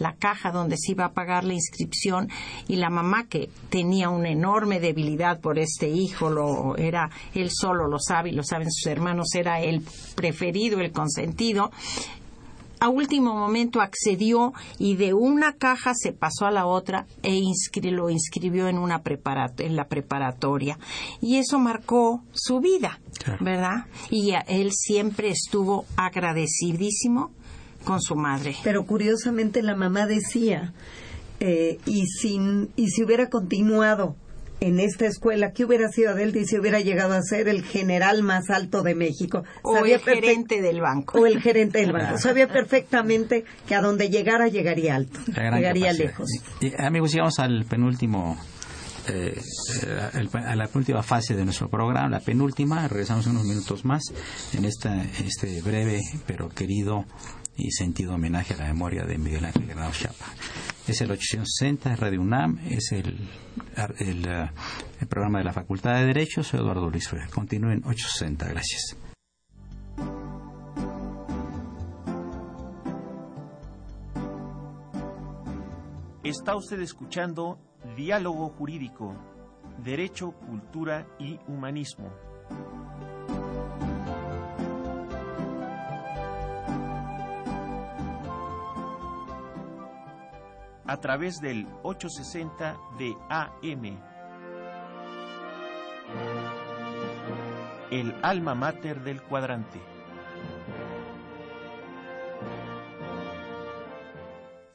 la 0.00 0.14
caja 0.14 0.50
donde 0.50 0.76
se 0.76 0.92
iba 0.92 1.04
a 1.04 1.12
pagar 1.12 1.44
la 1.44 1.54
inscripción 1.54 2.28
y 2.66 2.76
la 2.76 2.90
mamá 2.90 3.26
que 3.28 3.50
tenía 3.68 4.08
una 4.08 4.30
enorme 4.30 4.80
debilidad 4.80 5.40
por 5.40 5.58
este 5.58 5.88
hijo, 5.88 6.30
lo 6.30 6.76
era 6.76 7.10
él 7.34 7.50
solo 7.50 7.86
lo 7.86 7.98
sabe 7.98 8.30
y 8.30 8.32
lo 8.32 8.42
saben 8.42 8.70
sus 8.70 8.86
hermanos, 8.86 9.34
era 9.34 9.60
el 9.60 9.82
preferido, 10.14 10.80
el 10.80 10.92
consentido, 10.92 11.70
a 12.80 12.88
último 12.88 13.34
momento 13.34 13.82
accedió 13.82 14.54
y 14.78 14.96
de 14.96 15.12
una 15.12 15.52
caja 15.52 15.92
se 15.94 16.12
pasó 16.12 16.46
a 16.46 16.50
la 16.50 16.64
otra 16.66 17.06
e 17.22 17.38
lo 17.90 18.08
inscribió 18.08 18.68
en 18.68 18.78
una 18.78 19.02
en 19.58 19.76
la 19.76 19.84
preparatoria 19.84 20.78
y 21.20 21.36
eso 21.36 21.58
marcó 21.58 22.22
su 22.32 22.60
vida, 22.60 22.98
¿verdad? 23.40 23.84
Y 24.10 24.32
él 24.48 24.70
siempre 24.72 25.28
estuvo 25.28 25.84
agradecidísimo 25.96 27.32
con 27.84 28.00
su 28.00 28.14
madre. 28.16 28.54
Pero 28.64 28.84
curiosamente 28.84 29.62
la 29.62 29.76
mamá 29.76 30.06
decía, 30.06 30.72
eh, 31.40 31.78
y, 31.86 32.06
sin, 32.06 32.70
y 32.76 32.88
si 32.88 33.02
hubiera 33.02 33.28
continuado 33.28 34.16
en 34.60 34.78
esta 34.78 35.06
escuela, 35.06 35.52
¿qué 35.52 35.64
hubiera 35.64 35.88
sido 35.88 36.14
de 36.14 36.24
él 36.24 36.46
si 36.46 36.58
hubiera 36.58 36.80
llegado 36.80 37.14
a 37.14 37.22
ser 37.22 37.48
el 37.48 37.64
general 37.64 38.22
más 38.22 38.50
alto 38.50 38.82
de 38.82 38.94
México? 38.94 39.42
O 39.62 39.84
el 39.84 39.98
gerente 40.00 40.60
del 40.60 40.80
banco. 40.80 41.18
O 41.18 41.26
el 41.26 41.40
gerente 41.40 41.78
del 41.80 41.92
banco. 41.92 42.18
Sabía 42.18 42.46
perfectamente 42.46 43.44
que 43.66 43.74
a 43.74 43.80
donde 43.80 44.10
llegara 44.10 44.48
llegaría 44.48 44.96
alto, 44.96 45.18
llegaría 45.26 45.92
lejos. 45.92 46.28
amigos, 46.78 47.12
llegamos 47.12 47.38
al 47.38 47.64
penúltimo 47.64 48.36
eh, 49.08 49.40
a 50.12 50.56
la 50.56 50.68
última 50.74 51.02
fase 51.02 51.34
de 51.34 51.44
nuestro 51.44 51.68
programa, 51.68 52.08
la 52.08 52.20
penúltima. 52.20 52.86
Regresamos 52.86 53.26
unos 53.26 53.44
minutos 53.44 53.84
más 53.84 54.02
en 54.52 54.64
esta, 54.64 55.02
este 55.02 55.62
breve 55.62 56.00
pero 56.26 56.48
querido 56.48 57.06
y 57.60 57.70
sentido 57.70 58.14
homenaje 58.14 58.54
a 58.54 58.58
la 58.58 58.66
memoria 58.66 59.04
de 59.04 59.18
Miguel 59.18 59.44
Ángel 59.44 59.66
Granado 59.66 59.92
Chapa. 59.92 60.26
Es 60.88 61.00
el 61.00 61.10
860 61.10 61.96
Radio 61.96 62.20
UNAM, 62.20 62.58
es 62.68 62.92
el, 62.92 63.28
eh, 63.76 64.50
el, 65.00 65.08
programa 65.08 65.38
de 65.38 65.44
la 65.44 65.52
Facultad 65.52 65.94
de 65.94 66.06
Derecho. 66.06 66.42
Soy 66.42 66.60
Eduardo 66.60 66.90
Luis 66.90 67.08
Fuera. 67.08 67.28
Continúen 67.28 67.82
860. 67.84 68.48
Gracias. 68.48 68.96
Está 76.24 76.54
usted 76.54 76.80
escuchando 76.80 77.58
Diálogo 77.96 78.48
Jurídico, 78.50 79.14
Derecho, 79.82 80.32
Cultura 80.32 81.06
y 81.18 81.38
Humanismo. 81.48 82.29
A 90.90 90.96
través 90.96 91.40
del 91.40 91.68
860 91.84 92.76
de 92.98 93.14
AM. 93.28 93.96
El 97.92 98.12
alma 98.22 98.56
mater 98.56 99.00
del 99.04 99.22
cuadrante. 99.22 99.78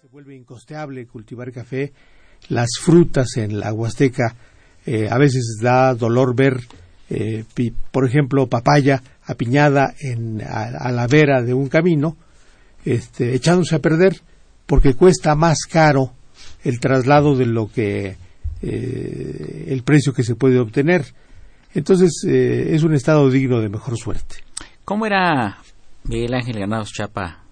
Se 0.01 0.07
vuelve 0.07 0.37
incosteable 0.37 1.05
cultivar 1.05 1.51
café. 1.51 1.91
Las 2.47 2.69
frutas 2.81 3.35
en 3.35 3.59
la 3.59 3.73
Huasteca, 3.73 4.37
eh, 4.85 5.09
a 5.11 5.17
veces 5.17 5.59
da 5.61 5.93
dolor 5.95 6.33
ver 6.33 6.61
eh, 7.09 7.43
por 7.91 8.05
ejemplo, 8.07 8.47
papaya 8.47 9.03
apiñada 9.25 9.93
en, 9.99 10.41
a, 10.41 10.93
la 10.93 11.07
vera 11.07 11.41
de 11.41 11.53
un 11.53 11.67
camino, 11.67 12.15
este, 12.85 13.35
echándose 13.35 13.75
a 13.75 13.79
perder 13.79 14.21
porque 14.65 14.93
cuesta 14.93 15.35
más 15.35 15.59
caro 15.69 16.13
el 16.63 16.79
traslado 16.79 17.35
de 17.35 17.45
lo 17.45 17.71
que 17.71 18.17
eh, 18.61 19.65
el 19.67 19.83
precio 19.83 20.13
que 20.13 20.23
se 20.23 20.35
puede 20.35 20.59
obtener. 20.59 21.05
Entonces 21.73 22.25
eh, 22.27 22.69
es 22.71 22.83
un 22.83 22.93
estado 22.93 23.29
digno 23.29 23.59
de 23.59 23.69
mejor 23.69 23.97
suerte. 23.97 24.37
¿Cómo 24.83 25.05
era 25.05 25.57
Miguel 26.03 26.33
Ángel 26.33 26.55
Granados 26.55 26.91
Chapa 26.93 27.43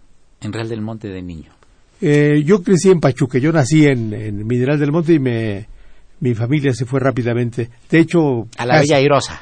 en 0.41 0.53
Real 0.53 0.69
del 0.69 0.81
Monte 0.81 1.07
de 1.09 1.21
niño? 1.21 1.51
yo 2.43 2.61
crecí 2.61 2.89
en 2.89 2.99
Pachuca, 2.99 3.37
yo 3.37 3.53
nací 3.53 3.85
en, 3.85 4.13
en 4.13 4.45
Mineral 4.45 4.77
del 4.77 4.91
Monte 4.91 5.13
y 5.13 5.19
me, 5.19 5.67
mi 6.23 6.33
familia 6.35 6.73
se 6.73 6.85
fue 6.85 7.01
rápidamente. 7.01 7.69
De 7.89 7.99
hecho, 7.99 8.47
a 8.57 8.65
la 8.65 8.75
casi, 8.75 8.93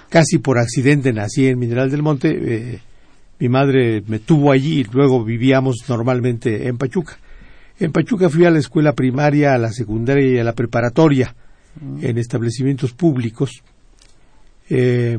Casi 0.09 0.37
por 0.39 0.57
accidente 0.57 1.13
nací 1.13 1.45
en 1.45 1.59
Mineral 1.59 1.91
del 1.91 2.01
Monte. 2.01 2.29
Eh, 2.29 2.79
mi 3.37 3.49
madre 3.49 4.01
me 4.07 4.17
tuvo 4.17 4.51
allí 4.51 4.79
y 4.79 4.83
luego 4.85 5.23
vivíamos 5.23 5.75
normalmente 5.87 6.67
en 6.67 6.79
Pachuca. 6.79 7.19
En 7.81 7.91
Pachuca 7.91 8.29
fui 8.29 8.45
a 8.45 8.51
la 8.51 8.59
escuela 8.59 8.93
primaria, 8.93 9.55
a 9.55 9.57
la 9.57 9.71
secundaria 9.71 10.35
y 10.35 10.37
a 10.37 10.43
la 10.43 10.53
preparatoria 10.53 11.35
mm. 11.81 12.05
en 12.05 12.19
establecimientos 12.19 12.91
públicos. 12.91 13.63
Eh, 14.69 15.17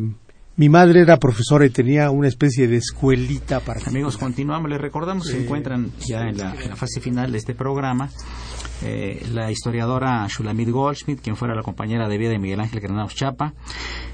mi 0.55 0.69
madre 0.69 1.01
era 1.01 1.17
profesora 1.17 1.67
y 1.67 1.71
tenía 1.71 2.09
una 2.13 2.29
especie 2.29 2.69
de 2.69 2.77
escuelita 2.77 3.59
para... 3.59 3.81
Amigos, 3.85 4.17
continuamos. 4.17 4.71
Les 4.71 4.81
recordamos 4.81 5.27
que 5.27 5.33
se 5.33 5.43
encuentran 5.43 5.91
ya 6.07 6.21
en 6.29 6.39
la, 6.39 6.55
fase 6.77 7.01
final 7.01 7.33
de 7.33 7.39
este 7.39 7.53
programa 7.53 8.09
eh, 8.85 9.27
la 9.33 9.51
historiadora 9.51 10.27
Shulamit 10.29 10.71
Goldschmidt, 10.71 11.21
quien 11.21 11.37
fuera 11.37 11.55
la 11.55 11.63
compañera 11.63 12.09
de 12.09 12.19
vida 12.19 12.31
de 12.31 12.39
Miguel 12.39 12.61
Ángel 12.61 12.81
Granados 12.81 13.15
Chapa, 13.15 13.55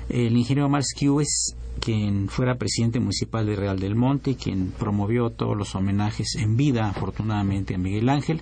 el 0.09 0.37
ingeniero 0.37 0.69
Mars 0.69 0.95
Kiwes, 0.97 1.55
quien 1.79 2.29
fuera 2.29 2.57
presidente 2.57 3.01
municipal 3.01 3.47
de 3.47 3.57
Real 3.57 3.79
del 3.79 3.95
Monte 3.95 4.35
quien 4.37 4.73
promovió 4.73 5.31
todos 5.31 5.57
los 5.57 5.75
homenajes 5.75 6.37
en 6.37 6.57
vida, 6.57 6.89
afortunadamente, 6.89 7.75
a 7.75 7.79
Miguel 7.79 8.09
Ángel, 8.09 8.41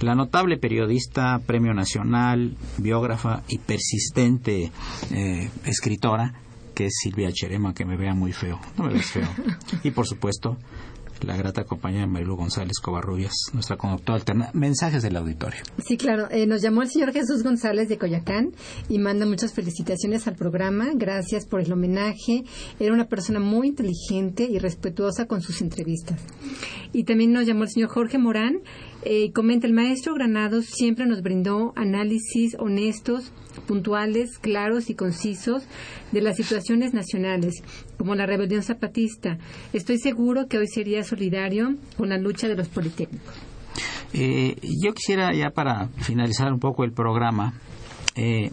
la 0.00 0.14
notable 0.14 0.58
periodista, 0.58 1.40
premio 1.46 1.72
nacional, 1.72 2.56
biógrafa 2.78 3.42
y 3.48 3.58
persistente 3.58 4.70
eh, 5.12 5.50
escritora, 5.64 6.34
que 6.74 6.86
es 6.86 6.94
Silvia 7.02 7.30
Cherema, 7.32 7.72
que 7.72 7.84
me 7.84 7.96
vea 7.96 8.14
muy 8.14 8.32
feo. 8.32 8.60
No 8.76 8.84
me 8.84 8.94
ves 8.94 9.06
feo. 9.06 9.28
Y 9.84 9.90
por 9.92 10.06
supuesto, 10.06 10.56
la 11.22 11.36
grata 11.36 11.64
compañera 11.64 12.06
Marilu 12.06 12.36
González 12.36 12.78
Covarrubias, 12.82 13.34
nuestra 13.52 13.76
conductora 13.76 14.18
alterna. 14.18 14.50
Mensajes 14.52 15.02
del 15.02 15.16
auditorio. 15.16 15.60
Sí, 15.84 15.96
claro. 15.96 16.28
Eh, 16.30 16.46
nos 16.46 16.62
llamó 16.62 16.82
el 16.82 16.88
señor 16.88 17.12
Jesús 17.12 17.42
González 17.42 17.88
de 17.88 17.98
Coyacán 17.98 18.52
y 18.88 18.98
manda 18.98 19.26
muchas 19.26 19.52
felicitaciones 19.52 20.26
al 20.26 20.34
programa. 20.36 20.90
Gracias 20.94 21.46
por 21.46 21.60
el 21.60 21.72
homenaje. 21.72 22.44
Era 22.78 22.92
una 22.92 23.06
persona 23.08 23.40
muy 23.40 23.68
inteligente 23.68 24.48
y 24.50 24.58
respetuosa 24.58 25.26
con 25.26 25.40
sus 25.40 25.60
entrevistas. 25.60 26.20
Y 26.92 27.04
también 27.04 27.32
nos 27.32 27.46
llamó 27.46 27.64
el 27.64 27.70
señor 27.70 27.90
Jorge 27.90 28.18
Morán. 28.18 28.60
Eh, 29.02 29.32
comenta, 29.32 29.66
el 29.66 29.74
maestro 29.74 30.14
Granados 30.14 30.66
siempre 30.66 31.06
nos 31.06 31.22
brindó 31.22 31.72
análisis 31.76 32.56
honestos, 32.58 33.32
puntuales, 33.66 34.38
claros 34.38 34.90
y 34.90 34.94
concisos 34.94 35.64
de 36.12 36.20
las 36.20 36.36
situaciones 36.36 36.94
nacionales, 36.94 37.62
como 37.96 38.14
la 38.14 38.26
rebelión 38.26 38.62
zapatista. 38.62 39.38
Estoy 39.72 39.98
seguro 39.98 40.46
que 40.48 40.58
hoy 40.58 40.68
sería 40.68 41.04
solidario 41.04 41.76
con 41.96 42.08
la 42.08 42.18
lucha 42.18 42.48
de 42.48 42.56
los 42.56 42.68
politécnicos. 42.68 43.34
Eh, 44.12 44.56
yo 44.82 44.92
quisiera 44.92 45.34
ya 45.34 45.50
para 45.50 45.88
finalizar 45.98 46.52
un 46.52 46.60
poco 46.60 46.84
el 46.84 46.92
programa 46.92 47.54
eh, 48.14 48.52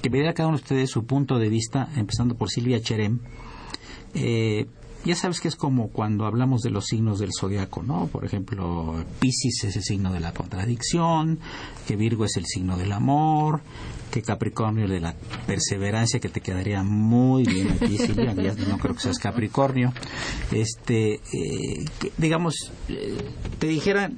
que 0.00 0.10
me 0.10 0.32
cada 0.32 0.48
uno 0.48 0.56
de 0.56 0.62
ustedes 0.62 0.90
su 0.90 1.04
punto 1.04 1.38
de 1.38 1.48
vista, 1.48 1.88
empezando 1.96 2.36
por 2.36 2.48
Silvia 2.48 2.80
Cherem, 2.80 3.18
eh, 4.14 4.66
ya 5.04 5.14
sabes 5.14 5.40
que 5.40 5.48
es 5.48 5.56
como 5.56 5.88
cuando 5.88 6.26
hablamos 6.26 6.60
de 6.62 6.70
los 6.70 6.86
signos 6.86 7.18
del 7.18 7.30
zodiaco, 7.38 7.82
¿no? 7.82 8.08
Por 8.08 8.24
ejemplo, 8.24 9.04
Piscis 9.20 9.64
es 9.64 9.76
el 9.76 9.82
signo 9.82 10.12
de 10.12 10.20
la 10.20 10.32
contradicción, 10.32 11.38
que 11.86 11.96
Virgo 11.96 12.24
es 12.24 12.36
el 12.36 12.46
signo 12.46 12.76
del 12.76 12.92
amor, 12.92 13.60
que 14.10 14.22
Capricornio 14.22 14.88
de 14.88 15.00
la 15.00 15.14
perseverancia, 15.46 16.20
que 16.20 16.28
te 16.28 16.40
quedaría 16.40 16.82
muy 16.82 17.44
bien 17.44 17.70
aquí, 17.70 17.98
Silvia, 17.98 18.34
no 18.68 18.78
creo 18.78 18.94
que 18.94 19.00
seas 19.00 19.18
Capricornio. 19.18 19.92
Este, 20.52 21.14
eh, 21.14 21.84
digamos, 22.16 22.72
eh, 22.88 23.16
te 23.58 23.66
dijera, 23.66 24.10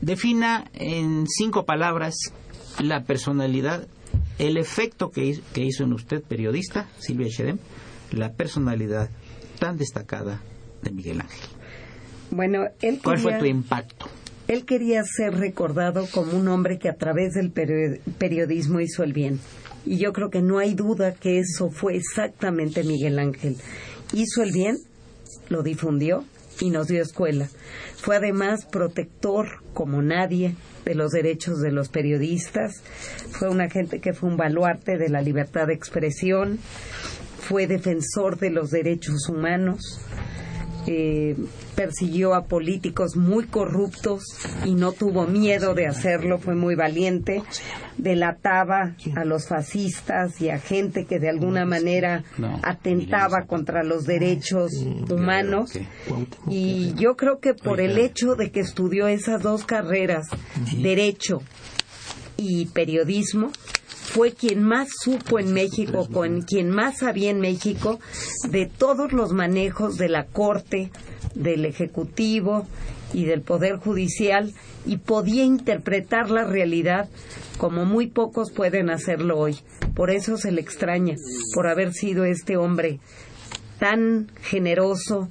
defina 0.00 0.70
en 0.74 1.26
cinco 1.26 1.64
palabras 1.64 2.14
la 2.78 3.04
personalidad, 3.04 3.86
el 4.38 4.56
efecto 4.56 5.10
que, 5.10 5.40
que 5.52 5.62
hizo 5.62 5.84
en 5.84 5.92
usted, 5.92 6.22
periodista, 6.22 6.88
Silvia 6.98 7.28
Cherem, 7.28 7.58
la 8.12 8.32
personalidad 8.32 9.10
tan 9.58 9.76
destacada 9.78 10.40
de 10.82 10.90
Miguel 10.90 11.20
Ángel? 11.20 11.48
Bueno, 12.30 12.64
él 12.80 13.00
¿Cuál 13.02 13.18
fue 13.18 13.38
tu 13.38 13.44
impacto? 13.44 14.06
Él 14.48 14.64
quería 14.64 15.02
ser 15.04 15.34
recordado 15.34 16.06
como 16.12 16.32
un 16.32 16.48
hombre 16.48 16.78
que 16.78 16.88
a 16.88 16.96
través 16.96 17.34
del 17.34 17.50
periodismo 17.50 18.80
hizo 18.80 19.02
el 19.02 19.12
bien. 19.12 19.40
Y 19.84 19.98
yo 19.98 20.12
creo 20.12 20.30
que 20.30 20.42
no 20.42 20.58
hay 20.58 20.74
duda 20.74 21.14
que 21.14 21.38
eso 21.38 21.70
fue 21.70 21.96
exactamente 21.96 22.84
Miguel 22.84 23.18
Ángel. 23.18 23.56
Hizo 24.12 24.42
el 24.42 24.52
bien, 24.52 24.76
lo 25.48 25.62
difundió 25.62 26.24
y 26.60 26.70
nos 26.70 26.88
dio 26.88 27.02
escuela. 27.02 27.48
Fue 27.96 28.16
además 28.16 28.66
protector 28.66 29.62
como 29.74 30.02
nadie 30.02 30.54
de 30.84 30.94
los 30.94 31.10
derechos 31.10 31.60
de 31.60 31.72
los 31.72 31.88
periodistas. 31.88 32.82
Fue 33.30 33.48
una 33.48 33.68
gente 33.68 34.00
que 34.00 34.12
fue 34.12 34.28
un 34.28 34.36
baluarte 34.36 34.96
de 34.96 35.08
la 35.08 35.22
libertad 35.22 35.66
de 35.66 35.74
expresión 35.74 36.60
fue 37.46 37.68
defensor 37.68 38.38
de 38.38 38.50
los 38.50 38.70
derechos 38.70 39.28
humanos, 39.28 40.00
eh, 40.86 41.36
persiguió 41.74 42.34
a 42.34 42.44
políticos 42.44 43.16
muy 43.16 43.46
corruptos 43.46 44.22
y 44.64 44.74
no 44.74 44.92
tuvo 44.92 45.26
miedo 45.26 45.74
de 45.74 45.86
hacerlo, 45.86 46.38
fue 46.38 46.54
muy 46.54 46.74
valiente, 46.74 47.42
delataba 47.98 48.94
a 49.14 49.24
los 49.24 49.48
fascistas 49.48 50.40
y 50.40 50.50
a 50.50 50.58
gente 50.58 51.04
que 51.06 51.18
de 51.18 51.28
alguna 51.28 51.64
manera 51.64 52.24
atentaba 52.62 53.46
contra 53.46 53.82
los 53.82 54.04
derechos 54.04 54.72
humanos. 55.10 55.78
Y 56.48 56.94
yo 56.94 57.16
creo 57.16 57.40
que 57.40 57.54
por 57.54 57.80
el 57.80 57.98
hecho 57.98 58.34
de 58.34 58.50
que 58.50 58.60
estudió 58.60 59.08
esas 59.08 59.42
dos 59.42 59.64
carreras, 59.64 60.26
derecho 60.80 61.42
y 62.36 62.66
periodismo, 62.66 63.50
fue 64.16 64.32
quien 64.32 64.62
más 64.62 64.88
supo 65.04 65.38
en 65.38 65.52
México, 65.52 66.08
con 66.10 66.40
quien 66.40 66.70
más 66.70 67.00
sabía 67.00 67.28
en 67.28 67.38
México 67.38 68.00
de 68.48 68.64
todos 68.64 69.12
los 69.12 69.34
manejos 69.34 69.98
de 69.98 70.08
la 70.08 70.24
Corte, 70.24 70.90
del 71.34 71.66
Ejecutivo 71.66 72.66
y 73.12 73.26
del 73.26 73.42
Poder 73.42 73.76
Judicial 73.76 74.54
y 74.86 74.96
podía 74.96 75.44
interpretar 75.44 76.30
la 76.30 76.44
realidad 76.44 77.10
como 77.58 77.84
muy 77.84 78.06
pocos 78.06 78.52
pueden 78.52 78.88
hacerlo 78.88 79.38
hoy. 79.38 79.58
Por 79.94 80.10
eso 80.10 80.38
se 80.38 80.50
le 80.50 80.62
extraña, 80.62 81.16
por 81.52 81.68
haber 81.68 81.92
sido 81.92 82.24
este 82.24 82.56
hombre 82.56 83.00
tan 83.78 84.30
generoso, 84.40 85.28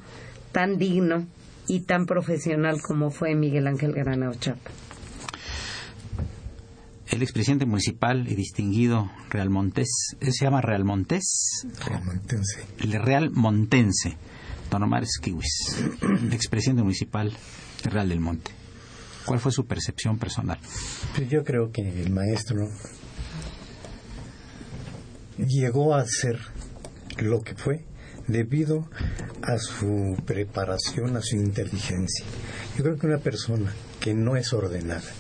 tan 0.52 0.78
digno 0.78 1.26
y 1.68 1.80
tan 1.80 2.06
profesional 2.06 2.80
como 2.84 3.10
fue 3.10 3.34
Miguel 3.34 3.66
Ángel 3.66 3.94
Granado 3.94 4.36
Chapa 4.36 4.85
el 7.16 7.24
expresidente 7.24 7.66
municipal 7.66 8.28
y 8.28 8.36
distinguido 8.36 9.10
Real 9.30 9.50
Montés, 9.50 10.16
¿se 10.20 10.44
llama 10.44 10.60
Real 10.60 10.84
Montés? 10.84 11.66
Real 11.86 12.04
Montense. 12.04 12.66
El 12.80 12.92
Real 12.92 13.32
Montense, 13.32 14.18
don 14.70 14.84
Omar 14.84 15.04
Esquiwis, 15.04 15.82
expresidente 16.32 16.84
municipal 16.84 17.32
de 17.84 17.90
Real 17.90 18.10
del 18.10 18.20
Monte. 18.20 18.52
¿Cuál 19.26 19.40
fue 19.40 19.54
su 19.54 19.66
percepción 19.66 20.20
personal? 20.20 20.60
Pues 21.16 21.30
yo 21.30 21.46
creo 21.46 21.72
que 21.72 21.82
el 21.82 22.12
maestro 22.12 22.68
llegó 25.38 25.96
a 25.96 26.06
ser 26.06 26.38
lo 27.18 27.42
que 27.42 27.56
fue 27.56 27.86
debido 28.28 28.90
a 29.42 29.58
su 29.58 30.18
preparación, 30.26 31.16
a 31.16 31.22
su 31.22 31.38
inteligencia. 31.38 32.26
Yo 32.78 32.84
creo 32.84 32.98
que 32.98 33.08
una 33.08 33.20
persona 33.20 33.74
que 34.02 34.14
no 34.14 34.36
es 34.36 34.52
ordenada, 34.52 35.12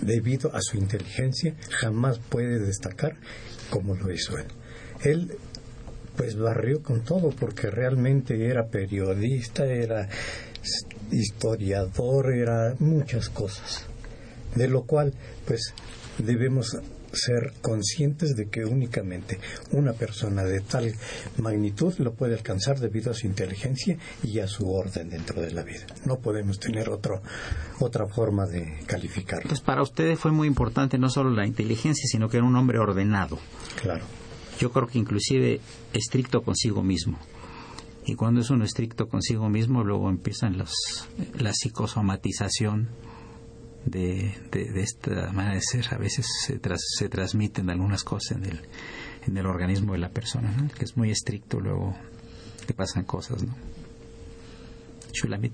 debido 0.00 0.54
a 0.54 0.60
su 0.60 0.76
inteligencia, 0.76 1.54
jamás 1.70 2.18
puede 2.18 2.58
destacar 2.58 3.16
como 3.70 3.94
lo 3.94 4.12
hizo 4.12 4.38
él. 4.38 4.46
Él 5.02 5.36
pues 6.16 6.36
barrió 6.36 6.82
con 6.82 7.02
todo 7.02 7.30
porque 7.30 7.70
realmente 7.70 8.46
era 8.46 8.68
periodista, 8.68 9.66
era 9.66 10.08
historiador, 11.10 12.32
era 12.34 12.74
muchas 12.78 13.28
cosas. 13.28 13.84
De 14.54 14.68
lo 14.68 14.84
cual 14.84 15.12
pues 15.44 15.74
debemos 16.18 16.78
ser 17.16 17.52
conscientes 17.60 18.36
de 18.36 18.48
que 18.48 18.64
únicamente 18.64 19.38
una 19.72 19.92
persona 19.92 20.44
de 20.44 20.60
tal 20.60 20.94
magnitud 21.38 21.94
lo 21.98 22.14
puede 22.14 22.34
alcanzar 22.34 22.78
debido 22.78 23.10
a 23.10 23.14
su 23.14 23.26
inteligencia 23.26 23.98
y 24.22 24.38
a 24.40 24.46
su 24.46 24.70
orden 24.70 25.10
dentro 25.10 25.40
de 25.40 25.52
la 25.52 25.62
vida. 25.62 25.86
No 26.04 26.18
podemos 26.18 26.60
tener 26.60 26.88
otro, 26.88 27.22
otra 27.80 28.06
forma 28.06 28.46
de 28.46 28.80
calificarlo. 28.86 29.48
Pues 29.48 29.60
para 29.60 29.82
ustedes 29.82 30.18
fue 30.18 30.32
muy 30.32 30.46
importante 30.46 30.98
no 30.98 31.08
solo 31.08 31.30
la 31.30 31.46
inteligencia, 31.46 32.06
sino 32.06 32.28
que 32.28 32.36
era 32.36 32.46
un 32.46 32.56
hombre 32.56 32.78
ordenado. 32.78 33.38
Claro. 33.80 34.04
yo 34.58 34.70
creo 34.72 34.86
que 34.86 34.98
inclusive 34.98 35.60
estricto 35.92 36.42
consigo 36.42 36.82
mismo. 36.82 37.18
Y 38.06 38.14
cuando 38.14 38.40
es 38.40 38.50
uno 38.50 38.64
estricto 38.64 39.08
consigo 39.08 39.48
mismo, 39.48 39.82
luego 39.82 40.08
empiezan 40.08 40.56
los, 40.56 40.72
la 41.38 41.52
psicosomatización 41.52 42.88
de, 43.86 44.34
de, 44.50 44.80
esta 44.82 45.32
manera 45.32 45.54
de 45.54 45.62
ser. 45.62 45.86
A 45.94 45.98
veces 45.98 46.26
se, 46.44 46.60
se 46.76 47.08
transmiten 47.08 47.70
algunas 47.70 48.04
cosas 48.04 48.36
en 48.36 48.44
el, 48.44 48.60
en 49.26 49.36
el 49.36 49.46
organismo 49.46 49.92
de 49.92 49.98
la 49.98 50.10
persona, 50.10 50.68
que 50.76 50.84
es 50.84 50.96
muy 50.96 51.10
estricto, 51.10 51.60
luego 51.60 51.96
te 52.66 52.74
pasan 52.74 53.04
cosas. 53.04 53.42
¿no? 53.42 53.54
Shulamit. 55.12 55.52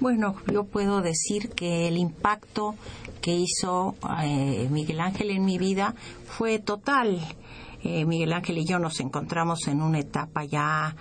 Bueno, 0.00 0.36
yo 0.52 0.64
puedo 0.64 1.02
decir 1.02 1.50
que 1.50 1.88
el 1.88 1.96
impacto 1.96 2.76
que 3.20 3.34
hizo 3.34 3.96
eh, 4.22 4.68
Miguel 4.70 5.00
Ángel 5.00 5.30
en 5.30 5.44
mi 5.44 5.58
vida 5.58 5.94
fue 6.24 6.60
total. 6.60 7.20
Eh, 7.82 8.04
Miguel 8.04 8.32
Ángel 8.32 8.58
y 8.58 8.64
yo 8.64 8.78
nos 8.78 9.00
encontramos 9.00 9.66
en 9.66 9.82
una 9.82 9.98
etapa 9.98 10.44
ya 10.44 10.94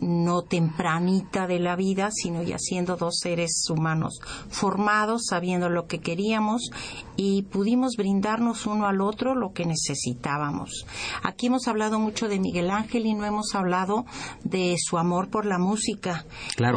no 0.00 0.42
tempranita 0.42 1.46
de 1.46 1.58
la 1.58 1.76
vida, 1.76 2.10
sino 2.12 2.42
ya 2.42 2.58
siendo 2.58 2.96
dos 2.96 3.18
seres 3.20 3.64
humanos 3.70 4.20
formados, 4.48 5.26
sabiendo 5.26 5.68
lo 5.68 5.86
que 5.86 6.00
queríamos 6.00 6.70
y 7.16 7.42
pudimos 7.42 7.96
brindarnos 7.96 8.66
uno 8.66 8.86
al 8.86 9.00
otro 9.00 9.34
lo 9.34 9.52
que 9.52 9.66
necesitábamos. 9.66 10.86
Aquí 11.22 11.46
hemos 11.46 11.66
hablado 11.68 11.98
mucho 11.98 12.28
de 12.28 12.38
Miguel 12.38 12.70
Ángel 12.70 13.06
y 13.06 13.14
no 13.14 13.24
hemos 13.24 13.54
hablado 13.54 14.06
de 14.44 14.76
su 14.78 14.98
amor 14.98 15.28
por 15.28 15.46
la 15.46 15.58
música. 15.58 16.24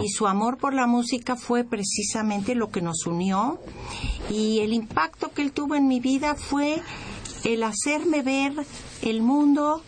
Y 0.03 0.09
su 0.09 0.27
amor 0.27 0.57
por 0.57 0.73
la 0.73 0.87
música 0.87 1.35
fue 1.35 1.63
precisamente 1.63 2.55
lo 2.55 2.71
que 2.71 2.81
nos 2.81 3.05
unió 3.05 3.59
y 4.29 4.59
el 4.59 4.73
impacto 4.73 5.31
que 5.31 5.41
él 5.41 5.51
tuvo 5.51 5.75
en 5.75 5.87
mi 5.87 5.99
vida 5.99 6.35
fue 6.35 6.81
el 7.43 7.63
hacerme 7.63 8.21
ver 8.21 8.53
el 9.01 9.21
mundo 9.21 9.81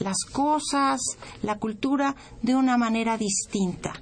las 0.00 0.24
cosas, 0.32 1.00
la 1.42 1.58
cultura 1.58 2.16
de 2.42 2.54
una 2.54 2.76
manera 2.76 3.16
distinta, 3.16 3.92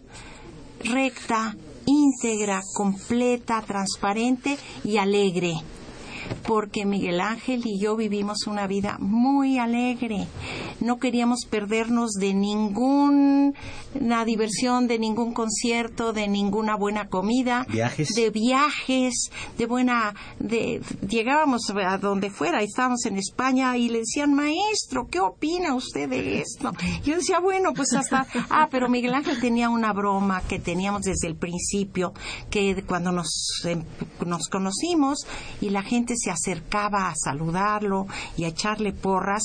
recta, 0.82 1.56
íntegra, 1.86 2.62
completa, 2.74 3.62
transparente 3.62 4.56
y 4.84 4.96
alegre 4.96 5.54
porque 6.46 6.86
Miguel 6.86 7.20
Ángel 7.20 7.62
y 7.64 7.78
yo 7.78 7.96
vivimos 7.96 8.46
una 8.46 8.66
vida 8.66 8.96
muy 9.00 9.58
alegre. 9.58 10.26
No 10.80 10.98
queríamos 10.98 11.44
perdernos 11.44 12.12
de 12.12 12.34
ninguna 12.34 13.54
diversión, 14.24 14.86
de 14.86 14.98
ningún 14.98 15.32
concierto, 15.32 16.12
de 16.12 16.28
ninguna 16.28 16.76
buena 16.76 17.08
comida, 17.08 17.66
de 17.68 18.30
viajes, 18.30 19.30
de 19.56 19.66
buena, 19.66 20.14
de 20.38 20.80
llegábamos 21.08 21.62
a 21.70 21.98
donde 21.98 22.30
fuera, 22.30 22.62
estábamos 22.62 23.04
en 23.06 23.18
España 23.18 23.76
y 23.76 23.88
le 23.88 24.00
decían 24.00 24.34
maestro, 24.34 25.08
¿qué 25.10 25.20
opina 25.20 25.74
usted 25.74 26.08
de 26.08 26.40
esto? 26.40 26.72
Yo 27.04 27.16
decía 27.16 27.40
bueno 27.40 27.72
pues 27.74 27.92
hasta, 27.94 28.26
ah, 28.50 28.68
pero 28.70 28.88
Miguel 28.88 29.14
Ángel 29.14 29.40
tenía 29.40 29.68
una 29.68 29.92
broma 29.92 30.42
que 30.42 30.58
teníamos 30.58 31.02
desde 31.02 31.28
el 31.28 31.36
principio, 31.36 32.12
que 32.50 32.82
cuando 32.86 33.12
nos 33.12 33.62
em, 33.64 33.82
nos 34.26 34.48
conocimos 34.48 35.26
y 35.60 35.70
la 35.70 35.82
gente 35.82 36.14
se 36.18 36.30
acercaba 36.30 37.08
a 37.08 37.14
saludarlo 37.14 38.06
y 38.36 38.44
a 38.44 38.48
echarle 38.48 38.92
porras, 38.92 39.42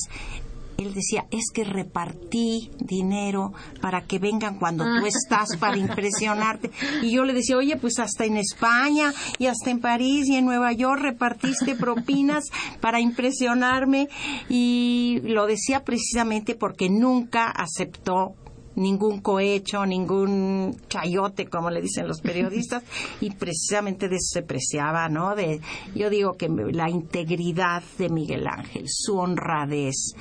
él 0.78 0.94
decía, 0.94 1.26
es 1.32 1.52
que 1.54 1.64
repartí 1.64 2.72
dinero 2.80 3.54
para 3.82 4.02
que 4.02 4.20
vengan 4.20 4.58
cuando 4.58 4.84
tú 4.84 5.06
estás 5.06 5.58
para 5.60 5.78
impresionarte. 5.78 6.72
Y 7.02 7.12
yo 7.12 7.24
le 7.26 7.34
decía, 7.34 7.58
oye, 7.58 7.78
pues 7.78 8.00
hasta 8.00 8.26
en 8.26 8.38
España 8.38 9.14
y 9.38 9.48
hasta 9.48 9.70
en 9.70 9.80
París 9.80 10.28
y 10.28 10.36
en 10.36 10.46
Nueva 10.46 10.72
York 10.74 11.02
repartiste 11.02 11.76
propinas 11.76 12.46
para 12.82 13.00
impresionarme. 13.00 14.10
Y 14.50 15.22
lo 15.24 15.46
decía 15.46 15.84
precisamente 15.84 16.56
porque 16.56 16.90
nunca 16.90 17.50
aceptó 17.50 18.36
ningún 18.76 19.22
cohecho, 19.22 19.86
ningún 19.86 20.78
chayote, 20.90 21.48
como 21.48 21.70
le 21.70 21.82
dicen 21.82 22.08
los 22.08 22.22
periodistas, 22.22 22.84
y 23.22 23.32
precisamente 23.32 24.10
de 24.10 24.16
eso 24.16 24.40
se 24.40 24.42
preciaba, 24.42 25.10
¿no? 25.10 25.36
De, 25.36 25.62
yo 25.96 26.10
digo 26.10 26.34
que 26.34 26.50
la 26.50 26.90
integridad 26.90 27.84
de 27.98 28.10
Miguel 28.10 28.48
Ángel, 28.48 28.86
su 28.88 29.18
honradez, 29.18 30.14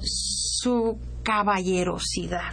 su 0.00 0.98
caballerosidad. 1.22 2.52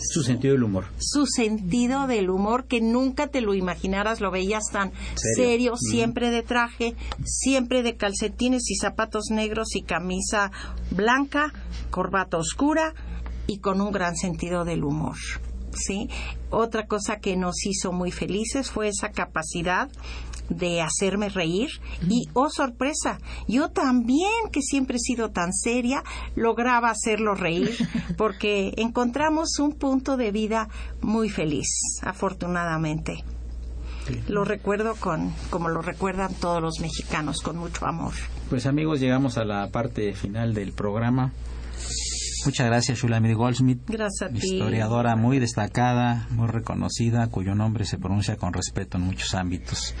Su 0.00 0.22
sentido 0.22 0.54
del 0.54 0.62
humor. 0.62 0.84
Su 0.98 1.26
sentido 1.26 2.06
del 2.06 2.30
humor 2.30 2.66
que 2.66 2.80
nunca 2.80 3.26
te 3.26 3.40
lo 3.40 3.54
imaginaras, 3.54 4.20
lo 4.20 4.30
veías 4.30 4.64
tan 4.70 4.92
serio, 5.16 5.74
siempre 5.76 6.30
de 6.30 6.42
traje, 6.42 6.94
siempre 7.24 7.82
de 7.82 7.96
calcetines 7.96 8.70
y 8.70 8.76
zapatos 8.76 9.24
negros 9.30 9.74
y 9.74 9.82
camisa 9.82 10.52
blanca, 10.92 11.52
corbata 11.90 12.36
oscura, 12.36 12.94
y 13.48 13.58
con 13.58 13.80
un 13.80 13.90
gran 13.90 14.14
sentido 14.14 14.64
del 14.64 14.84
humor. 14.84 15.16
¿sí? 15.72 16.08
Otra 16.50 16.86
cosa 16.86 17.16
que 17.16 17.36
nos 17.36 17.66
hizo 17.66 17.92
muy 17.92 18.12
felices 18.12 18.70
fue 18.70 18.88
esa 18.88 19.10
capacidad 19.10 19.88
de 20.48 20.80
hacerme 20.80 21.28
reír 21.28 21.68
y, 22.08 22.28
oh 22.32 22.48
sorpresa, 22.48 23.18
yo 23.46 23.68
también, 23.70 24.50
que 24.50 24.62
siempre 24.62 24.96
he 24.96 25.00
sido 25.00 25.30
tan 25.30 25.52
seria, 25.52 26.02
lograba 26.36 26.90
hacerlo 26.90 27.34
reír 27.34 27.70
porque 28.16 28.72
encontramos 28.76 29.58
un 29.58 29.72
punto 29.72 30.16
de 30.16 30.32
vida 30.32 30.68
muy 31.02 31.28
feliz, 31.28 31.68
afortunadamente. 32.02 33.24
Lo 34.26 34.44
recuerdo 34.44 34.94
con, 34.94 35.34
como 35.50 35.68
lo 35.68 35.82
recuerdan 35.82 36.32
todos 36.32 36.62
los 36.62 36.80
mexicanos, 36.80 37.42
con 37.42 37.58
mucho 37.58 37.84
amor. 37.84 38.14
Pues 38.48 38.64
amigos, 38.64 39.00
llegamos 39.00 39.36
a 39.36 39.44
la 39.44 39.68
parte 39.68 40.14
final 40.14 40.54
del 40.54 40.72
programa. 40.72 41.32
Muchas 42.48 42.66
gracias, 42.66 42.98
Shulamit 43.00 43.36
Goldsmith. 43.36 43.82
Gracias 43.86 44.30
a 44.30 44.32
ti. 44.32 44.38
Historiadora 44.42 45.16
muy 45.16 45.38
destacada, 45.38 46.26
muy 46.30 46.46
reconocida, 46.46 47.26
cuyo 47.26 47.54
nombre 47.54 47.84
se 47.84 47.98
pronuncia 47.98 48.36
con 48.38 48.54
respeto 48.54 48.96
en 48.96 49.04
muchos 49.04 49.34
ámbitos 49.34 49.94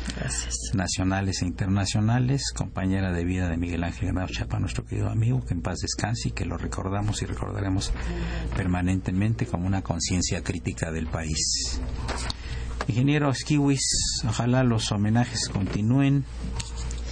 nacionales 0.72 1.42
e 1.42 1.44
internacionales. 1.44 2.44
Compañera 2.56 3.12
de 3.12 3.22
vida 3.26 3.50
de 3.50 3.58
Miguel 3.58 3.84
Ángel 3.84 4.06
Granado 4.06 4.28
Chapa, 4.32 4.58
nuestro 4.58 4.86
querido 4.86 5.10
amigo, 5.10 5.44
que 5.44 5.52
en 5.52 5.60
paz 5.60 5.80
descanse 5.80 6.30
y 6.30 6.32
que 6.32 6.46
lo 6.46 6.56
recordamos 6.56 7.20
y 7.20 7.26
recordaremos 7.26 7.92
permanentemente 8.56 9.44
como 9.44 9.66
una 9.66 9.82
conciencia 9.82 10.42
crítica 10.42 10.90
del 10.90 11.06
país. 11.06 11.82
Ingenieros 12.86 13.44
kiwis, 13.44 14.22
ojalá 14.26 14.64
los 14.64 14.90
homenajes 14.90 15.50
continúen 15.50 16.24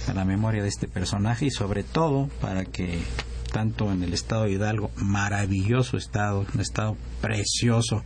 a 0.07 0.15
la 0.15 0.25
memoria 0.25 0.63
de 0.63 0.69
este 0.69 0.87
personaje 0.87 1.45
y 1.45 1.51
sobre 1.51 1.83
todo 1.83 2.27
para 2.41 2.65
que 2.65 3.03
tanto 3.47 3.91
en 3.91 4.03
el 4.03 4.13
estado 4.13 4.43
de 4.43 4.51
Hidalgo, 4.51 4.91
maravilloso 4.97 5.97
estado, 5.97 6.45
un 6.53 6.61
estado 6.61 6.95
precioso, 7.21 8.03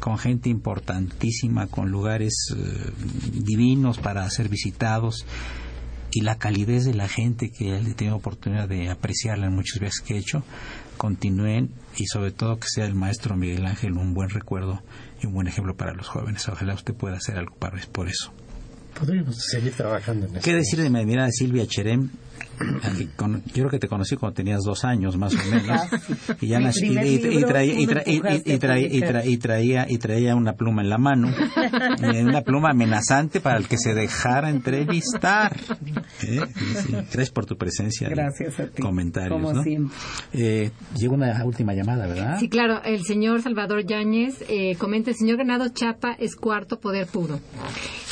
con 0.00 0.18
gente 0.18 0.48
importantísima, 0.48 1.66
con 1.66 1.90
lugares 1.90 2.54
eh, 2.56 2.90
divinos 3.32 3.98
para 3.98 4.28
ser 4.30 4.48
visitados 4.48 5.26
y 6.14 6.20
la 6.20 6.38
calidez 6.38 6.84
de 6.84 6.94
la 6.94 7.08
gente 7.08 7.50
que 7.50 7.76
he 7.76 7.94
tenido 7.94 8.16
oportunidad 8.16 8.68
de 8.68 8.88
apreciarla 8.88 9.46
en 9.46 9.54
muchos 9.54 9.80
viajes 9.80 10.00
que 10.00 10.14
he 10.14 10.18
hecho, 10.18 10.44
continúen 10.96 11.70
y 11.96 12.06
sobre 12.06 12.30
todo 12.30 12.58
que 12.58 12.68
sea 12.68 12.86
el 12.86 12.94
maestro 12.94 13.36
Miguel 13.36 13.66
Ángel 13.66 13.94
un 13.94 14.14
buen 14.14 14.30
recuerdo 14.30 14.80
y 15.20 15.26
un 15.26 15.34
buen 15.34 15.48
ejemplo 15.48 15.76
para 15.76 15.92
los 15.92 16.06
jóvenes. 16.06 16.48
Ojalá 16.48 16.74
usted 16.74 16.94
pueda 16.94 17.16
hacer 17.16 17.36
algo 17.36 17.56
para, 17.56 17.80
por 17.90 18.08
eso. 18.08 18.32
Podríamos 18.98 19.36
seguir 19.36 19.72
trabajando 19.72 20.26
en 20.26 20.36
eso. 20.36 20.44
¿Qué 20.44 20.54
decir 20.54 20.80
de 20.80 20.88
mi 20.88 21.00
admirada 21.00 21.30
Silvia 21.32 21.66
Cherem? 21.66 22.10
yo 23.18 23.52
creo 23.52 23.70
que 23.70 23.78
te 23.78 23.88
conocí 23.88 24.16
cuando 24.16 24.34
tenías 24.34 24.62
dos 24.64 24.84
años 24.84 25.16
más 25.16 25.34
o 25.34 25.38
menos. 25.50 25.80
Y 26.40 26.48
ya 26.48 26.60
nací, 26.60 26.86
y, 26.86 27.44
traía 29.38 29.86
y 29.88 29.98
traía 29.98 30.34
una 30.34 30.54
pluma 30.54 30.82
en 30.82 30.88
la 30.88 30.98
mano 30.98 31.28
una 32.34 32.42
pluma 32.42 32.70
amenazante 32.70 33.40
para 33.40 33.58
el 33.58 33.68
que 33.68 33.78
se 33.78 33.94
dejara 33.94 34.50
entrevistar. 34.50 35.56
¿Eh? 36.22 36.40
gracias 36.90 37.30
por 37.30 37.46
tu 37.46 37.56
presencia 37.56 38.08
gracias 38.08 38.58
a 38.60 38.66
ti 38.66 38.82
comentarios 38.82 39.40
como 39.40 39.62
siempre. 39.62 39.96
Eh, 40.32 40.70
llega 40.96 41.14
una 41.14 41.44
última 41.44 41.74
llamada 41.74 42.06
verdad 42.06 42.38
sí 42.38 42.48
claro 42.48 42.82
el 42.84 43.04
señor 43.04 43.42
Salvador 43.42 43.84
Yáñez 43.84 44.44
eh, 44.48 44.76
comenta 44.76 45.10
el 45.10 45.16
señor 45.16 45.38
Ganado 45.38 45.68
Chapa 45.68 46.12
es 46.18 46.36
cuarto 46.36 46.80
poder 46.80 47.06
puro 47.06 47.40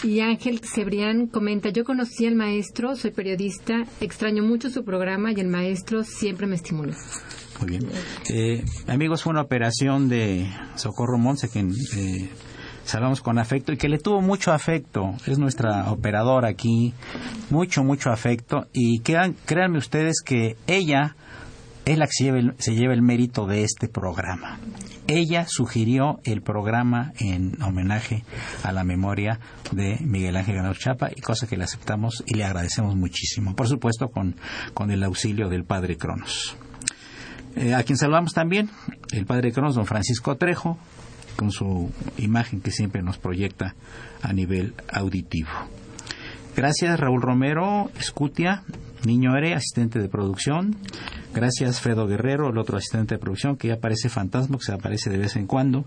y 0.02 0.20
Ángel 0.20 0.60
Cebrián 0.60 1.26
comenta 1.26 1.70
yo 1.70 1.84
conocí 1.84 2.26
al 2.26 2.34
maestro 2.34 2.96
soy 2.96 3.12
periodista 3.12 3.84
extraño 4.00 4.31
mucho 4.40 4.70
su 4.70 4.84
programa 4.84 5.32
y 5.32 5.40
el 5.40 5.48
maestro 5.48 6.04
siempre 6.04 6.46
me 6.46 6.56
estimuló. 6.56 6.94
Muy 7.60 7.70
bien. 7.70 7.88
Eh, 8.30 8.64
amigos, 8.86 9.22
fue 9.22 9.32
una 9.32 9.42
operación 9.42 10.08
de 10.08 10.48
Socorro 10.76 11.18
Monse 11.18 11.48
que 11.48 11.60
eh, 11.60 12.30
salvamos 12.84 13.20
con 13.20 13.38
afecto 13.38 13.72
y 13.72 13.76
que 13.76 13.88
le 13.88 13.98
tuvo 13.98 14.20
mucho 14.20 14.52
afecto. 14.52 15.14
Es 15.26 15.38
nuestra 15.38 15.90
operadora 15.90 16.48
aquí, 16.48 16.94
mucho, 17.50 17.84
mucho 17.84 18.10
afecto. 18.10 18.66
Y 18.72 19.00
créanme 19.00 19.78
ustedes 19.78 20.22
que 20.24 20.56
ella 20.66 21.14
es 21.84 21.98
la 21.98 22.06
que 22.06 22.52
se 22.58 22.74
lleva 22.74 22.94
el 22.94 23.02
mérito 23.02 23.46
de 23.46 23.64
este 23.64 23.88
programa 23.88 24.58
ella 25.18 25.46
sugirió 25.48 26.20
el 26.24 26.42
programa 26.42 27.12
en 27.18 27.60
homenaje 27.62 28.24
a 28.62 28.72
la 28.72 28.84
memoria 28.84 29.40
de 29.72 29.98
Miguel 30.00 30.36
Ángel 30.36 30.56
Ganado 30.56 30.74
Chapa 30.74 31.10
y 31.14 31.20
cosa 31.20 31.46
que 31.46 31.56
le 31.56 31.64
aceptamos 31.64 32.22
y 32.26 32.34
le 32.34 32.44
agradecemos 32.44 32.96
muchísimo. 32.96 33.54
Por 33.54 33.68
supuesto, 33.68 34.08
con, 34.08 34.36
con 34.74 34.90
el 34.90 35.02
auxilio 35.04 35.48
del 35.48 35.64
padre 35.64 35.96
Cronos. 35.96 36.56
Eh, 37.56 37.74
a 37.74 37.82
quien 37.82 37.98
saludamos 37.98 38.32
también, 38.32 38.70
el 39.12 39.26
padre 39.26 39.52
Cronos, 39.52 39.74
don 39.74 39.86
Francisco 39.86 40.36
Trejo, 40.36 40.78
con 41.36 41.50
su 41.50 41.90
imagen 42.18 42.60
que 42.60 42.70
siempre 42.70 43.02
nos 43.02 43.18
proyecta 43.18 43.74
a 44.22 44.32
nivel 44.32 44.74
auditivo. 44.92 45.50
Gracias 46.56 47.00
Raúl 47.00 47.22
Romero, 47.22 47.90
Escutia, 47.98 48.62
Niño 49.04 49.36
Ere, 49.36 49.54
asistente 49.54 49.98
de 49.98 50.08
producción. 50.08 50.76
Gracias 51.34 51.80
Fredo 51.80 52.06
Guerrero, 52.06 52.50
el 52.50 52.58
otro 52.58 52.76
asistente 52.76 53.14
de 53.14 53.18
producción, 53.18 53.56
que 53.56 53.68
ya 53.68 53.74
aparece 53.74 54.08
fantasma, 54.08 54.58
que 54.58 54.64
se 54.64 54.72
aparece 54.72 55.10
de 55.10 55.18
vez 55.18 55.36
en 55.36 55.46
cuando. 55.46 55.84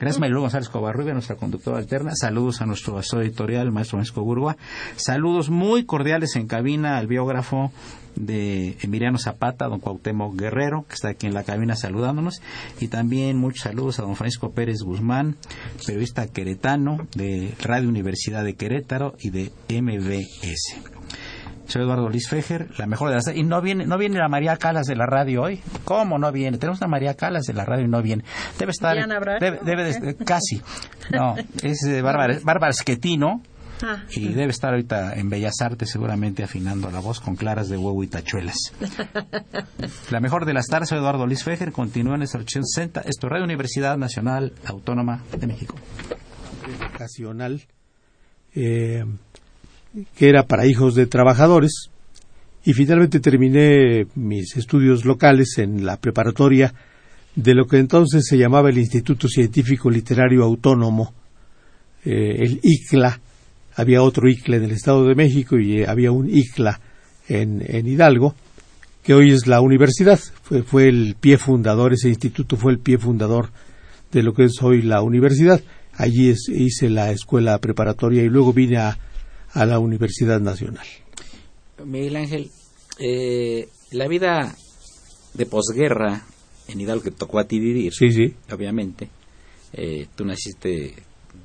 Gracias 0.00 0.18
Marilu 0.18 0.40
González 0.40 0.68
Covarrubia, 0.68 1.12
nuestra 1.12 1.36
conductora 1.36 1.78
alterna. 1.78 2.12
Saludos 2.14 2.60
a 2.60 2.66
nuestro 2.66 2.98
asesor 2.98 3.22
editorial, 3.22 3.66
el 3.66 3.72
maestro 3.72 3.98
Francisco 3.98 4.22
Burgua. 4.22 4.56
Saludos 4.96 5.50
muy 5.50 5.84
cordiales 5.84 6.34
en 6.36 6.46
cabina 6.46 6.96
al 6.96 7.06
biógrafo 7.06 7.72
de 8.16 8.76
Emiliano 8.80 9.18
Zapata, 9.18 9.68
don 9.68 9.80
Cuauhtémoc 9.80 10.36
Guerrero, 10.36 10.84
que 10.88 10.94
está 10.94 11.10
aquí 11.10 11.26
en 11.26 11.34
la 11.34 11.44
cabina 11.44 11.76
saludándonos, 11.76 12.42
y 12.80 12.88
también 12.88 13.36
muchos 13.36 13.62
saludos 13.62 13.98
a 13.98 14.02
don 14.02 14.16
Francisco 14.16 14.50
Pérez 14.50 14.82
Guzmán, 14.82 15.36
periodista 15.86 16.26
queretano 16.26 17.06
de 17.14 17.54
Radio 17.62 17.88
Universidad 17.88 18.44
de 18.44 18.54
Querétaro 18.54 19.14
y 19.20 19.30
de 19.30 19.52
MBS. 19.68 20.99
Soy 21.70 21.82
Eduardo 21.82 22.08
Luis 22.08 22.28
Fejer, 22.28 22.68
la 22.78 22.86
mejor 22.86 23.10
de 23.10 23.14
las... 23.14 23.28
Y 23.34 23.44
no 23.44 23.62
viene, 23.62 23.86
no 23.86 23.96
viene 23.96 24.18
la 24.18 24.28
María 24.28 24.56
Calas 24.56 24.86
de 24.86 24.96
la 24.96 25.06
radio 25.06 25.42
hoy. 25.42 25.62
¿Cómo 25.84 26.18
no 26.18 26.32
viene? 26.32 26.58
Tenemos 26.58 26.80
una 26.80 26.88
María 26.88 27.14
Calas 27.14 27.44
de 27.44 27.54
la 27.54 27.64
radio 27.64 27.84
y 27.84 27.88
no 27.88 28.02
viene. 28.02 28.24
Debe 28.58 28.72
estar... 28.72 28.96
Debe, 29.40 29.60
debe 29.62 30.16
casi. 30.16 30.60
No, 31.12 31.36
es 31.62 32.02
Bárbara, 32.02 32.38
Bárbara 32.42 32.72
Schettino, 32.72 33.42
Ah. 33.82 34.04
Y 34.10 34.28
debe 34.28 34.50
estar 34.50 34.70
ahorita 34.70 35.14
en 35.14 35.30
Bellas 35.30 35.60
Artes 35.62 35.88
seguramente 35.90 36.42
afinando 36.42 36.90
la 36.90 37.00
voz 37.00 37.20
con 37.20 37.36
claras 37.36 37.68
de 37.68 37.78
huevo 37.78 38.02
y 38.04 38.08
tachuelas. 38.08 38.56
la 40.10 40.20
mejor 40.20 40.44
de 40.44 40.52
las 40.52 40.66
tardes, 40.66 40.92
Eduardo 40.92 41.26
Luis 41.26 41.44
Fejer, 41.44 41.72
continúa 41.72 42.16
en 42.16 42.22
esta 42.22 42.38
860. 42.38 43.00
Esto 43.02 43.28
Radio 43.28 43.44
Universidad 43.44 43.96
Nacional 43.96 44.52
Autónoma 44.66 45.22
de 45.34 45.46
México. 45.46 45.76
Vocacional, 46.78 47.62
eh, 48.54 49.04
que 50.16 50.28
era 50.28 50.44
para 50.44 50.66
hijos 50.66 50.94
de 50.94 51.06
trabajadores, 51.06 51.90
y 52.64 52.74
finalmente 52.74 53.20
terminé 53.20 54.06
mis 54.14 54.56
estudios 54.56 55.04
locales 55.04 55.58
en 55.58 55.86
la 55.86 55.96
preparatoria 55.96 56.74
de 57.34 57.54
lo 57.54 57.66
que 57.66 57.78
entonces 57.78 58.24
se 58.26 58.36
llamaba 58.36 58.68
el 58.68 58.78
Instituto 58.78 59.28
Científico 59.28 59.90
Literario 59.90 60.44
Autónomo, 60.44 61.14
eh, 62.04 62.36
el 62.38 62.60
ICLA, 62.62 63.20
había 63.76 64.02
otro 64.02 64.28
ICLA 64.28 64.56
en 64.56 64.64
el 64.64 64.72
Estado 64.72 65.06
de 65.06 65.14
México 65.14 65.58
y 65.58 65.80
eh, 65.80 65.86
había 65.88 66.12
un 66.12 66.28
ICLA 66.28 66.80
en, 67.28 67.86
Hidalgo, 67.86 68.34
que 69.02 69.14
hoy 69.14 69.30
es 69.30 69.46
la 69.46 69.60
universidad. 69.60 70.18
Fue, 70.42 70.62
fue, 70.62 70.88
el 70.88 71.16
pie 71.18 71.38
fundador, 71.38 71.92
ese 71.92 72.08
instituto 72.08 72.56
fue 72.56 72.72
el 72.72 72.78
pie 72.78 72.98
fundador 72.98 73.50
de 74.10 74.22
lo 74.22 74.34
que 74.34 74.44
es 74.44 74.60
hoy 74.60 74.82
la 74.82 75.00
universidad. 75.02 75.60
Allí 75.94 76.34
hice 76.48 76.90
la 76.90 77.12
escuela 77.12 77.58
preparatoria 77.58 78.22
y 78.22 78.28
luego 78.28 78.52
vine 78.52 78.78
a, 78.78 78.98
la 79.54 79.78
Universidad 79.78 80.40
Nacional. 80.40 80.86
Miguel 81.84 82.16
Ángel, 82.16 82.50
eh, 82.98 83.68
la 83.92 84.06
vida 84.08 84.54
de 85.34 85.46
posguerra 85.46 86.22
en 86.68 86.80
Hidalgo 86.80 87.02
que 87.02 87.10
tocó 87.10 87.38
a 87.38 87.44
ti 87.44 87.58
vivir, 87.58 87.92
sí, 87.92 88.10
sí. 88.10 88.34
obviamente. 88.52 89.08
Eh, 89.72 90.06
tú 90.16 90.24
naciste 90.24 90.94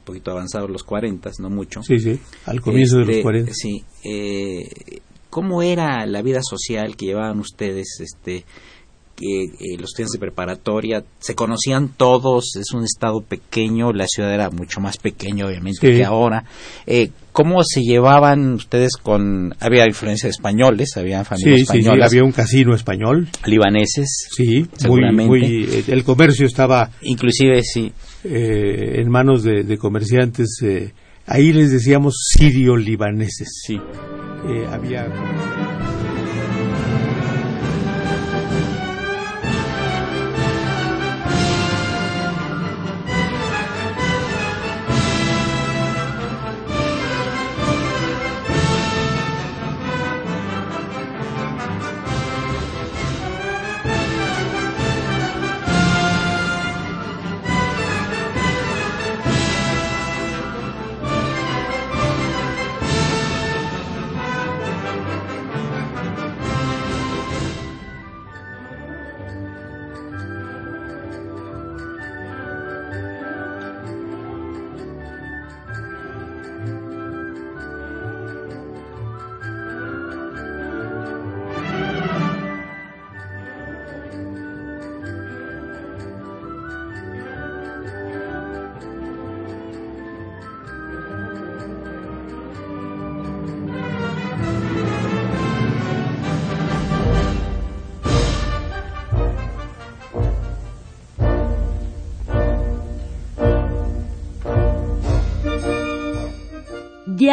poquito 0.06 0.32
avanzado 0.32 0.68
los 0.68 0.84
40, 0.84 1.32
no 1.40 1.50
mucho. 1.50 1.82
Sí, 1.84 2.00
sí, 2.00 2.18
al 2.46 2.62
comienzo 2.62 3.00
de 3.00 3.06
los 3.06 3.18
40. 3.18 3.52
Este, 3.52 3.62
sí. 3.62 3.84
Eh, 4.04 5.00
¿Cómo 5.30 5.62
era 5.62 6.06
la 6.06 6.22
vida 6.22 6.40
social 6.42 6.96
que 6.96 7.08
llevaban 7.08 7.40
ustedes 7.40 8.00
este, 8.00 8.46
que 9.16 9.44
eh, 9.44 9.78
los 9.80 9.92
estudiantes 9.92 10.14
de 10.14 10.20
preparatoria 10.20 11.04
se 11.20 11.36
conocían 11.36 11.90
todos, 11.96 12.56
es 12.56 12.72
un 12.74 12.84
estado 12.84 13.22
pequeño, 13.22 13.94
la 13.94 14.08
ciudad 14.08 14.34
era 14.34 14.50
mucho 14.50 14.82
más 14.82 14.98
pequeña 14.98 15.46
obviamente 15.46 15.80
que 15.80 16.04
ahora. 16.04 16.44
Eh, 16.86 17.10
¿Cómo 17.32 17.64
se 17.64 17.82
llevaban 17.82 18.54
ustedes 18.54 18.96
con, 18.96 19.54
había 19.60 19.86
influencia 19.86 20.28
de 20.28 20.32
españoles, 20.32 20.96
había 20.96 21.24
familias 21.26 21.62
españolas? 21.62 22.10
Sí, 22.10 22.18
había 22.18 22.26
un 22.26 22.32
casino 22.32 22.74
español. 22.74 23.28
Libaneses. 23.46 24.30
Sí, 24.36 24.66
seguramente. 24.78 25.80
Eh, 25.80 25.84
el 25.88 26.04
comercio 26.06 26.46
estaba. 26.46 26.92
Inclusive, 27.02 27.62
sí. 27.64 27.92
en 28.24 29.10
manos 29.10 29.44
de, 29.44 29.64
de 29.64 29.78
comerciantes, 29.78 30.64
ahí 31.26 31.52
les 31.52 31.72
decíamos 31.72 32.16
sirio-libaneses. 32.38 33.64
Sí. 33.66 33.82
había. 34.72 35.06